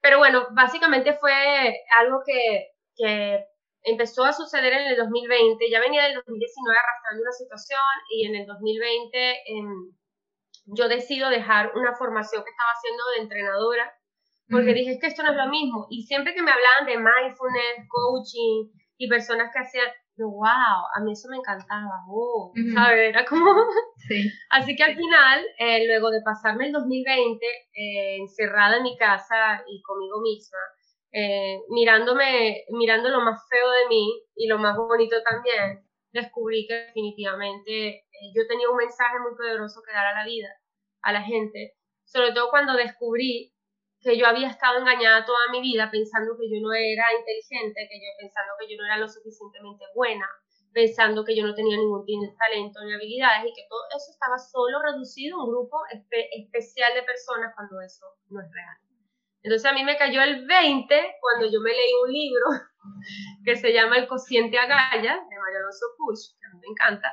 Pero 0.00 0.18
bueno, 0.18 0.48
básicamente 0.52 1.12
fue 1.14 1.32
algo 1.98 2.22
que, 2.24 2.68
que 2.96 3.44
empezó 3.82 4.24
a 4.24 4.32
suceder 4.32 4.72
en 4.72 4.86
el 4.88 4.96
2020, 4.96 5.70
ya 5.70 5.80
venía 5.80 6.04
del 6.04 6.14
2019 6.14 6.78
arrastrando 6.78 7.22
una 7.22 7.32
situación 7.32 7.80
y 8.10 8.26
en 8.26 8.36
el 8.36 8.46
2020 8.46 9.30
em, 9.46 9.92
yo 10.66 10.88
decido 10.88 11.28
dejar 11.28 11.72
una 11.74 11.94
formación 11.96 12.44
que 12.44 12.50
estaba 12.50 12.70
haciendo 12.72 13.02
de 13.10 13.22
entrenadora 13.22 13.92
porque 14.50 14.74
dije, 14.74 14.92
es 14.92 15.00
que 15.00 15.06
esto 15.06 15.22
no 15.22 15.30
es 15.30 15.36
lo 15.36 15.48
mismo. 15.48 15.86
Y 15.90 16.02
siempre 16.02 16.34
que 16.34 16.42
me 16.42 16.50
hablaban 16.50 16.86
de 16.86 16.96
mindfulness, 16.96 17.86
coaching 17.88 18.68
y 18.98 19.08
personas 19.08 19.52
que 19.52 19.60
hacían, 19.60 19.86
wow, 20.24 20.86
a 20.94 21.00
mí 21.02 21.12
eso 21.12 21.28
me 21.28 21.36
encantaba, 21.36 22.04
oh, 22.08 22.52
¿sabes? 22.74 23.10
Era 23.10 23.24
como... 23.24 23.50
Sí. 24.08 24.28
Así 24.50 24.74
que 24.74 24.82
al 24.82 24.96
final, 24.96 25.44
eh, 25.58 25.86
luego 25.86 26.10
de 26.10 26.22
pasarme 26.22 26.66
el 26.66 26.72
2020 26.72 27.46
eh, 27.46 28.16
encerrada 28.16 28.78
en 28.78 28.82
mi 28.82 28.96
casa 28.96 29.62
y 29.68 29.80
conmigo 29.82 30.20
misma, 30.20 30.58
eh, 31.12 31.60
mirándome, 31.68 32.64
mirando 32.70 33.08
lo 33.10 33.20
más 33.20 33.40
feo 33.48 33.70
de 33.70 33.88
mí 33.88 34.22
y 34.34 34.48
lo 34.48 34.58
más 34.58 34.76
bonito 34.76 35.16
también, 35.22 35.86
descubrí 36.12 36.66
que 36.66 36.74
definitivamente 36.86 38.04
yo 38.34 38.46
tenía 38.48 38.70
un 38.70 38.76
mensaje 38.76 39.18
muy 39.20 39.36
poderoso 39.36 39.80
que 39.86 39.92
dar 39.92 40.06
a 40.06 40.14
la 40.14 40.24
vida, 40.24 40.48
a 41.02 41.12
la 41.12 41.22
gente, 41.22 41.74
sobre 42.04 42.32
todo 42.32 42.50
cuando 42.50 42.72
descubrí 42.74 43.52
que 44.00 44.16
yo 44.16 44.26
había 44.26 44.48
estado 44.48 44.80
engañada 44.80 45.24
toda 45.24 45.50
mi 45.52 45.60
vida 45.60 45.90
pensando 45.90 46.36
que 46.38 46.48
yo 46.48 46.60
no 46.60 46.72
era 46.72 47.04
inteligente, 47.12 47.88
que 47.88 48.00
yo 48.00 48.08
pensando 48.18 48.52
que 48.58 48.68
yo 48.68 48.76
no 48.80 48.86
era 48.86 48.96
lo 48.96 49.08
suficientemente 49.08 49.84
buena, 49.94 50.26
pensando 50.72 51.24
que 51.24 51.36
yo 51.36 51.46
no 51.46 51.54
tenía 51.54 51.76
ningún 51.76 52.04
talento 52.38 52.80
ni 52.84 52.94
habilidades 52.94 53.50
y 53.50 53.54
que 53.54 53.66
todo 53.68 53.82
eso 53.90 54.10
estaba 54.10 54.38
solo 54.38 54.80
reducido 54.82 55.36
a 55.36 55.44
un 55.44 55.50
grupo 55.50 55.78
especial 56.32 56.94
de 56.94 57.02
personas 57.02 57.52
cuando 57.54 57.80
eso 57.80 58.06
no 58.30 58.40
es 58.40 58.48
real. 58.50 58.76
Entonces 59.42 59.70
a 59.70 59.74
mí 59.74 59.84
me 59.84 59.96
cayó 59.96 60.22
el 60.22 60.46
20 60.46 61.16
cuando 61.20 61.50
yo 61.50 61.60
me 61.60 61.70
leí 61.70 61.92
un 62.04 62.12
libro 62.12 62.44
que 63.44 63.56
se 63.56 63.72
llama 63.72 63.96
El 63.98 64.08
cociente 64.08 64.58
Agaya 64.58 65.14
de 65.16 65.38
María 65.38 65.58
Alonso 65.60 65.86
Push, 65.96 66.38
que 66.38 66.46
a 66.46 66.54
mí 66.54 66.60
me 66.60 66.72
encanta, 66.72 67.08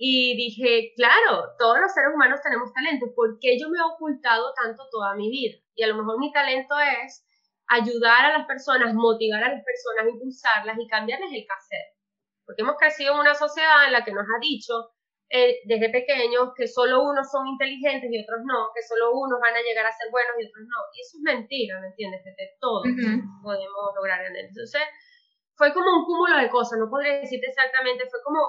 y 0.00 0.36
dije, 0.36 0.94
claro, 0.94 1.58
todos 1.58 1.80
los 1.80 1.92
seres 1.92 2.14
humanos 2.14 2.38
tenemos 2.40 2.72
talento, 2.72 3.10
¿por 3.16 3.36
qué 3.40 3.58
yo 3.58 3.68
me 3.68 3.78
he 3.78 3.82
ocultado 3.82 4.54
tanto 4.54 4.86
toda 4.92 5.16
mi 5.16 5.28
vida? 5.28 5.58
Y 5.74 5.82
a 5.82 5.88
lo 5.88 5.96
mejor 5.96 6.20
mi 6.20 6.30
talento 6.30 6.78
es 7.02 7.26
ayudar 7.66 8.26
a 8.26 8.38
las 8.38 8.46
personas, 8.46 8.94
motivar 8.94 9.42
a 9.42 9.50
las 9.50 9.64
personas, 9.66 10.06
impulsarlas 10.14 10.78
y 10.78 10.86
cambiarles 10.86 11.34
el 11.34 11.42
hacer. 11.50 11.98
Porque 12.46 12.62
hemos 12.62 12.76
crecido 12.78 13.12
en 13.14 13.26
una 13.26 13.34
sociedad 13.34 13.86
en 13.86 13.92
la 13.92 14.04
que 14.04 14.14
nos 14.14 14.22
ha 14.22 14.38
dicho 14.40 14.94
eh, 15.30 15.66
desde 15.66 15.90
pequeños 15.90 16.54
que 16.54 16.68
solo 16.68 17.02
unos 17.02 17.28
son 17.28 17.48
inteligentes 17.48 18.08
y 18.08 18.22
otros 18.22 18.38
no, 18.46 18.70
que 18.72 18.86
solo 18.86 19.18
unos 19.18 19.40
van 19.42 19.58
a 19.58 19.66
llegar 19.66 19.84
a 19.84 19.92
ser 19.98 20.14
buenos 20.14 20.38
y 20.38 20.46
otros 20.46 20.62
no. 20.62 20.78
Y 20.94 21.02
eso 21.02 21.18
es 21.18 21.22
mentira, 21.26 21.80
¿me 21.82 21.88
entiendes? 21.88 22.22
Que 22.22 22.54
todos 22.60 22.86
podemos 23.42 23.84
lograr 23.98 24.24
en 24.30 24.36
él. 24.36 24.46
Entonces, 24.46 24.80
fue 25.58 25.74
como 25.74 25.90
un 25.90 26.06
cúmulo 26.06 26.38
de 26.38 26.48
cosas, 26.48 26.78
no 26.78 26.88
podría 26.88 27.18
decirte 27.18 27.50
exactamente, 27.50 28.06
fue 28.06 28.22
como 28.22 28.46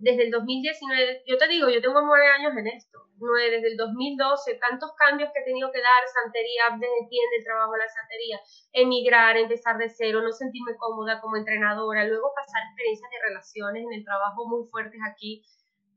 desde 0.00 0.24
el 0.24 0.30
2019, 0.30 1.24
yo 1.26 1.36
te 1.38 1.48
digo, 1.48 1.68
yo 1.68 1.80
tengo 1.80 2.00
nueve 2.00 2.26
años 2.28 2.52
en 2.56 2.66
esto, 2.68 2.98
nueve, 3.18 3.50
desde 3.50 3.68
el 3.68 3.76
2012, 3.76 4.54
tantos 4.54 4.92
cambios 4.96 5.30
que 5.32 5.40
he 5.40 5.44
tenido 5.44 5.70
que 5.72 5.80
dar, 5.80 6.02
santería, 6.22 6.70
desde 6.78 7.08
del 7.08 7.44
trabajo 7.44 7.72
de 7.72 7.78
la 7.78 7.88
santería, 7.88 8.40
emigrar, 8.72 9.36
empezar 9.36 9.76
de 9.78 9.88
cero, 9.88 10.22
no 10.22 10.32
sentirme 10.32 10.76
cómoda 10.76 11.20
como 11.20 11.36
entrenadora, 11.36 12.04
luego 12.04 12.32
pasar 12.34 12.62
experiencias 12.68 13.10
de 13.10 13.28
relaciones 13.28 13.84
en 13.84 13.92
el 13.92 14.04
trabajo 14.04 14.46
muy 14.46 14.68
fuertes 14.70 15.00
aquí 15.10 15.42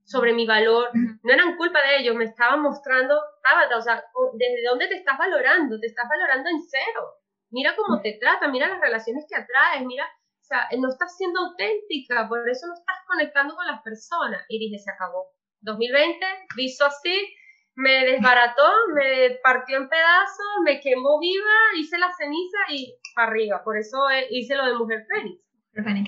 sobre 0.04 0.34
mi 0.34 0.48
valor, 0.48 0.90
no 1.24 1.34
eran 1.34 1.56
culpa 1.56 1.82
de 1.82 2.00
ellos, 2.00 2.16
me 2.16 2.26
estaban 2.26 2.62
mostrando, 2.62 3.22
Tabata, 3.44 3.78
o 3.78 3.82
sea, 3.82 4.04
desde 4.34 4.68
dónde 4.68 4.88
te 4.88 4.96
estás 4.96 5.18
valorando, 5.18 5.80
te 5.80 5.88
estás 5.88 6.10
valorando 6.10 6.50
en 6.50 6.60
cero, 6.62 7.22
mira 7.52 7.76
cómo 7.76 8.02
te 8.02 8.18
trata, 8.20 8.48
mira 8.48 8.68
las 8.68 8.82
relaciones 8.82 9.26
que 9.30 9.36
atraes, 9.36 9.86
mira 9.86 10.08
sea, 10.50 10.68
no 10.78 10.90
estás 10.90 11.16
siendo 11.16 11.40
auténtica, 11.40 12.28
por 12.28 12.48
eso 12.50 12.68
no 12.68 12.74
estás 12.74 12.98
conectando 13.08 13.56
con 13.56 13.68
las 13.68 13.82
personas. 13.82 14.44
Y 14.50 14.60
dije, 14.60 14.80
se 14.80 14.92
acabó. 14.92 15.32
2020, 15.62 16.26
visto 16.56 16.86
así, 16.86 17.36
me 17.76 18.06
desbarató, 18.06 18.68
me 18.96 19.38
partió 19.44 19.78
en 19.78 19.90
pedazos, 19.90 20.64
me 20.66 20.80
quemó 20.80 21.20
viva, 21.20 21.58
hice 21.78 21.98
la 21.98 22.12
ceniza 22.18 22.58
y 22.70 22.96
para 23.16 23.30
arriba. 23.30 23.64
Por 23.64 23.78
eso 23.78 24.10
eh, 24.10 24.28
hice 24.32 24.56
lo 24.56 24.66
de 24.66 24.74
Mujer 24.74 25.06
Fénix. 25.08 25.44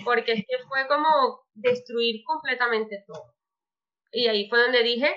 Porque 0.03 0.33
es 0.33 0.45
que 0.47 0.57
fue 0.67 0.87
como 0.87 1.41
destruir 1.53 2.23
completamente 2.25 3.03
todo. 3.07 3.35
Y 4.11 4.27
ahí 4.27 4.49
fue 4.49 4.59
donde 4.59 4.83
dije, 4.83 5.15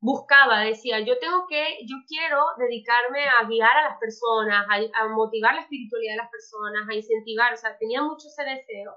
buscaba, 0.00 0.60
decía, 0.60 1.00
yo 1.00 1.18
tengo 1.18 1.46
que, 1.48 1.78
yo 1.86 1.96
quiero 2.06 2.44
dedicarme 2.58 3.26
a 3.28 3.44
guiar 3.48 3.76
a 3.76 3.90
las 3.90 3.98
personas, 3.98 4.66
a, 4.68 5.08
motivar 5.08 5.54
la 5.54 5.62
espiritualidad 5.62 6.12
de 6.12 6.18
las 6.18 6.30
personas, 6.30 6.88
a 6.88 6.94
incentivar, 6.94 7.52
o 7.52 7.56
sea, 7.56 7.76
tenía 7.78 8.02
mucho 8.02 8.28
ese 8.28 8.44
deseo 8.44 8.94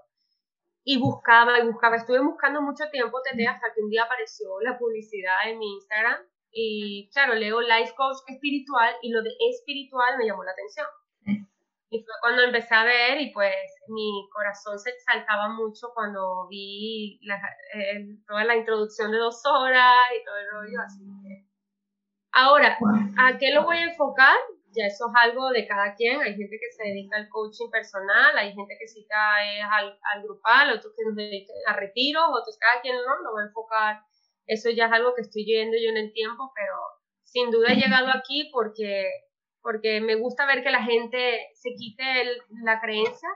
y 0.84 1.00
buscaba 1.00 1.60
y 1.60 1.66
buscaba, 1.66 1.96
estuve 1.98 2.20
buscando 2.20 2.62
mucho 2.62 2.90
tiempo 2.92 3.22
Tete, 3.22 3.48
hasta 3.48 3.74
que 3.74 3.82
un 3.82 3.90
día 3.90 4.04
apareció 4.04 4.60
la 4.62 4.78
publicidad 4.78 5.48
en 5.48 5.60
mi 5.60 5.74
Instagram 5.76 6.18
y 6.52 7.10
claro, 7.14 7.36
leo 7.36 7.62
Life 7.62 7.94
Coach 7.96 8.18
Espiritual 8.28 8.96
y 9.02 9.12
lo 9.12 9.22
de 9.22 9.32
espiritual 9.52 10.18
me 10.18 10.26
llamó 10.26 10.44
la 10.44 10.52
atención. 10.52 10.88
Y 11.92 12.04
fue 12.04 12.14
cuando 12.22 12.44
empecé 12.44 12.76
a 12.76 12.84
ver 12.84 13.20
y 13.20 13.32
pues 13.32 13.56
mi 13.88 14.30
corazón 14.32 14.78
se 14.78 14.92
exaltaba 14.92 15.50
mucho 15.50 15.88
cuando 15.96 16.48
vi 16.48 17.20
la, 17.24 17.42
toda 18.28 18.44
la 18.44 18.56
introducción 18.56 19.12
de 19.12 19.18
dos 19.18 19.42
horas 19.46 19.98
y 20.16 20.24
todo 20.24 20.38
el 20.38 20.52
rollo 20.52 20.82
así. 20.86 21.04
Ahora, 22.32 22.78
¿a 23.18 23.38
qué 23.40 23.52
lo 23.54 23.64
voy 23.64 23.78
a 23.78 23.86
enfocar? 23.86 24.36
Ya 24.72 24.86
eso 24.86 25.08
es 25.08 25.14
algo 25.20 25.50
de 25.50 25.66
cada 25.68 25.96
quien. 25.96 26.22
Hay 26.22 26.36
gente 26.36 26.60
que 26.60 26.72
se 26.78 26.84
dedica 26.84 27.18
al 27.18 27.28
coaching 27.30 27.72
personal, 27.72 28.38
hay 28.38 28.54
gente 28.54 28.78
que 28.80 28.88
sí 28.88 29.00
es 29.00 29.66
al, 29.72 29.98
al 30.14 30.24
grupal, 30.24 30.70
otros 30.70 30.94
que 30.96 31.04
se 31.04 31.16
dedican 31.16 31.56
a 31.66 31.74
retiros, 31.74 32.30
otros 32.30 32.56
cada 32.60 32.82
quien 32.82 32.96
no, 32.98 33.18
lo 33.24 33.34
va 33.34 33.42
a 33.42 33.46
enfocar. 33.46 34.02
Eso 34.46 34.70
ya 34.70 34.86
es 34.86 34.92
algo 34.92 35.16
que 35.16 35.22
estoy 35.22 35.44
viendo 35.44 35.76
yo 35.76 35.90
en 35.90 35.98
el 35.98 36.14
tiempo, 36.14 36.52
pero 36.54 36.76
sin 37.24 37.50
duda 37.50 37.70
he 37.70 37.76
llegado 37.76 38.10
aquí 38.14 38.50
porque 38.54 39.10
porque 39.62 40.02
me 40.02 40.16
gusta 40.16 40.46
ver 40.46 40.64
que 40.64 40.72
la 40.72 40.84
gente 40.84 41.48
se 41.54 41.70
quite 41.76 42.04
la 42.64 42.80
creencia 42.82 43.30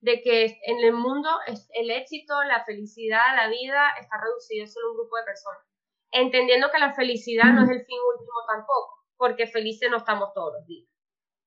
de 0.00 0.20
que 0.20 0.44
en 0.66 0.84
el 0.84 0.92
mundo 0.92 1.28
el 1.74 1.90
éxito, 1.90 2.34
la 2.44 2.62
felicidad, 2.64 3.34
la 3.36 3.48
vida 3.48 3.88
está 3.98 4.16
reducido 4.22 4.66
solo 4.66 4.88
a 4.88 4.90
un 4.90 4.96
grupo 4.98 5.16
de 5.16 5.24
personas. 5.24 5.60
Entendiendo 6.12 6.70
que 6.70 6.78
la 6.78 6.92
felicidad 6.92 7.52
no 7.52 7.64
es 7.64 7.70
el 7.70 7.84
fin 7.84 7.98
último 8.12 8.38
tampoco, 8.46 8.90
porque 9.16 9.46
felices 9.46 9.90
no 9.90 9.96
estamos 9.96 10.32
todos 10.34 10.52
los 10.58 10.66
días. 10.66 10.88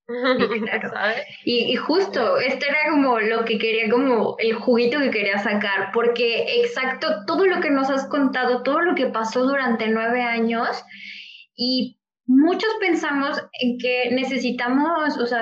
Y, 1.45 1.72
y, 1.72 1.76
justo, 1.76 2.38
esto 2.38 2.66
era 2.66 2.89
como 2.89 3.20
lo 3.20 3.45
que 3.45 3.60
quería, 3.60 3.89
como 3.91 4.36
el 4.39 4.55
juguito 4.55 4.99
que 4.99 5.12
quería 5.12 5.38
sacar, 5.38 5.91
porque 5.93 6.62
exacto, 6.62 7.26
todo 7.26 7.45
lo 7.45 7.62
que 7.62 7.70
nos 7.70 7.89
has 7.89 8.08
contado, 8.08 8.64
todo 8.64 8.82
lo 8.82 8.95
que 8.95 9.08
pasó 9.08 9.45
durante 9.45 9.88
nueve 9.88 10.24
años, 10.24 10.84
y 11.55 11.97
muchos 12.28 12.69
pensamos 12.80 13.41
en 13.59 13.78
que 13.78 14.09
necesitamos, 14.11 15.17
o 15.17 15.25
sea, 15.25 15.41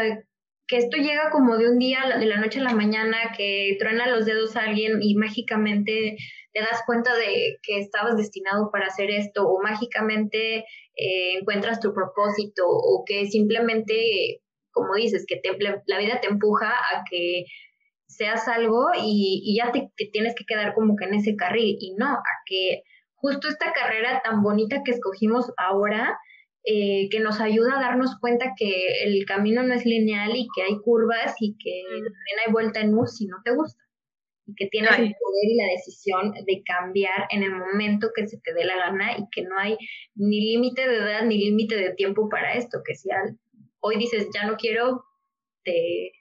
que 0.67 0.77
esto 0.77 0.97
llega 0.97 1.29
como 1.31 1.57
de 1.57 1.69
un 1.69 1.77
día, 1.77 2.17
de 2.17 2.25
la 2.25 2.37
noche 2.37 2.59
a 2.59 2.63
la 2.63 2.73
mañana, 2.73 3.17
que 3.37 3.75
truena 3.77 4.07
los 4.07 4.25
dedos 4.25 4.55
a 4.55 4.61
alguien 4.61 4.99
y 5.01 5.15
mágicamente 5.15 6.17
te 6.53 6.61
das 6.61 6.81
cuenta 6.85 7.15
de 7.15 7.57
que 7.61 7.79
estabas 7.79 8.17
destinado 8.17 8.71
para 8.71 8.87
hacer 8.87 9.11
esto, 9.11 9.47
o 9.47 9.61
mágicamente 9.61 10.59
eh, 10.95 11.37
encuentras 11.39 11.79
tu 11.79 11.93
propósito, 11.93 12.63
o 12.65 13.03
que 13.05 13.25
simplemente 13.25 14.41
como 14.75 14.93
dices, 14.95 15.25
que 15.25 15.41
la 15.87 15.97
vida 15.97 16.19
te 16.19 16.27
empuja 16.27 16.69
a 16.69 17.03
que 17.09 17.45
seas 18.07 18.47
algo 18.49 18.87
y, 19.01 19.57
ya 19.57 19.71
te, 19.71 19.89
tienes 20.11 20.35
que 20.35 20.45
quedar 20.45 20.73
como 20.75 20.95
que 20.97 21.05
en 21.05 21.15
ese 21.15 21.35
carril 21.37 21.77
y 21.79 21.95
no, 21.95 22.11
a 22.11 22.23
que 22.45 22.83
justo 23.15 23.47
esta 23.47 23.71
carrera 23.71 24.21
tan 24.23 24.43
bonita 24.43 24.81
que 24.83 24.91
escogimos 24.91 25.51
ahora, 25.57 26.19
eh, 26.67 27.09
que 27.11 27.19
nos 27.19 27.39
ayuda 27.39 27.77
a 27.77 27.81
darnos 27.81 28.17
cuenta 28.19 28.53
que 28.57 29.03
el 29.03 29.23
camino 29.25 29.61
no 29.61 29.73
es 29.75 29.85
lineal 29.85 30.35
y 30.35 30.47
que 30.55 30.63
hay 30.63 30.79
curvas 30.83 31.35
y 31.39 31.55
que 31.57 31.83
también 31.83 32.39
hay 32.45 32.51
vuelta 32.51 32.79
en 32.79 32.97
U 32.97 33.05
si 33.05 33.27
no 33.27 33.37
te 33.43 33.51
gusta. 33.51 33.83
Y 34.47 34.55
que 34.55 34.67
tienes 34.67 34.91
el 34.91 35.15
poder 35.19 35.43
y 35.43 35.55
la 35.55 35.71
decisión 35.71 36.31
de 36.31 36.63
cambiar 36.63 37.27
en 37.29 37.43
el 37.43 37.51
momento 37.51 38.09
que 38.15 38.27
se 38.27 38.39
te 38.39 38.53
dé 38.53 38.65
la 38.65 38.77
gana 38.77 39.17
y 39.17 39.27
que 39.31 39.43
no 39.43 39.57
hay 39.59 39.77
ni 40.15 40.53
límite 40.53 40.87
de 40.87 40.97
edad 40.97 41.23
ni 41.23 41.37
límite 41.37 41.75
de 41.75 41.93
tiempo 41.93 42.29
para 42.29 42.53
esto, 42.53 42.79
que 42.85 42.95
si 42.95 43.09
hoy 43.79 43.97
dices, 43.97 44.29
ya 44.33 44.45
no 44.45 44.57
quiero, 44.57 45.03
te 45.63 46.11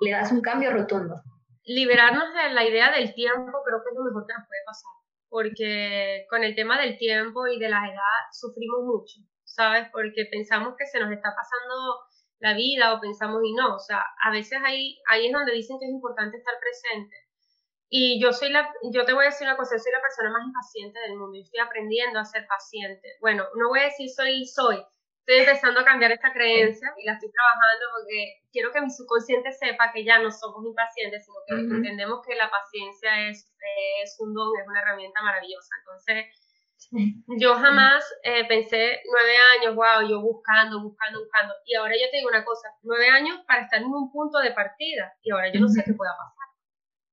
le 0.00 0.10
das 0.10 0.30
un 0.30 0.42
cambio 0.42 0.70
rotundo. 0.72 1.22
Liberarnos 1.64 2.32
de 2.34 2.54
la 2.54 2.64
idea 2.64 2.92
del 2.92 3.12
tiempo 3.14 3.58
creo 3.64 3.82
que 3.82 3.90
es 3.90 3.96
lo 3.96 4.04
mejor 4.04 4.26
que 4.26 4.34
nos 4.34 4.46
puede 4.46 4.62
pasar, 4.64 4.92
porque 5.28 6.24
con 6.30 6.44
el 6.44 6.54
tema 6.54 6.80
del 6.80 6.96
tiempo 6.98 7.46
y 7.48 7.58
de 7.58 7.68
la 7.68 7.78
edad 7.78 8.22
sufrimos 8.32 8.84
mucho, 8.84 9.20
¿sabes? 9.56 9.88
Porque 9.90 10.28
pensamos 10.30 10.74
que 10.78 10.86
se 10.86 11.00
nos 11.00 11.10
está 11.10 11.34
pasando 11.34 12.04
la 12.38 12.52
vida 12.52 12.92
o 12.92 13.00
pensamos 13.00 13.40
y 13.42 13.54
no, 13.54 13.76
o 13.76 13.78
sea, 13.78 14.04
a 14.22 14.30
veces 14.30 14.60
ahí, 14.62 15.00
ahí 15.08 15.26
es 15.26 15.32
donde 15.32 15.52
dicen 15.52 15.78
que 15.80 15.86
es 15.86 15.92
importante 15.92 16.36
estar 16.36 16.54
presente. 16.60 17.16
Y 17.88 18.20
yo 18.20 18.32
soy 18.32 18.50
la, 18.50 18.68
yo 18.92 19.04
te 19.06 19.14
voy 19.14 19.24
a 19.24 19.30
decir 19.30 19.46
una 19.46 19.56
cosa, 19.56 19.78
soy 19.78 19.92
la 19.92 20.02
persona 20.02 20.30
más 20.30 20.44
impaciente 20.44 21.00
del 21.00 21.16
mundo, 21.16 21.38
y 21.38 21.42
estoy 21.42 21.60
aprendiendo 21.60 22.18
a 22.20 22.24
ser 22.24 22.46
paciente. 22.46 23.16
Bueno, 23.20 23.44
no 23.54 23.68
voy 23.68 23.80
a 23.80 23.84
decir 23.84 24.10
soy, 24.10 24.44
soy, 24.44 24.76
estoy 25.24 25.38
empezando 25.42 25.80
a 25.80 25.84
cambiar 25.84 26.12
esta 26.12 26.32
creencia 26.32 26.92
y 26.98 27.06
la 27.06 27.14
estoy 27.14 27.30
trabajando 27.30 27.84
porque 27.96 28.42
quiero 28.52 28.72
que 28.72 28.80
mi 28.82 28.90
subconsciente 28.90 29.52
sepa 29.52 29.92
que 29.92 30.04
ya 30.04 30.18
no 30.18 30.30
somos 30.30 30.66
impacientes, 30.66 31.24
sino 31.24 31.38
que 31.46 31.74
entendemos 31.74 32.20
que 32.26 32.34
la 32.34 32.50
paciencia 32.50 33.28
es, 33.30 33.48
es 34.02 34.16
un 34.20 34.34
don, 34.34 34.50
es 34.60 34.66
una 34.68 34.82
herramienta 34.82 35.22
maravillosa. 35.22 35.74
Entonces, 35.80 36.26
yo 37.38 37.54
jamás 37.54 38.04
eh, 38.22 38.44
pensé 38.46 39.00
nueve 39.10 39.34
años, 39.56 39.74
wow, 39.74 40.08
yo 40.08 40.20
buscando, 40.20 40.82
buscando, 40.82 41.20
buscando. 41.20 41.54
Y 41.64 41.74
ahora 41.74 41.94
yo 41.94 42.10
te 42.10 42.18
digo 42.18 42.28
una 42.28 42.44
cosa, 42.44 42.68
nueve 42.82 43.08
años 43.08 43.38
para 43.46 43.62
estar 43.62 43.80
en 43.80 43.86
un 43.86 44.10
punto 44.10 44.38
de 44.38 44.52
partida 44.52 45.12
y 45.22 45.30
ahora 45.30 45.52
yo 45.52 45.60
no 45.60 45.68
sé 45.68 45.82
qué 45.84 45.94
pueda 45.94 46.12
pasar. 46.16 46.46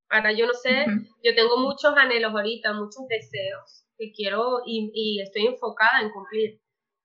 Ahora 0.10 0.32
yo 0.32 0.46
no 0.46 0.54
sé, 0.54 0.86
yo 1.24 1.36
tengo 1.36 1.58
muchos 1.58 1.96
anhelos 1.98 2.34
ahorita, 2.34 2.74
muchos 2.74 3.08
deseos 3.08 3.86
que 3.98 4.12
quiero 4.12 4.62
y, 4.66 4.92
y 4.94 5.22
estoy 5.22 5.48
enfocada 5.48 6.02
en 6.02 6.12
cumplir 6.12 6.62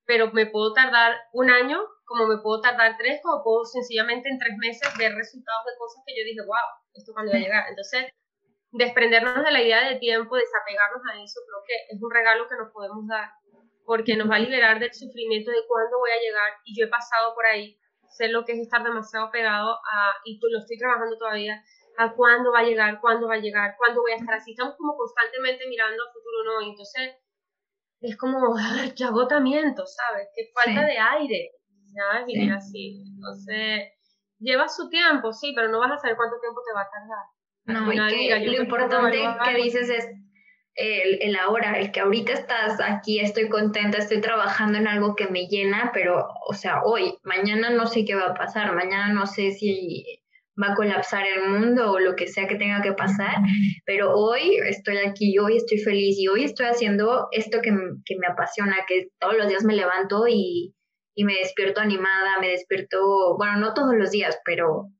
pero 0.08 0.32
me 0.32 0.46
puedo 0.46 0.72
tardar 0.72 1.14
un 1.34 1.50
año, 1.50 1.78
como 2.06 2.26
me 2.26 2.38
puedo 2.38 2.62
tardar 2.62 2.96
tres, 2.96 3.20
como 3.22 3.44
puedo 3.44 3.66
sencillamente 3.66 4.30
en 4.30 4.38
tres 4.38 4.56
meses 4.56 4.88
ver 4.96 5.12
resultados 5.14 5.66
de 5.66 5.76
cosas 5.78 6.02
que 6.06 6.16
yo 6.16 6.24
dije, 6.24 6.40
wow, 6.40 6.68
esto 6.94 7.12
cuando 7.12 7.30
va 7.30 7.36
a 7.36 7.42
llegar. 7.42 7.68
Entonces, 7.68 8.06
desprendernos 8.70 9.44
de 9.44 9.50
la 9.50 9.62
idea 9.62 9.88
de 9.88 9.96
tiempo, 9.96 10.36
desapegarnos 10.36 11.02
a 11.10 11.22
eso, 11.22 11.40
creo 11.46 11.62
que 11.66 11.94
es 11.94 12.02
un 12.02 12.10
regalo 12.10 12.46
que 12.48 12.56
nos 12.56 12.72
podemos 12.72 13.06
dar, 13.06 13.30
porque 13.84 14.16
nos 14.16 14.30
va 14.30 14.36
a 14.36 14.40
liberar 14.40 14.78
del 14.78 14.92
sufrimiento 14.92 15.50
de 15.50 15.64
cuándo 15.66 15.98
voy 15.98 16.10
a 16.10 16.20
llegar. 16.20 16.52
Y 16.64 16.78
yo 16.78 16.86
he 16.86 16.88
pasado 16.88 17.34
por 17.34 17.46
ahí, 17.46 17.78
sé 18.08 18.28
lo 18.28 18.44
que 18.44 18.52
es 18.52 18.60
estar 18.60 18.82
demasiado 18.82 19.30
pegado 19.30 19.72
a, 19.72 20.12
y 20.24 20.38
lo 20.40 20.58
estoy 20.58 20.76
trabajando 20.78 21.16
todavía, 21.16 21.62
a 21.96 22.14
cuándo 22.14 22.52
va 22.52 22.60
a 22.60 22.64
llegar, 22.64 23.00
cuándo 23.00 23.26
va 23.26 23.34
a 23.34 23.40
llegar, 23.40 23.74
cuándo 23.76 24.02
voy 24.02 24.12
a 24.12 24.16
estar 24.16 24.34
así. 24.34 24.52
Estamos 24.52 24.76
como 24.76 24.96
constantemente 24.96 25.66
mirando 25.66 26.00
al 26.02 26.12
futuro, 26.12 26.44
¿no? 26.44 26.70
Entonces, 26.70 27.16
es 28.00 28.16
como, 28.16 28.54
ay, 28.56 28.92
qué 28.96 29.04
agotamiento, 29.04 29.84
¿sabes? 29.84 30.28
Qué 30.34 30.50
falta 30.54 30.86
de 30.86 30.98
aire, 30.98 31.50
¿sabes? 31.92 32.26
Vivir 32.26 32.52
así. 32.52 33.02
Entonces, 33.16 33.92
lleva 34.38 34.68
su 34.68 34.88
tiempo, 34.88 35.32
sí, 35.32 35.52
pero 35.56 35.68
no 35.68 35.80
vas 35.80 35.92
a 35.92 35.98
saber 35.98 36.16
cuánto 36.16 36.38
tiempo 36.38 36.60
te 36.64 36.74
va 36.74 36.82
a 36.82 36.90
tardar. 36.90 37.26
No, 37.68 37.92
y 37.92 37.96
lo 38.46 38.62
importante 38.62 39.18
que 39.44 39.54
dices 39.62 39.90
es 39.90 40.08
el, 40.74 41.18
el, 41.20 41.36
ahora, 41.36 41.78
el 41.78 41.90
que 41.90 42.00
ahorita 42.00 42.32
estás 42.32 42.80
aquí, 42.80 43.18
estoy 43.18 43.48
contenta, 43.48 43.98
estoy 43.98 44.20
trabajando 44.20 44.78
en 44.78 44.86
algo 44.86 45.16
que 45.16 45.26
me 45.26 45.46
llena, 45.48 45.90
pero, 45.92 46.28
o 46.48 46.54
sea, 46.54 46.82
hoy, 46.84 47.18
mañana 47.24 47.70
no 47.70 47.86
sé 47.86 48.04
qué 48.04 48.14
va 48.14 48.28
a 48.28 48.34
pasar, 48.34 48.74
mañana 48.74 49.12
no 49.12 49.26
sé 49.26 49.50
si 49.52 50.04
va 50.60 50.72
a 50.72 50.74
colapsar 50.74 51.24
el 51.26 51.50
mundo 51.50 51.92
o 51.92 51.98
lo 51.98 52.16
que 52.16 52.26
sea 52.26 52.46
que 52.46 52.56
tenga 52.56 52.80
que 52.80 52.92
pasar, 52.92 53.36
pero 53.86 54.14
hoy 54.14 54.56
estoy 54.66 54.98
aquí, 54.98 55.38
hoy 55.38 55.56
estoy 55.56 55.78
feliz 55.78 56.16
y 56.18 56.28
hoy 56.28 56.44
estoy 56.44 56.66
haciendo 56.66 57.28
esto 57.32 57.60
que, 57.60 57.70
que 58.04 58.16
me 58.16 58.26
apasiona, 58.26 58.76
que 58.86 59.08
todos 59.18 59.36
los 59.36 59.48
días 59.48 59.64
me 59.64 59.76
levanto 59.76 60.26
y, 60.28 60.74
y, 61.14 61.24
me 61.24 61.34
despierto 61.34 61.80
animada, 61.80 62.38
me 62.40 62.48
despierto, 62.48 63.36
bueno, 63.36 63.58
no 63.58 63.74
todos 63.74 63.94
los 63.94 64.10
días, 64.10 64.38
pero 64.44 64.90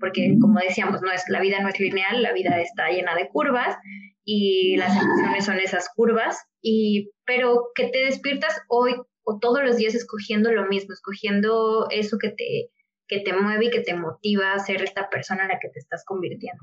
porque 0.00 0.36
como 0.40 0.58
decíamos, 0.58 1.02
no 1.02 1.12
es, 1.12 1.28
la 1.28 1.40
vida 1.40 1.60
no 1.60 1.68
es 1.68 1.78
lineal, 1.78 2.22
la 2.22 2.32
vida 2.32 2.60
está 2.60 2.88
llena 2.88 3.14
de 3.14 3.28
curvas 3.28 3.76
y 4.24 4.76
las 4.76 5.00
emociones 5.00 5.44
son 5.44 5.58
esas 5.60 5.88
curvas, 5.94 6.44
y, 6.62 7.10
pero 7.24 7.68
que 7.74 7.88
te 7.88 8.04
despiertas 8.04 8.62
hoy 8.68 8.94
o 9.22 9.38
todos 9.38 9.62
los 9.62 9.76
días 9.76 9.94
escogiendo 9.94 10.50
lo 10.50 10.66
mismo, 10.66 10.92
escogiendo 10.92 11.86
eso 11.90 12.18
que 12.18 12.30
te 12.30 12.70
que 13.10 13.20
te 13.20 13.32
mueve 13.32 13.66
y 13.66 13.70
que 13.70 13.80
te 13.80 13.94
motiva 13.94 14.52
a 14.52 14.58
ser 14.60 14.82
esta 14.82 15.10
persona 15.10 15.42
en 15.42 15.48
la 15.48 15.58
que 15.58 15.68
te 15.68 15.80
estás 15.80 16.04
convirtiendo. 16.04 16.62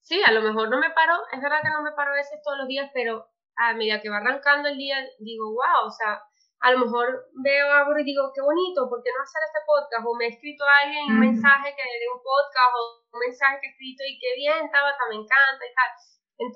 Sí, 0.00 0.20
a 0.24 0.30
lo 0.30 0.42
mejor 0.42 0.70
no 0.70 0.78
me 0.78 0.90
paro, 0.90 1.14
es 1.32 1.42
verdad 1.42 1.58
que 1.60 1.70
no 1.70 1.82
me 1.82 1.90
paro 1.90 2.12
a 2.12 2.16
veces 2.16 2.40
todos 2.44 2.56
los 2.56 2.68
días, 2.68 2.88
pero 2.94 3.26
a 3.56 3.74
medida 3.74 4.00
que 4.00 4.08
va 4.08 4.18
arrancando 4.18 4.68
el 4.68 4.78
día, 4.78 4.96
digo, 5.18 5.46
wow, 5.46 5.88
o 5.88 5.90
sea, 5.90 6.22
a 6.60 6.70
lo 6.72 6.84
mejor 6.84 7.32
veo 7.40 7.66
algo 7.72 7.96
y 7.98 8.04
digo, 8.04 8.30
qué 8.34 8.40
bonito, 8.44 8.84
¿por 8.88 9.00
qué 9.02 9.08
no 9.16 9.24
hacer 9.24 9.40
este 9.48 9.64
podcast? 9.64 10.04
O 10.04 10.12
me 10.12 10.28
ha 10.28 10.28
escrito 10.28 10.64
alguien 10.68 11.08
un 11.08 11.20
mensaje 11.20 11.72
que 11.72 11.82
de 11.82 12.08
un 12.12 12.20
podcast 12.20 12.72
o 12.76 12.80
un 13.16 13.20
mensaje 13.20 13.58
que 13.60 13.66
he 13.66 13.72
escrito 13.72 14.04
y 14.04 14.20
qué 14.20 14.30
bien, 14.36 14.68
Tabata, 14.68 15.08
me 15.08 15.16
encanta 15.24 15.62
y 15.64 15.72
tal. 15.72 15.90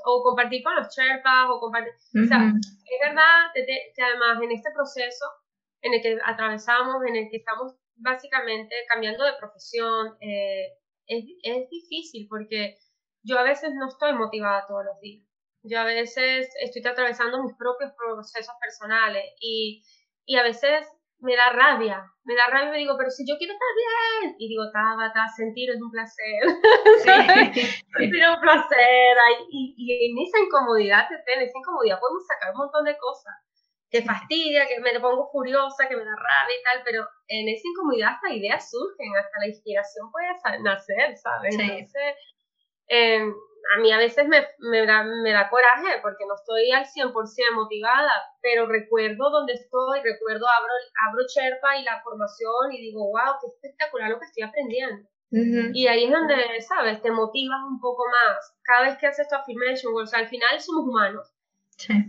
O 0.05 0.23
compartir 0.23 0.63
con 0.63 0.77
los 0.77 0.89
Sherpas, 0.93 1.49
o 1.49 1.61
compartir. 1.61 1.93
O 1.93 2.25
sea, 2.25 2.41
es 2.53 2.99
verdad 3.01 3.53
que 3.57 4.03
además 4.03 4.41
en 4.41 4.53
este 4.53 4.71
proceso 4.73 5.25
en 5.81 5.93
el 5.93 6.01
que 6.01 6.19
atravesamos, 6.25 7.05
en 7.09 7.17
el 7.17 7.29
que 7.31 7.39
estamos 7.41 7.77
básicamente 7.97 8.75
cambiando 8.89 9.25
de 9.25 9.37
profesión, 9.41 10.17
eh, 10.21 10.77
es, 11.07 11.25
es 11.43 11.69
difícil 11.69 12.27
porque 12.29 12.77
yo 13.23 13.39
a 13.39 13.43
veces 13.43 13.73
no 13.75 13.89
estoy 13.89 14.13
motivada 14.13 14.67
todos 14.67 14.85
los 14.85 15.01
días. 15.01 15.25
Yo 15.65 15.81
a 15.81 15.85
veces 15.85 16.49
estoy 16.61 16.83
atravesando 16.87 17.43
mis 17.43 17.55
propios 17.57 17.93
procesos 17.97 18.55
personales 18.61 19.25
y, 19.41 19.83
y 20.27 20.37
a 20.37 20.43
veces 20.43 20.87
me 21.21 21.35
da 21.37 21.51
rabia, 21.51 22.05
me 22.25 22.35
da 22.35 22.49
rabia 22.49 22.69
y 22.69 22.73
me 22.73 22.79
digo, 22.79 22.97
pero 22.99 23.11
si 23.11 23.25
yo 23.27 23.37
quiero 23.39 23.55
estar 23.55 23.73
bien, 24.21 24.37
y 24.39 24.49
digo, 24.49 24.71
Tabata, 24.71 25.27
sentir 25.35 25.71
es 25.71 25.81
un 25.81 25.91
placer, 25.91 26.43
sí. 27.01 27.09
sentir 27.97 28.23
es 28.23 28.29
un 28.29 28.41
placer, 28.41 29.17
y, 29.51 29.75
y, 29.79 30.11
en 30.11 30.19
esa 30.21 30.39
incomodidad, 30.39 31.09
en 31.09 31.41
esa 31.41 31.59
incomodidad 31.59 31.99
podemos 31.99 32.27
sacar 32.27 32.53
un 32.53 32.59
montón 32.59 32.85
de 32.85 32.99
cosas, 32.99 33.35
te 33.89 34.03
fastidia, 34.03 34.67
que 34.67 34.81
me 34.81 35.01
pongo 35.01 35.31
furiosa, 35.33 35.89
que 35.89 35.97
me 35.97 36.05
da 36.05 36.13
rabia 36.13 36.57
y 36.61 36.63
tal, 36.63 36.83
pero 36.85 37.09
en 37.29 37.49
esa 37.49 37.69
incomodidad 37.69 38.11
hasta 38.15 38.35
ideas 38.35 38.69
surgen, 38.69 39.17
hasta 39.17 39.39
la 39.41 39.49
inspiración 39.49 40.11
puede 40.13 40.29
nacer, 40.61 41.17
¿sabes? 41.17 41.57
Entonces, 41.59 42.17
em, 42.89 43.33
a 43.73 43.81
mí 43.81 43.93
a 43.93 43.99
veces 43.99 44.27
me, 44.29 44.47
me, 44.59 44.87
da, 44.87 45.05
me 45.05 45.33
da 45.33 45.49
coraje 45.49 46.01
porque 46.03 46.27
no 46.27 46.35
estoy 46.35 46.71
al 46.73 46.85
100% 46.85 47.13
motivada, 47.55 48.13
pero 48.43 48.67
recuerdo 48.67 49.31
dónde 49.31 49.55
estoy, 49.55 50.01
recuerdo, 50.03 50.47
abro, 50.49 50.73
abro 51.09 51.25
Sherpa 51.27 51.77
y 51.79 51.85
la 51.85 52.03
formación 52.03 52.73
y 52.73 52.81
digo, 52.81 53.07
wow, 53.11 53.39
qué 53.41 53.49
espectacular 53.49 54.11
lo 54.11 54.19
que 54.19 54.27
estoy 54.27 54.43
aprendiendo. 54.45 55.09
Y 55.73 55.89
ahí 55.89 56.05
es 56.05 56.13
donde, 56.13 56.61
¿sabes? 56.61 57.03
Te 57.03 57.11
motivas 57.11 57.59
un 57.69 57.81
poco 57.81 58.05
más. 58.07 58.57
Cada 58.63 58.83
vez 58.83 58.99
que 58.99 59.09
haces 59.09 59.29
tu 59.29 59.35
affirmation, 59.35 59.93
o 59.93 60.07
sea, 60.07 60.21
al 60.21 60.29
final 60.29 60.61
somos 60.61 60.85
humanos 60.85 61.35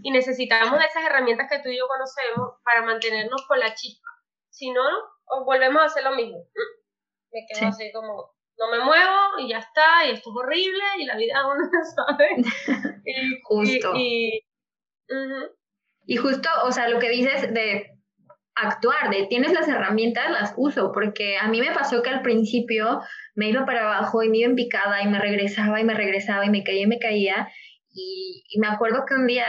y 0.03 0.11
necesitamos 0.11 0.77
de 0.77 0.85
esas 0.85 1.03
herramientas 1.05 1.47
que 1.49 1.59
tú 1.59 1.69
y 1.69 1.77
yo 1.77 1.87
conocemos 1.87 2.61
para 2.63 2.83
mantenernos 2.83 3.43
con 3.47 3.59
la 3.59 3.73
chispa. 3.73 4.07
Si 4.49 4.69
no, 4.71 4.83
volvemos 5.43 5.81
a 5.81 5.85
hacer 5.85 6.03
lo 6.03 6.15
mismo. 6.15 6.45
Me 7.31 7.45
quedo 7.47 7.69
así 7.69 7.91
como, 7.91 8.34
no 8.57 8.71
me 8.71 8.83
muevo 8.83 9.39
y 9.39 9.49
ya 9.49 9.59
está, 9.59 10.05
y 10.05 10.11
esto 10.11 10.29
es 10.29 10.35
horrible, 10.35 10.83
y 10.99 11.05
la 11.05 11.17
vida 11.17 11.45
uno 11.47 11.69
sabe. 11.95 12.29
Y, 13.05 13.41
justo. 13.43 13.93
Y, 13.95 14.41
y, 16.05 16.17
justo, 16.17 16.49
o 16.63 16.71
sea, 16.71 16.89
lo 16.89 16.99
que 16.99 17.09
dices 17.09 17.53
de 17.53 17.91
actuar, 18.55 19.09
de 19.09 19.27
tienes 19.27 19.51
las 19.51 19.67
herramientas, 19.67 20.31
las 20.31 20.53
uso, 20.55 20.91
porque 20.93 21.37
a 21.37 21.47
mí 21.49 21.59
me 21.59 21.73
pasó 21.73 22.01
que 22.01 22.09
al 22.09 22.21
principio 22.21 23.01
me 23.35 23.49
iba 23.49 23.65
para 23.65 23.81
abajo 23.81 24.23
y 24.23 24.29
me 24.29 24.37
iba 24.37 24.49
en 24.49 24.55
picada 24.55 25.01
y 25.01 25.07
me 25.07 25.19
regresaba 25.19 25.81
y 25.81 25.83
me 25.83 25.93
regresaba 25.93 26.45
y 26.45 26.49
me 26.49 26.63
caía 26.63 26.83
y 26.83 26.87
me 26.87 26.99
caía. 26.99 27.49
Y, 27.93 28.43
me 28.59 28.67
acuerdo 28.67 29.05
que 29.05 29.15
un 29.15 29.27
día, 29.27 29.45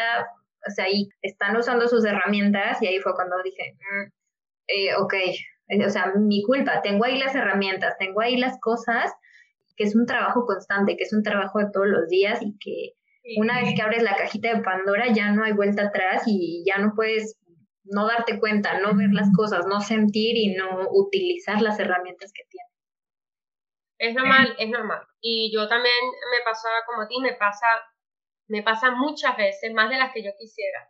o 0.66 0.70
sea, 0.70 0.86
ahí 0.86 1.08
están 1.22 1.56
usando 1.56 1.88
sus 1.88 2.04
herramientas 2.04 2.82
y 2.82 2.88
ahí 2.88 2.98
fue 2.98 3.14
cuando 3.14 3.36
dije, 3.42 3.74
mm, 3.74 4.10
eh, 4.68 4.94
ok, 4.96 5.14
o 5.68 5.90
sea, 5.90 6.12
mi 6.16 6.42
culpa, 6.42 6.82
tengo 6.82 7.04
ahí 7.04 7.18
las 7.18 7.34
herramientas, 7.34 7.96
tengo 7.98 8.20
ahí 8.20 8.36
las 8.36 8.58
cosas, 8.60 9.12
que 9.76 9.84
es 9.84 9.94
un 9.94 10.06
trabajo 10.06 10.46
constante, 10.46 10.96
que 10.96 11.04
es 11.04 11.12
un 11.12 11.22
trabajo 11.22 11.58
de 11.58 11.70
todos 11.72 11.86
los 11.86 12.08
días 12.08 12.40
y 12.42 12.56
que 12.58 12.94
una 13.36 13.60
vez 13.60 13.74
que 13.74 13.82
abres 13.82 14.02
la 14.02 14.14
cajita 14.14 14.54
de 14.54 14.62
Pandora 14.62 15.12
ya 15.12 15.32
no 15.32 15.42
hay 15.42 15.52
vuelta 15.52 15.88
atrás 15.88 16.22
y 16.26 16.64
ya 16.64 16.78
no 16.78 16.92
puedes 16.94 17.36
no 17.84 18.06
darte 18.06 18.38
cuenta, 18.38 18.78
no 18.80 18.96
ver 18.96 19.10
las 19.12 19.28
cosas, 19.34 19.66
no 19.66 19.80
sentir 19.80 20.36
y 20.36 20.54
no 20.54 20.88
utilizar 20.90 21.60
las 21.60 21.78
herramientas 21.78 22.32
que 22.32 22.44
tienes. 22.48 22.72
Es 23.98 24.14
normal, 24.14 24.54
es 24.58 24.68
normal. 24.68 25.00
Y 25.20 25.52
yo 25.54 25.68
también 25.68 25.94
me 26.30 26.44
pasa 26.44 26.68
como 26.86 27.02
a 27.02 27.08
ti, 27.08 27.18
me 27.20 27.32
pasa, 27.34 27.66
me 28.48 28.62
pasa 28.62 28.90
muchas 28.90 29.36
veces, 29.36 29.72
más 29.72 29.88
de 29.90 29.98
las 29.98 30.12
que 30.12 30.22
yo 30.22 30.30
quisiera. 30.38 30.88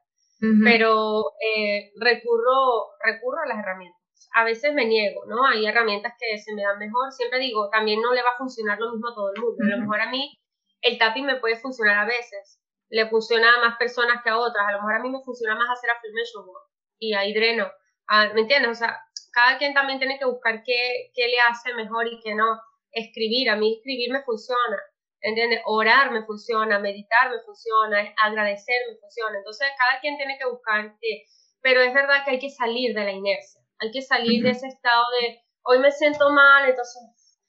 Pero 0.62 1.32
eh, 1.40 1.92
recurro, 1.98 2.92
recurro 3.02 3.40
a 3.42 3.48
las 3.48 3.58
herramientas. 3.58 4.05
A 4.34 4.44
veces 4.44 4.74
me 4.74 4.84
niego, 4.84 5.24
¿no? 5.26 5.46
Hay 5.46 5.66
herramientas 5.66 6.14
que 6.18 6.38
se 6.38 6.54
me 6.54 6.62
dan 6.62 6.78
mejor. 6.78 7.12
Siempre 7.12 7.38
digo, 7.38 7.70
también 7.70 8.00
no 8.00 8.12
le 8.12 8.22
va 8.22 8.30
a 8.30 8.38
funcionar 8.38 8.78
lo 8.78 8.92
mismo 8.92 9.08
a 9.08 9.14
todo 9.14 9.32
el 9.34 9.40
mundo. 9.40 9.56
A 9.64 9.76
lo 9.76 9.78
mejor 9.78 10.00
a 10.00 10.10
mí 10.10 10.38
el 10.82 10.98
tapping 10.98 11.26
me 11.26 11.36
puede 11.36 11.56
funcionar 11.56 11.98
a 11.98 12.04
veces. 12.06 12.60
Le 12.88 13.08
funciona 13.08 13.54
a 13.54 13.68
más 13.68 13.78
personas 13.78 14.22
que 14.22 14.30
a 14.30 14.38
otras. 14.38 14.66
A 14.68 14.72
lo 14.72 14.78
mejor 14.78 14.94
a 14.94 15.02
mí 15.02 15.10
me 15.10 15.22
funciona 15.24 15.54
más 15.54 15.70
hacer 15.70 15.90
affirmation 15.90 16.46
work 16.46 16.66
y 16.98 17.14
ahí 17.14 17.34
dreno. 17.34 17.70
Ah, 18.08 18.30
¿Me 18.34 18.42
entiendes? 18.42 18.70
O 18.70 18.74
sea, 18.74 19.00
cada 19.32 19.58
quien 19.58 19.74
también 19.74 19.98
tiene 19.98 20.18
que 20.18 20.24
buscar 20.24 20.62
qué, 20.64 21.10
qué 21.14 21.28
le 21.28 21.40
hace 21.40 21.74
mejor 21.74 22.06
y 22.06 22.20
qué 22.22 22.34
no. 22.34 22.60
Escribir, 22.92 23.50
a 23.50 23.56
mí 23.56 23.76
escribir 23.76 24.12
me 24.12 24.22
funciona. 24.22 24.80
¿Entiendes? 25.20 25.60
Orar 25.64 26.12
me 26.12 26.24
funciona, 26.24 26.78
meditar 26.78 27.30
me 27.30 27.40
funciona, 27.44 28.14
agradecer 28.22 28.76
me 28.88 28.96
funciona. 28.98 29.38
Entonces, 29.38 29.68
cada 29.76 30.00
quien 30.00 30.16
tiene 30.16 30.38
que 30.38 30.46
buscar 30.46 30.94
qué. 31.00 31.24
Pero 31.62 31.80
es 31.80 31.92
verdad 31.92 32.24
que 32.24 32.32
hay 32.32 32.38
que 32.38 32.50
salir 32.50 32.94
de 32.94 33.04
la 33.04 33.12
inercia. 33.12 33.60
Hay 33.80 33.90
que 33.90 34.02
salir 34.02 34.42
de 34.42 34.50
ese 34.50 34.68
estado 34.68 35.04
de 35.20 35.40
hoy 35.62 35.78
me 35.80 35.90
siento 35.90 36.30
mal, 36.30 36.68
entonces, 36.68 37.02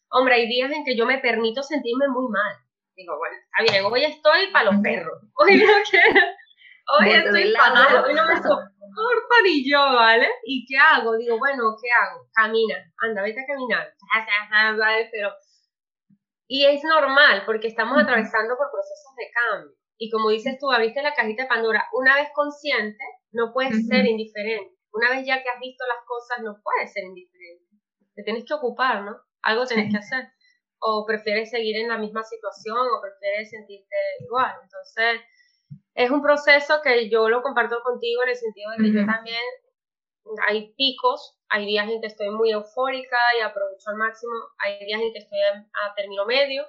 hombre, 0.10 0.36
hay 0.36 0.48
días 0.48 0.72
en 0.72 0.84
que 0.84 0.98
yo 0.98 1.06
me 1.06 1.20
permito 1.20 1.64
sentirme 1.64 2.08
muy 2.10 2.28
mal. 2.30 2.56
Digo, 2.96 3.18
bueno, 3.18 3.36
está 3.36 3.72
bien, 3.72 3.86
hoy 3.86 4.04
estoy 4.04 4.52
para 4.52 4.72
los 4.72 4.82
perros. 4.82 5.22
Hoy 5.36 5.58
no 5.58 5.74
quiero. 5.90 6.26
Hoy 6.90 7.12
estoy 7.12 7.54
para 7.54 8.04
hoy 8.04 8.14
no 8.14 8.26
me 8.26 8.36
soporto 8.38 9.36
ni 9.44 9.70
yo, 9.70 9.78
¿vale? 9.78 10.28
¿Y 10.46 10.66
qué 10.66 10.78
hago? 10.78 11.18
Digo, 11.18 11.38
bueno, 11.38 11.76
¿qué 11.82 11.90
hago? 11.92 12.26
Camina, 12.34 12.76
anda, 13.00 13.22
vete 13.22 13.42
a 13.42 13.46
caminar. 13.46 13.94
Pero 15.12 15.32
y 16.48 16.66
es 16.66 16.82
normal 16.84 17.44
porque 17.46 17.68
estamos 17.68 18.02
atravesando 18.02 18.56
por 18.56 18.72
procesos 18.72 19.16
de 19.18 19.30
cambio. 19.32 19.78
Y 19.98 20.10
como 20.10 20.30
dices 20.30 20.58
tú, 20.60 20.72
abriste 20.72 21.02
la 21.02 21.14
cajita 21.14 21.44
de 21.44 21.50
Pandora. 21.50 21.84
Una 21.92 22.16
vez 22.16 22.30
consciente, 22.34 23.04
no 23.32 23.52
puedes 23.54 23.86
ser 23.88 24.06
indiferente. 24.06 24.77
Una 24.98 25.12
vez 25.12 25.28
ya 25.28 25.44
que 25.44 25.50
has 25.50 25.60
visto 25.60 25.86
las 25.86 26.04
cosas, 26.08 26.42
no 26.42 26.58
puedes 26.64 26.92
ser 26.92 27.04
indiferente. 27.04 27.70
Te 28.16 28.24
tienes 28.24 28.46
que 28.46 28.56
ocupar, 28.56 29.04
¿no? 29.04 29.16
Algo 29.44 29.68
tienes 29.68 29.92
que 29.92 30.00
hacer. 30.00 30.26
O 30.80 31.06
prefieres 31.06 31.52
seguir 31.52 31.78
en 31.78 31.90
la 31.90 32.00
misma 32.00 32.24
situación 32.24 32.80
o 32.80 33.02
prefieres 33.02 33.52
sentirte 33.52 33.96
igual. 34.26 34.56
Entonces, 34.64 35.22
es 35.94 36.10
un 36.10 36.24
proceso 36.24 36.82
que 36.84 37.10
yo 37.10 37.30
lo 37.30 37.44
comparto 37.44 37.78
contigo 37.84 38.24
en 38.24 38.30
el 38.30 38.36
sentido 38.36 38.72
de 38.72 38.78
que 38.78 38.94
yo 38.94 39.06
también 39.06 39.46
hay 40.48 40.74
picos, 40.74 41.38
hay 41.50 41.68
días 41.68 41.88
en 41.90 42.02
que 42.02 42.08
estoy 42.08 42.30
muy 42.32 42.52
eufórica 42.52 43.18
y 43.38 43.42
aprovecho 43.42 43.90
al 43.92 43.98
máximo, 43.98 44.34
hay 44.58 44.84
días 44.84 45.02
en 45.02 45.14
que 45.14 45.20
estoy 45.20 45.40
a, 45.40 45.94
término 45.96 46.26
medio, 46.26 46.66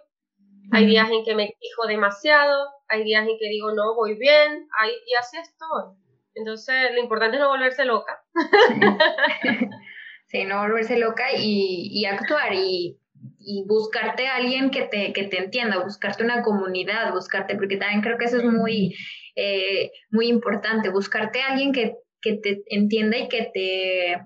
hay 0.73 0.85
días 0.85 1.11
en 1.11 1.25
que 1.25 1.35
me 1.35 1.45
exijo 1.45 1.87
demasiado, 1.87 2.69
hay 2.89 3.05
días 3.05 3.27
en 3.27 3.39
que 3.39 3.49
digo 3.49 3.73
no, 3.73 3.95
voy 3.95 4.19
bien, 4.19 4.69
hay, 4.79 4.91
y 4.91 5.15
así 5.15 5.39
estoy. 5.39 6.08
Entonces, 6.39 6.93
lo 6.95 7.01
importante 7.01 7.37
es 7.37 7.43
no 7.43 7.49
volverse 7.49 7.85
loca. 7.85 8.23
Sí, 10.31 10.45
no 10.45 10.61
volverse 10.61 10.99
loca 10.99 11.25
y, 11.35 11.89
y 11.91 12.05
actuar 12.05 12.53
y, 12.53 13.01
y, 13.39 13.65
buscarte 13.67 14.27
a 14.27 14.37
alguien 14.37 14.71
que 14.71 14.83
te, 14.83 15.15
que 15.15 15.25
te 15.25 15.39
entienda, 15.39 15.83
buscarte 15.83 16.23
una 16.23 16.43
comunidad, 16.43 17.15
buscarte, 17.15 17.57
porque 17.57 17.79
también 17.79 18.03
creo 18.03 18.19
que 18.19 18.27
eso 18.27 18.37
es 18.37 18.45
muy, 18.45 18.95
eh, 19.37 19.91
muy 20.11 20.29
importante, 20.29 20.91
buscarte 20.91 21.41
a 21.41 21.47
alguien 21.47 21.73
que 21.73 21.95
que 22.21 22.35
te 22.35 22.63
entienda 22.67 23.17
y 23.17 23.29
que 23.29 23.51
te, 23.53 24.23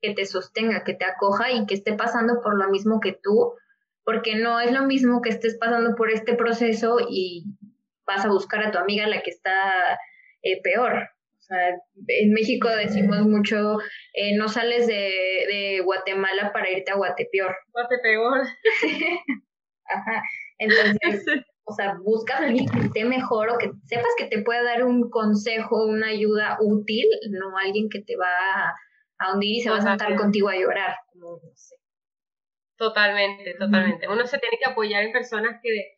que 0.00 0.14
te 0.14 0.26
sostenga, 0.26 0.84
que 0.84 0.94
te 0.94 1.04
acoja 1.04 1.50
y 1.50 1.66
que 1.66 1.74
esté 1.74 1.94
pasando 1.94 2.40
por 2.42 2.56
lo 2.56 2.70
mismo 2.70 3.00
que 3.00 3.12
tú, 3.12 3.54
porque 4.04 4.36
no 4.36 4.60
es 4.60 4.72
lo 4.72 4.84
mismo 4.84 5.20
que 5.22 5.30
estés 5.30 5.56
pasando 5.58 5.94
por 5.96 6.10
este 6.10 6.34
proceso 6.34 6.98
y 7.08 7.44
vas 8.06 8.24
a 8.24 8.30
buscar 8.30 8.62
a 8.62 8.70
tu 8.70 8.78
amiga 8.78 9.06
la 9.06 9.22
que 9.22 9.30
está 9.30 9.98
eh, 10.42 10.60
peor. 10.62 11.10
O 11.42 11.44
sea, 11.44 11.70
en 12.06 12.32
México 12.32 12.68
decimos 12.68 13.22
mucho, 13.22 13.78
eh, 14.14 14.36
no 14.36 14.48
sales 14.48 14.86
de, 14.86 14.94
de, 14.94 15.80
Guatemala 15.84 16.52
para 16.52 16.70
irte 16.70 16.92
a 16.92 16.96
Guatepeor. 16.96 17.56
Guatepeor. 17.72 18.42
Ajá. 19.86 20.22
Entonces, 20.58 21.24
o 21.64 21.72
sea, 21.72 21.96
buscas 22.04 22.40
a 22.40 22.44
alguien 22.44 22.68
que 22.68 22.78
esté 22.78 23.04
mejor 23.04 23.50
o 23.50 23.58
que 23.58 23.72
sepas 23.86 24.12
que 24.16 24.26
te 24.26 24.42
pueda 24.42 24.62
dar 24.62 24.84
un 24.84 25.10
consejo, 25.10 25.84
una 25.84 26.08
ayuda 26.08 26.58
útil, 26.60 27.06
no 27.30 27.58
alguien 27.58 27.88
que 27.88 28.02
te 28.02 28.16
va 28.16 28.74
a, 29.18 29.34
hundir 29.34 29.58
y 29.58 29.60
se 29.60 29.70
va 29.70 29.78
a 29.78 29.82
sentar 29.82 30.16
contigo 30.16 30.48
a 30.48 30.56
llorar, 30.56 30.96
como 31.12 31.40
no 31.42 31.54
sé. 31.54 31.76
Totalmente, 32.76 33.54
totalmente. 33.54 34.08
Uno 34.08 34.26
se 34.26 34.38
tiene 34.38 34.58
que 34.58 34.70
apoyar 34.70 35.04
en 35.04 35.12
personas 35.12 35.60
que, 35.62 35.96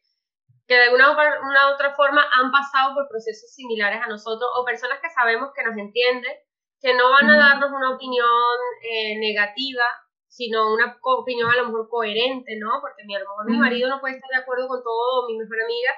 que 0.66 0.74
de 0.74 0.84
alguna 0.84 1.10
u 1.12 1.74
otra 1.74 1.94
forma 1.94 2.24
han 2.32 2.50
pasado 2.50 2.94
por 2.94 3.08
procesos 3.08 3.52
similares 3.52 4.00
a 4.02 4.08
nosotros 4.08 4.48
o 4.56 4.64
personas 4.64 4.98
que 5.00 5.10
sabemos 5.10 5.50
que 5.54 5.64
nos 5.64 5.76
entienden, 5.76 6.32
que 6.80 6.94
no 6.94 7.10
van 7.10 7.28
a 7.30 7.36
darnos 7.36 7.70
una 7.70 7.94
opinión 7.94 8.56
eh, 8.82 9.18
negativa, 9.18 9.84
sino 10.28 10.72
una 10.72 10.98
opinión 11.00 11.50
a 11.50 11.56
lo 11.56 11.66
mejor 11.66 11.88
coherente, 11.88 12.56
¿no? 12.58 12.80
Porque 12.80 13.02
a, 13.02 13.18
lo 13.20 13.28
mejor 13.28 13.50
mi 13.50 13.58
marido 13.58 13.88
no 13.88 14.00
puede 14.00 14.16
estar 14.16 14.28
de 14.30 14.42
acuerdo 14.42 14.68
con 14.68 14.82
todo, 14.82 15.28
mi 15.28 15.38
mejor 15.38 15.62
amiga, 15.62 15.92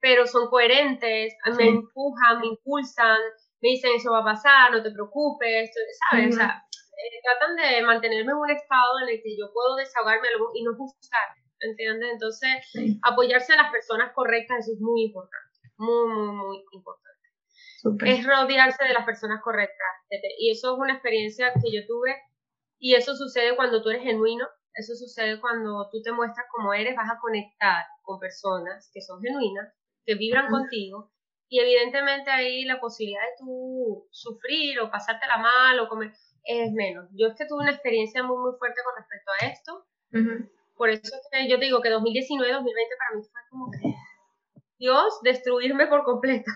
pero 0.00 0.26
son 0.26 0.48
coherentes, 0.48 1.34
me 1.58 1.68
empujan, 1.68 2.40
me 2.40 2.46
impulsan, 2.46 3.18
me 3.60 3.70
dicen 3.70 3.92
eso 3.94 4.10
va 4.10 4.20
a 4.20 4.34
pasar, 4.34 4.72
no 4.72 4.82
te 4.82 4.90
preocupes, 4.90 5.70
¿sabes? 6.10 6.34
O 6.34 6.38
sea, 6.38 6.64
eh, 6.96 7.20
tratan 7.22 7.56
de 7.56 7.82
mantenerme 7.82 8.32
en 8.32 8.38
un 8.38 8.50
estado 8.50 8.98
en 9.02 9.10
el 9.10 9.22
que 9.22 9.36
yo 9.36 9.52
puedo 9.52 9.76
desahogarme 9.76 10.28
y 10.54 10.64
no 10.64 10.74
juzgar, 10.74 11.28
¿entiendes? 11.62 12.10
Entonces, 12.12 12.50
apoyarse 13.02 13.52
a 13.52 13.56
las 13.56 13.72
personas 13.72 14.12
correctas, 14.14 14.60
eso 14.60 14.72
es 14.74 14.80
muy 14.80 15.04
importante, 15.04 15.58
muy, 15.76 16.08
muy, 16.08 16.36
muy 16.36 16.64
importante. 16.72 17.12
Es 18.06 18.26
rodearse 18.26 18.84
de 18.84 18.94
las 18.94 19.04
personas 19.04 19.40
correctas. 19.42 19.88
Y 20.38 20.50
eso 20.50 20.74
es 20.74 20.78
una 20.78 20.94
experiencia 20.94 21.52
que 21.54 21.72
yo 21.72 21.86
tuve 21.86 22.14
y 22.78 22.94
eso 22.94 23.14
sucede 23.14 23.56
cuando 23.56 23.82
tú 23.82 23.90
eres 23.90 24.02
genuino, 24.02 24.46
eso 24.74 24.94
sucede 24.94 25.40
cuando 25.40 25.88
tú 25.90 26.02
te 26.02 26.12
muestras 26.12 26.46
como 26.50 26.72
eres, 26.74 26.96
vas 26.96 27.10
a 27.10 27.20
conectar 27.20 27.84
con 28.02 28.18
personas 28.18 28.90
que 28.92 29.00
son 29.00 29.20
genuinas, 29.20 29.72
que 30.04 30.14
vibran 30.14 30.48
contigo, 30.48 31.12
y 31.48 31.60
evidentemente 31.60 32.30
ahí 32.30 32.64
la 32.64 32.80
posibilidad 32.80 33.20
de 33.20 33.44
tú 33.44 34.08
sufrir 34.10 34.80
o 34.80 34.90
pasártela 34.90 35.36
mal 35.36 35.78
o 35.80 35.88
comer 35.88 36.10
es 36.44 36.72
menos. 36.72 37.08
Yo 37.12 37.28
es 37.28 37.34
que 37.36 37.46
tuve 37.46 37.62
una 37.62 37.72
experiencia 37.72 38.22
muy, 38.22 38.38
muy 38.38 38.58
fuerte 38.58 38.80
con 38.82 38.96
respecto 38.96 39.30
a 39.30 39.46
esto. 39.46 39.86
Por 40.76 40.90
eso 40.90 41.14
es 41.16 41.28
que 41.30 41.48
yo 41.48 41.58
te 41.58 41.66
digo 41.66 41.80
que 41.80 41.90
2019-2020 41.90 42.62
para 42.98 43.16
mí 43.16 43.22
fue 43.22 43.40
como 43.50 43.70
que 43.70 43.94
Dios 44.78 45.20
destruirme 45.22 45.86
por 45.86 46.04
completo. 46.04 46.50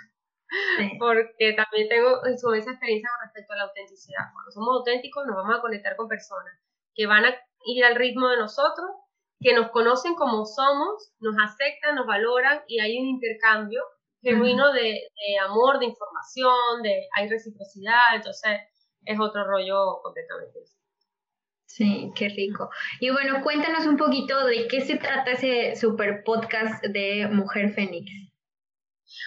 Porque 0.99 1.55
también 1.55 1.89
tengo 1.89 2.25
esa 2.25 2.71
experiencia 2.71 3.11
con 3.11 3.27
respecto 3.27 3.53
a 3.53 3.57
la 3.57 3.65
autenticidad. 3.65 4.33
Cuando 4.33 4.51
somos 4.51 4.79
auténticos 4.79 5.27
nos 5.27 5.37
vamos 5.37 5.59
a 5.59 5.61
conectar 5.61 5.97
con 5.97 6.09
personas 6.09 6.55
que 6.95 7.07
van 7.07 7.25
a 7.25 7.35
ir 7.67 7.85
al 7.85 7.97
ritmo 7.97 8.29
de 8.29 8.39
nosotros, 8.39 8.91
que 9.41 9.55
nos 9.55 9.71
conocen 9.71 10.15
como 10.15 10.45
somos, 10.47 11.13
nos 11.21 11.37
aceptan, 11.39 11.95
nos 11.95 12.07
valoran 12.07 12.63
y 12.67 12.81
hay 12.81 12.99
un 12.99 13.07
intercambio 13.07 13.83
genuino 14.23 14.73
de, 14.73 15.03
amor, 15.45 15.79
de 15.79 15.87
información, 15.87 16.83
de 16.83 17.07
hay 17.15 17.29
reciprocidad, 17.29 18.15
entonces 18.15 18.61
es 19.05 19.21
otro 19.21 19.45
rollo 19.45 20.01
completamente 20.03 20.61
Sí, 21.67 22.11
qué 22.17 22.29
rico. 22.29 22.71
Y 23.01 23.11
bueno, 23.11 23.43
cuéntanos 23.43 23.87
un 23.87 23.97
poquito 23.97 24.47
de 24.47 24.67
qué 24.69 24.81
se 24.81 24.97
trata 24.97 25.33
ese 25.33 25.77
super 25.77 26.23
podcast 26.25 26.83
de 26.85 27.29
Mujer 27.31 27.71
Fénix. 27.75 28.11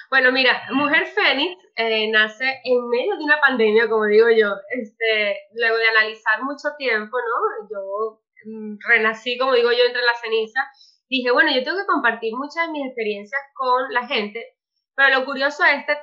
Bueno, 0.09 0.31
mira, 0.31 0.63
Mujer 0.71 1.05
Fénix 1.05 1.61
eh, 1.75 2.09
nace 2.09 2.45
en 2.63 2.89
medio 2.89 3.17
de 3.17 3.23
una 3.23 3.39
pandemia, 3.39 3.87
como 3.87 4.05
digo 4.05 4.27
yo, 4.29 4.53
este, 4.69 5.37
luego 5.53 5.77
de 5.77 5.87
analizar 5.87 6.43
mucho 6.43 6.69
tiempo, 6.77 7.17
¿no? 7.17 7.67
Yo 7.69 8.21
mm, 8.45 8.77
renací, 8.87 9.37
como 9.37 9.53
digo 9.53 9.71
yo, 9.71 9.85
entre 9.85 10.01
la 10.01 10.15
ceniza. 10.21 10.61
Dije, 11.09 11.31
bueno, 11.31 11.51
yo 11.53 11.63
tengo 11.63 11.77
que 11.77 11.87
compartir 11.87 12.33
muchas 12.35 12.67
de 12.67 12.71
mis 12.71 12.87
experiencias 12.87 13.41
con 13.53 13.93
la 13.93 14.07
gente, 14.07 14.57
pero 14.95 15.19
lo 15.19 15.25
curioso 15.25 15.63
es 15.65 15.79
este 15.87 16.01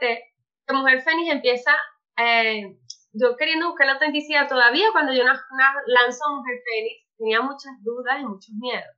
que 0.67 0.75
Mujer 0.75 1.03
Fénix 1.03 1.33
empieza, 1.33 1.73
eh, 2.19 2.77
yo 3.19 3.37
queriendo 3.37 3.69
buscar 3.69 3.87
la 3.87 3.95
autenticidad 3.95 4.49
todavía 4.49 4.89
cuando 4.93 5.13
yo 5.13 5.25
lanzo 5.25 6.25
Mujer 6.37 6.59
Fénix, 6.65 7.07
tenía 7.17 7.41
muchas 7.41 7.73
dudas 7.83 8.21
y 8.21 8.25
muchos 8.25 8.55
miedos. 8.61 8.97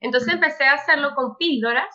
Entonces 0.00 0.34
empecé 0.34 0.64
a 0.64 0.74
hacerlo 0.74 1.14
con 1.14 1.36
píldoras 1.36 1.94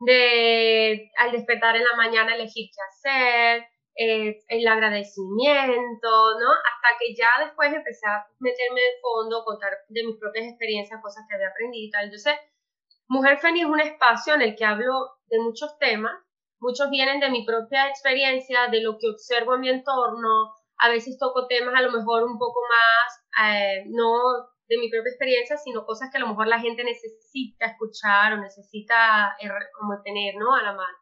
de 0.00 1.10
al 1.18 1.32
despertar 1.32 1.76
en 1.76 1.84
la 1.84 1.96
mañana 1.96 2.34
elegir 2.34 2.70
qué 2.72 2.80
hacer, 2.88 3.66
eh, 3.96 4.38
el 4.48 4.66
agradecimiento, 4.66 6.08
¿no? 6.40 6.48
Hasta 6.48 6.98
que 6.98 7.14
ya 7.14 7.44
después 7.44 7.72
empecé 7.72 8.06
a 8.06 8.24
meterme 8.38 8.80
de 8.80 9.00
fondo, 9.02 9.44
contar 9.44 9.72
de 9.88 10.04
mis 10.04 10.16
propias 10.16 10.46
experiencias, 10.46 11.02
cosas 11.02 11.24
que 11.28 11.34
había 11.34 11.48
aprendido 11.48 11.86
y 11.86 11.90
tal. 11.90 12.04
Entonces, 12.04 12.34
Mujer 13.08 13.38
Fénix 13.38 13.66
es 13.66 13.70
un 13.70 13.80
espacio 13.80 14.34
en 14.34 14.42
el 14.42 14.56
que 14.56 14.64
hablo 14.64 15.18
de 15.28 15.40
muchos 15.40 15.76
temas, 15.78 16.16
muchos 16.60 16.88
vienen 16.88 17.20
de 17.20 17.30
mi 17.30 17.44
propia 17.44 17.88
experiencia, 17.88 18.68
de 18.68 18.80
lo 18.80 18.96
que 18.98 19.08
observo 19.08 19.56
en 19.56 19.60
mi 19.60 19.68
entorno, 19.68 20.54
a 20.80 20.88
veces 20.88 21.18
toco 21.18 21.46
temas 21.46 21.74
a 21.74 21.82
lo 21.82 21.92
mejor 21.92 22.24
un 22.24 22.38
poco 22.38 22.60
más, 22.68 23.48
eh, 23.48 23.84
no 23.88 24.12
de 24.68 24.78
mi 24.78 24.88
propia 24.88 25.10
experiencia, 25.10 25.56
sino 25.56 25.84
cosas 25.84 26.10
que 26.10 26.18
a 26.18 26.20
lo 26.20 26.28
mejor 26.28 26.46
la 26.46 26.60
gente 26.60 26.84
necesita 26.84 27.66
escuchar 27.66 28.32
o 28.32 28.40
necesita 28.40 29.36
eh, 29.40 29.48
como 29.78 30.00
tener, 30.02 30.36
¿no? 30.36 30.54
A 30.54 30.62
la 30.62 30.72
mano. 30.72 30.96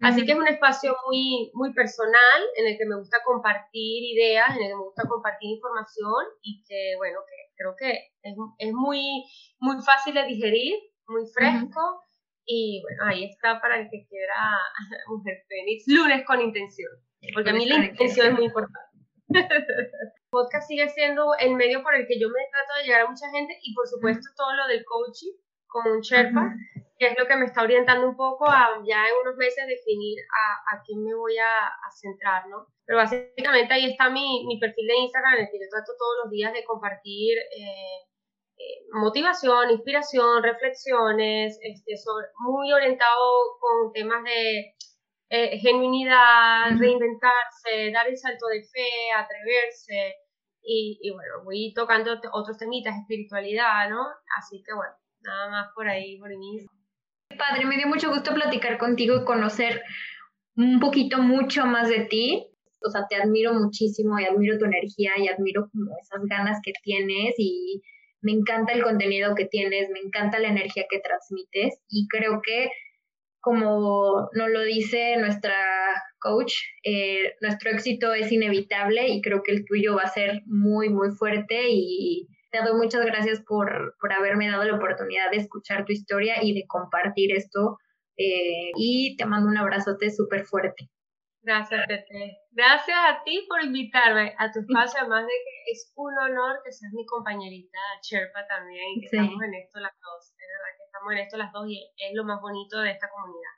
Así 0.00 0.26
que 0.26 0.32
es 0.32 0.38
un 0.38 0.48
espacio 0.48 0.96
muy, 1.06 1.52
muy 1.54 1.72
personal 1.72 2.42
en 2.56 2.66
el 2.66 2.76
que 2.76 2.86
me 2.86 2.96
gusta 2.96 3.18
compartir 3.24 4.02
ideas, 4.02 4.50
en 4.50 4.62
el 4.62 4.68
que 4.70 4.74
me 4.74 4.82
gusta 4.82 5.08
compartir 5.08 5.50
información 5.50 6.24
y 6.42 6.64
que, 6.64 6.94
bueno, 6.96 7.20
que 7.28 7.54
creo 7.54 7.74
que 7.78 8.10
es, 8.22 8.34
es 8.58 8.72
muy, 8.72 9.22
muy 9.60 9.80
fácil 9.80 10.14
de 10.14 10.24
digerir, 10.24 10.74
muy 11.06 11.22
fresco. 11.32 12.02
Y 12.44 12.82
bueno, 12.82 13.04
ahí 13.12 13.26
está 13.26 13.60
para 13.60 13.78
el 13.78 13.88
que 13.90 14.04
quiera 14.08 14.58
Mujer 15.08 15.44
Fénix, 15.46 15.84
lunes 15.86 16.26
con 16.26 16.40
intención. 16.40 16.90
Porque 17.32 17.50
a 17.50 17.52
mí 17.52 17.66
la 17.66 17.76
intención 17.76 18.26
es 18.26 18.32
muy 18.32 18.46
importante. 18.46 18.91
podcast 20.30 20.68
sigue 20.68 20.88
siendo 20.88 21.34
el 21.38 21.54
medio 21.54 21.82
por 21.82 21.94
el 21.94 22.06
que 22.06 22.18
yo 22.18 22.28
me 22.28 22.40
trato 22.50 22.78
de 22.78 22.84
llegar 22.84 23.02
a 23.02 23.10
mucha 23.10 23.28
gente 23.30 23.58
y 23.62 23.74
por 23.74 23.86
supuesto 23.86 24.28
todo 24.36 24.52
lo 24.54 24.66
del 24.66 24.84
coaching 24.84 25.32
con 25.66 25.90
un 25.90 26.00
Sherpa, 26.00 26.52
que 26.98 27.06
es 27.08 27.18
lo 27.18 27.26
que 27.26 27.36
me 27.36 27.46
está 27.46 27.62
orientando 27.62 28.06
un 28.06 28.16
poco 28.16 28.48
a 28.48 28.80
ya 28.86 29.08
en 29.08 29.14
unos 29.22 29.36
meses 29.36 29.66
definir 29.66 30.18
a, 30.28 30.76
a 30.76 30.82
quién 30.84 31.02
me 31.02 31.14
voy 31.14 31.36
a, 31.38 31.66
a, 31.66 31.90
centrar, 31.90 32.46
¿no? 32.48 32.66
Pero 32.84 32.98
básicamente 32.98 33.72
ahí 33.72 33.90
está 33.90 34.10
mi, 34.10 34.44
mi, 34.46 34.60
perfil 34.60 34.86
de 34.86 34.96
Instagram 34.96 35.34
en 35.34 35.40
el 35.40 35.48
que 35.50 35.58
yo 35.58 35.68
trato 35.70 35.92
todos 35.98 36.16
los 36.24 36.30
días 36.30 36.52
de 36.52 36.64
compartir 36.64 37.38
eh, 37.38 38.04
eh, 38.58 38.84
motivación, 38.92 39.70
inspiración, 39.70 40.42
reflexiones, 40.42 41.58
este, 41.62 41.94
muy 42.40 42.72
orientado 42.72 43.58
con 43.58 43.92
temas 43.92 44.22
de 44.24 44.74
eh, 45.34 45.58
genuinidad, 45.60 46.76
reinventarse, 46.78 47.90
dar 47.90 48.06
el 48.06 48.18
salto 48.18 48.48
de 48.48 48.62
fe, 48.64 49.10
atreverse. 49.16 50.14
Y, 50.62 50.98
y, 51.00 51.10
bueno, 51.10 51.42
voy 51.44 51.72
tocando 51.74 52.20
otros 52.32 52.58
temitas, 52.58 52.94
espiritualidad, 52.98 53.88
¿no? 53.88 54.04
Así 54.38 54.62
que 54.62 54.74
bueno, 54.74 54.92
nada 55.22 55.50
más 55.50 55.68
por 55.74 55.88
ahí, 55.88 56.18
por 56.18 56.28
mí. 56.36 56.66
Padre, 57.38 57.64
me 57.64 57.78
dio 57.78 57.86
mucho 57.86 58.10
gusto 58.10 58.34
platicar 58.34 58.76
contigo 58.76 59.16
y 59.16 59.24
conocer 59.24 59.82
un 60.54 60.78
poquito 60.80 61.22
mucho 61.22 61.64
más 61.64 61.88
de 61.88 62.04
ti. 62.04 62.46
O 62.84 62.90
sea, 62.90 63.06
te 63.08 63.16
admiro 63.16 63.54
muchísimo 63.54 64.18
y 64.20 64.26
admiro 64.26 64.58
tu 64.58 64.66
energía 64.66 65.12
y 65.16 65.28
admiro 65.28 65.70
como 65.72 65.96
esas 65.98 66.26
ganas 66.28 66.60
que 66.62 66.72
tienes 66.82 67.34
y 67.38 67.80
me 68.20 68.32
encanta 68.32 68.74
el 68.74 68.82
contenido 68.82 69.34
que 69.34 69.46
tienes, 69.46 69.88
me 69.88 70.00
encanta 70.00 70.38
la 70.38 70.48
energía 70.48 70.84
que 70.90 71.00
transmites 71.00 71.80
y 71.88 72.06
creo 72.08 72.42
que 72.44 72.70
como 73.42 74.30
nos 74.32 74.48
lo 74.50 74.62
dice 74.62 75.16
nuestra 75.18 75.54
coach, 76.20 76.54
eh, 76.84 77.34
nuestro 77.40 77.70
éxito 77.70 78.14
es 78.14 78.30
inevitable 78.30 79.08
y 79.08 79.20
creo 79.20 79.42
que 79.42 79.50
el 79.50 79.64
tuyo 79.64 79.96
va 79.96 80.02
a 80.02 80.08
ser 80.08 80.42
muy, 80.46 80.88
muy 80.88 81.10
fuerte 81.10 81.64
y 81.68 82.28
te 82.52 82.62
doy 82.62 82.74
muchas 82.78 83.04
gracias 83.04 83.40
por, 83.40 83.96
por 84.00 84.12
haberme 84.12 84.48
dado 84.48 84.62
la 84.62 84.76
oportunidad 84.76 85.32
de 85.32 85.38
escuchar 85.38 85.84
tu 85.84 85.92
historia 85.92 86.36
y 86.40 86.54
de 86.54 86.66
compartir 86.68 87.32
esto 87.36 87.78
eh, 88.16 88.70
y 88.76 89.16
te 89.16 89.26
mando 89.26 89.48
un 89.48 89.58
abrazote 89.58 90.10
súper 90.10 90.44
fuerte. 90.44 90.88
Gracias, 91.42 91.86
Tete. 91.88 92.38
Gracias 92.52 92.96
a 92.96 93.22
ti 93.24 93.44
por 93.48 93.62
invitarme 93.64 94.34
a 94.38 94.50
tu 94.52 94.60
espacio, 94.60 95.00
además 95.00 95.26
de 95.26 95.32
que 95.32 95.72
es 95.72 95.92
un 95.96 96.16
honor 96.16 96.60
que 96.64 96.70
seas 96.70 96.92
mi 96.92 97.04
compañerita 97.04 97.78
Sherpa 98.02 98.46
también 98.46 98.84
y 98.94 99.00
que 99.00 99.06
estamos 99.06 99.42
en 99.42 99.54
esto 99.54 99.80
las 99.80 99.92
dos. 100.00 100.30
Es 100.30 100.36
verdad 100.38 100.76
que 100.78 100.84
estamos 100.84 101.12
en 101.12 101.18
esto 101.18 101.36
las 101.36 101.52
dos 101.52 101.66
y 101.68 101.82
es 101.96 102.14
lo 102.14 102.24
más 102.24 102.40
bonito 102.40 102.78
de 102.80 102.92
esta 102.92 103.08
comunidad. 103.10 103.54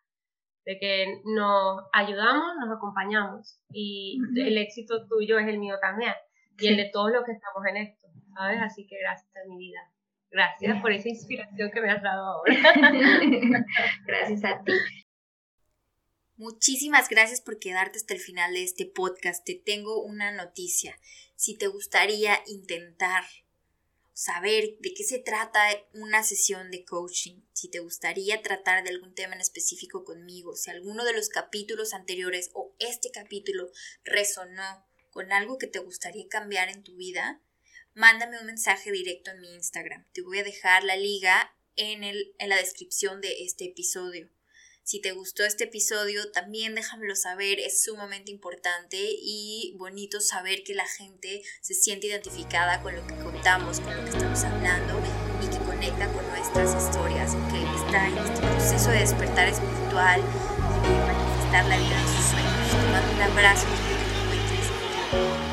De 0.65 0.79
que 0.79 1.21
nos 1.27 1.85
ayudamos, 1.93 2.57
nos 2.59 2.75
acompañamos 2.75 3.61
y 3.71 4.19
el 4.35 4.57
éxito 4.57 5.07
tuyo 5.07 5.39
es 5.39 5.47
el 5.47 5.59
mío 5.59 5.77
también 5.79 6.15
y 6.59 6.69
el 6.69 6.77
de 6.79 6.91
todos 6.91 7.13
los 7.13 7.23
que 7.25 7.33
estamos 7.33 7.67
en 7.67 7.77
esto, 7.77 8.09
¿sabes? 8.35 8.61
Así 8.63 8.87
que 8.87 8.97
gracias 8.99 9.31
a 9.37 9.47
mi 9.47 9.59
vida. 9.59 9.81
Gracias 10.31 10.81
por 10.81 10.91
esa 10.91 11.11
inspiración 11.11 11.71
que 11.71 11.81
me 11.83 11.91
has 11.91 12.03
dado 12.03 12.25
ahora. 12.25 12.55
gracias 14.07 14.45
a 14.45 14.63
ti. 14.65 14.73
Muchísimas 16.37 17.09
gracias 17.09 17.41
por 17.41 17.61
quedarte 17.61 17.99
hasta 17.99 18.13
el 18.13 18.19
final 18.19 18.55
de 18.55 18.65
este 18.65 18.87
podcast. 18.87 19.45
Te 19.45 19.55
tengo 19.55 20.03
una 20.03 20.33
noticia. 20.33 20.99
Si 21.37 21.57
te 21.57 21.69
gustaría 21.69 22.43
intentar 22.49 23.25
saber 24.15 24.77
de 24.81 24.95
qué 24.95 25.05
se 25.05 25.21
trata 25.21 25.61
una 25.93 26.25
sesión 26.25 26.73
de 26.73 26.85
coaching, 26.85 27.43
si 27.53 27.69
te 27.69 27.79
gustaría 27.79 28.43
tratar 28.43 28.83
de 28.83 28.91
algún 28.91 29.15
tema 29.15 29.35
en 29.37 29.41
específico 29.41 30.05
conmigo, 30.05 30.57
si 30.57 30.73
alguno 30.73 31.05
de 31.05 31.13
los 31.13 31.29
capítulos 31.29 31.95
anteriores 31.95 32.51
o 32.53 32.75
este 32.81 33.13
capítulo 33.13 33.71
resonó 34.03 34.85
con 35.11 35.31
algo 35.31 35.57
que 35.57 35.69
te 35.69 35.79
gustaría 35.79 36.27
cambiar 36.29 36.69
en 36.69 36.83
tu 36.83 36.97
vida, 36.97 37.43
mándame 37.95 38.41
un 38.41 38.47
mensaje 38.47 38.91
directo 38.91 39.31
en 39.31 39.41
mi 39.41 39.55
Instagram. 39.55 40.05
Te 40.13 40.23
voy 40.23 40.41
a 40.41 40.45
dejar 40.45 40.83
la 40.83 40.97
liga 40.97 41.57
en, 41.77 42.03
el, 42.03 42.35
en 42.41 42.49
la 42.49 42.57
descripción 42.57 43.21
de 43.21 43.45
este 43.45 43.67
episodio. 43.67 44.34
Si 44.85 45.01
te 45.01 45.13
gustó 45.13 45.45
este 45.45 45.65
episodio, 45.65 46.31
también 46.31 46.75
déjamelo 46.75 47.17
saber, 47.17 47.59
es 47.59 47.83
sumamente 47.83 48.31
importante 48.31 48.99
y 49.01 49.75
bonito 49.79 50.21
saber 50.21 50.63
que 50.63 50.75
la 50.75 50.87
gente 50.87 51.43
se 51.63 51.73
siente 51.73 52.09
identificada 52.09 52.83
con 52.83 52.95
lo 52.95 53.07
que 53.07 53.15
contamos, 53.15 53.81
con 53.81 53.97
lo 53.97 54.05
que 54.05 54.11
estamos 54.11 54.45
hablando 54.45 55.01
y 55.43 55.47
que 55.47 55.57
conecta 55.65 56.07
con 56.13 56.29
nuestras 56.29 56.77
historias, 56.77 57.33
que 57.51 57.65
está 57.83 58.09
en 58.09 58.19
este 58.19 58.47
proceso 58.47 58.91
de 58.91 58.99
despertar 58.99 59.49
espiritual 59.49 60.21
y 60.21 60.93
de 60.93 60.99
manifestar 60.99 61.65
la 61.65 61.79
vida 61.79 62.03
de 62.03 62.17
sus 62.17 62.27
sueños. 62.27 62.55
Te 62.71 63.15
un 63.15 63.23
abrazo 63.23 63.67
y 63.67 63.89
que 63.89 63.95
te 63.95 64.05
encuentres. 64.21 65.44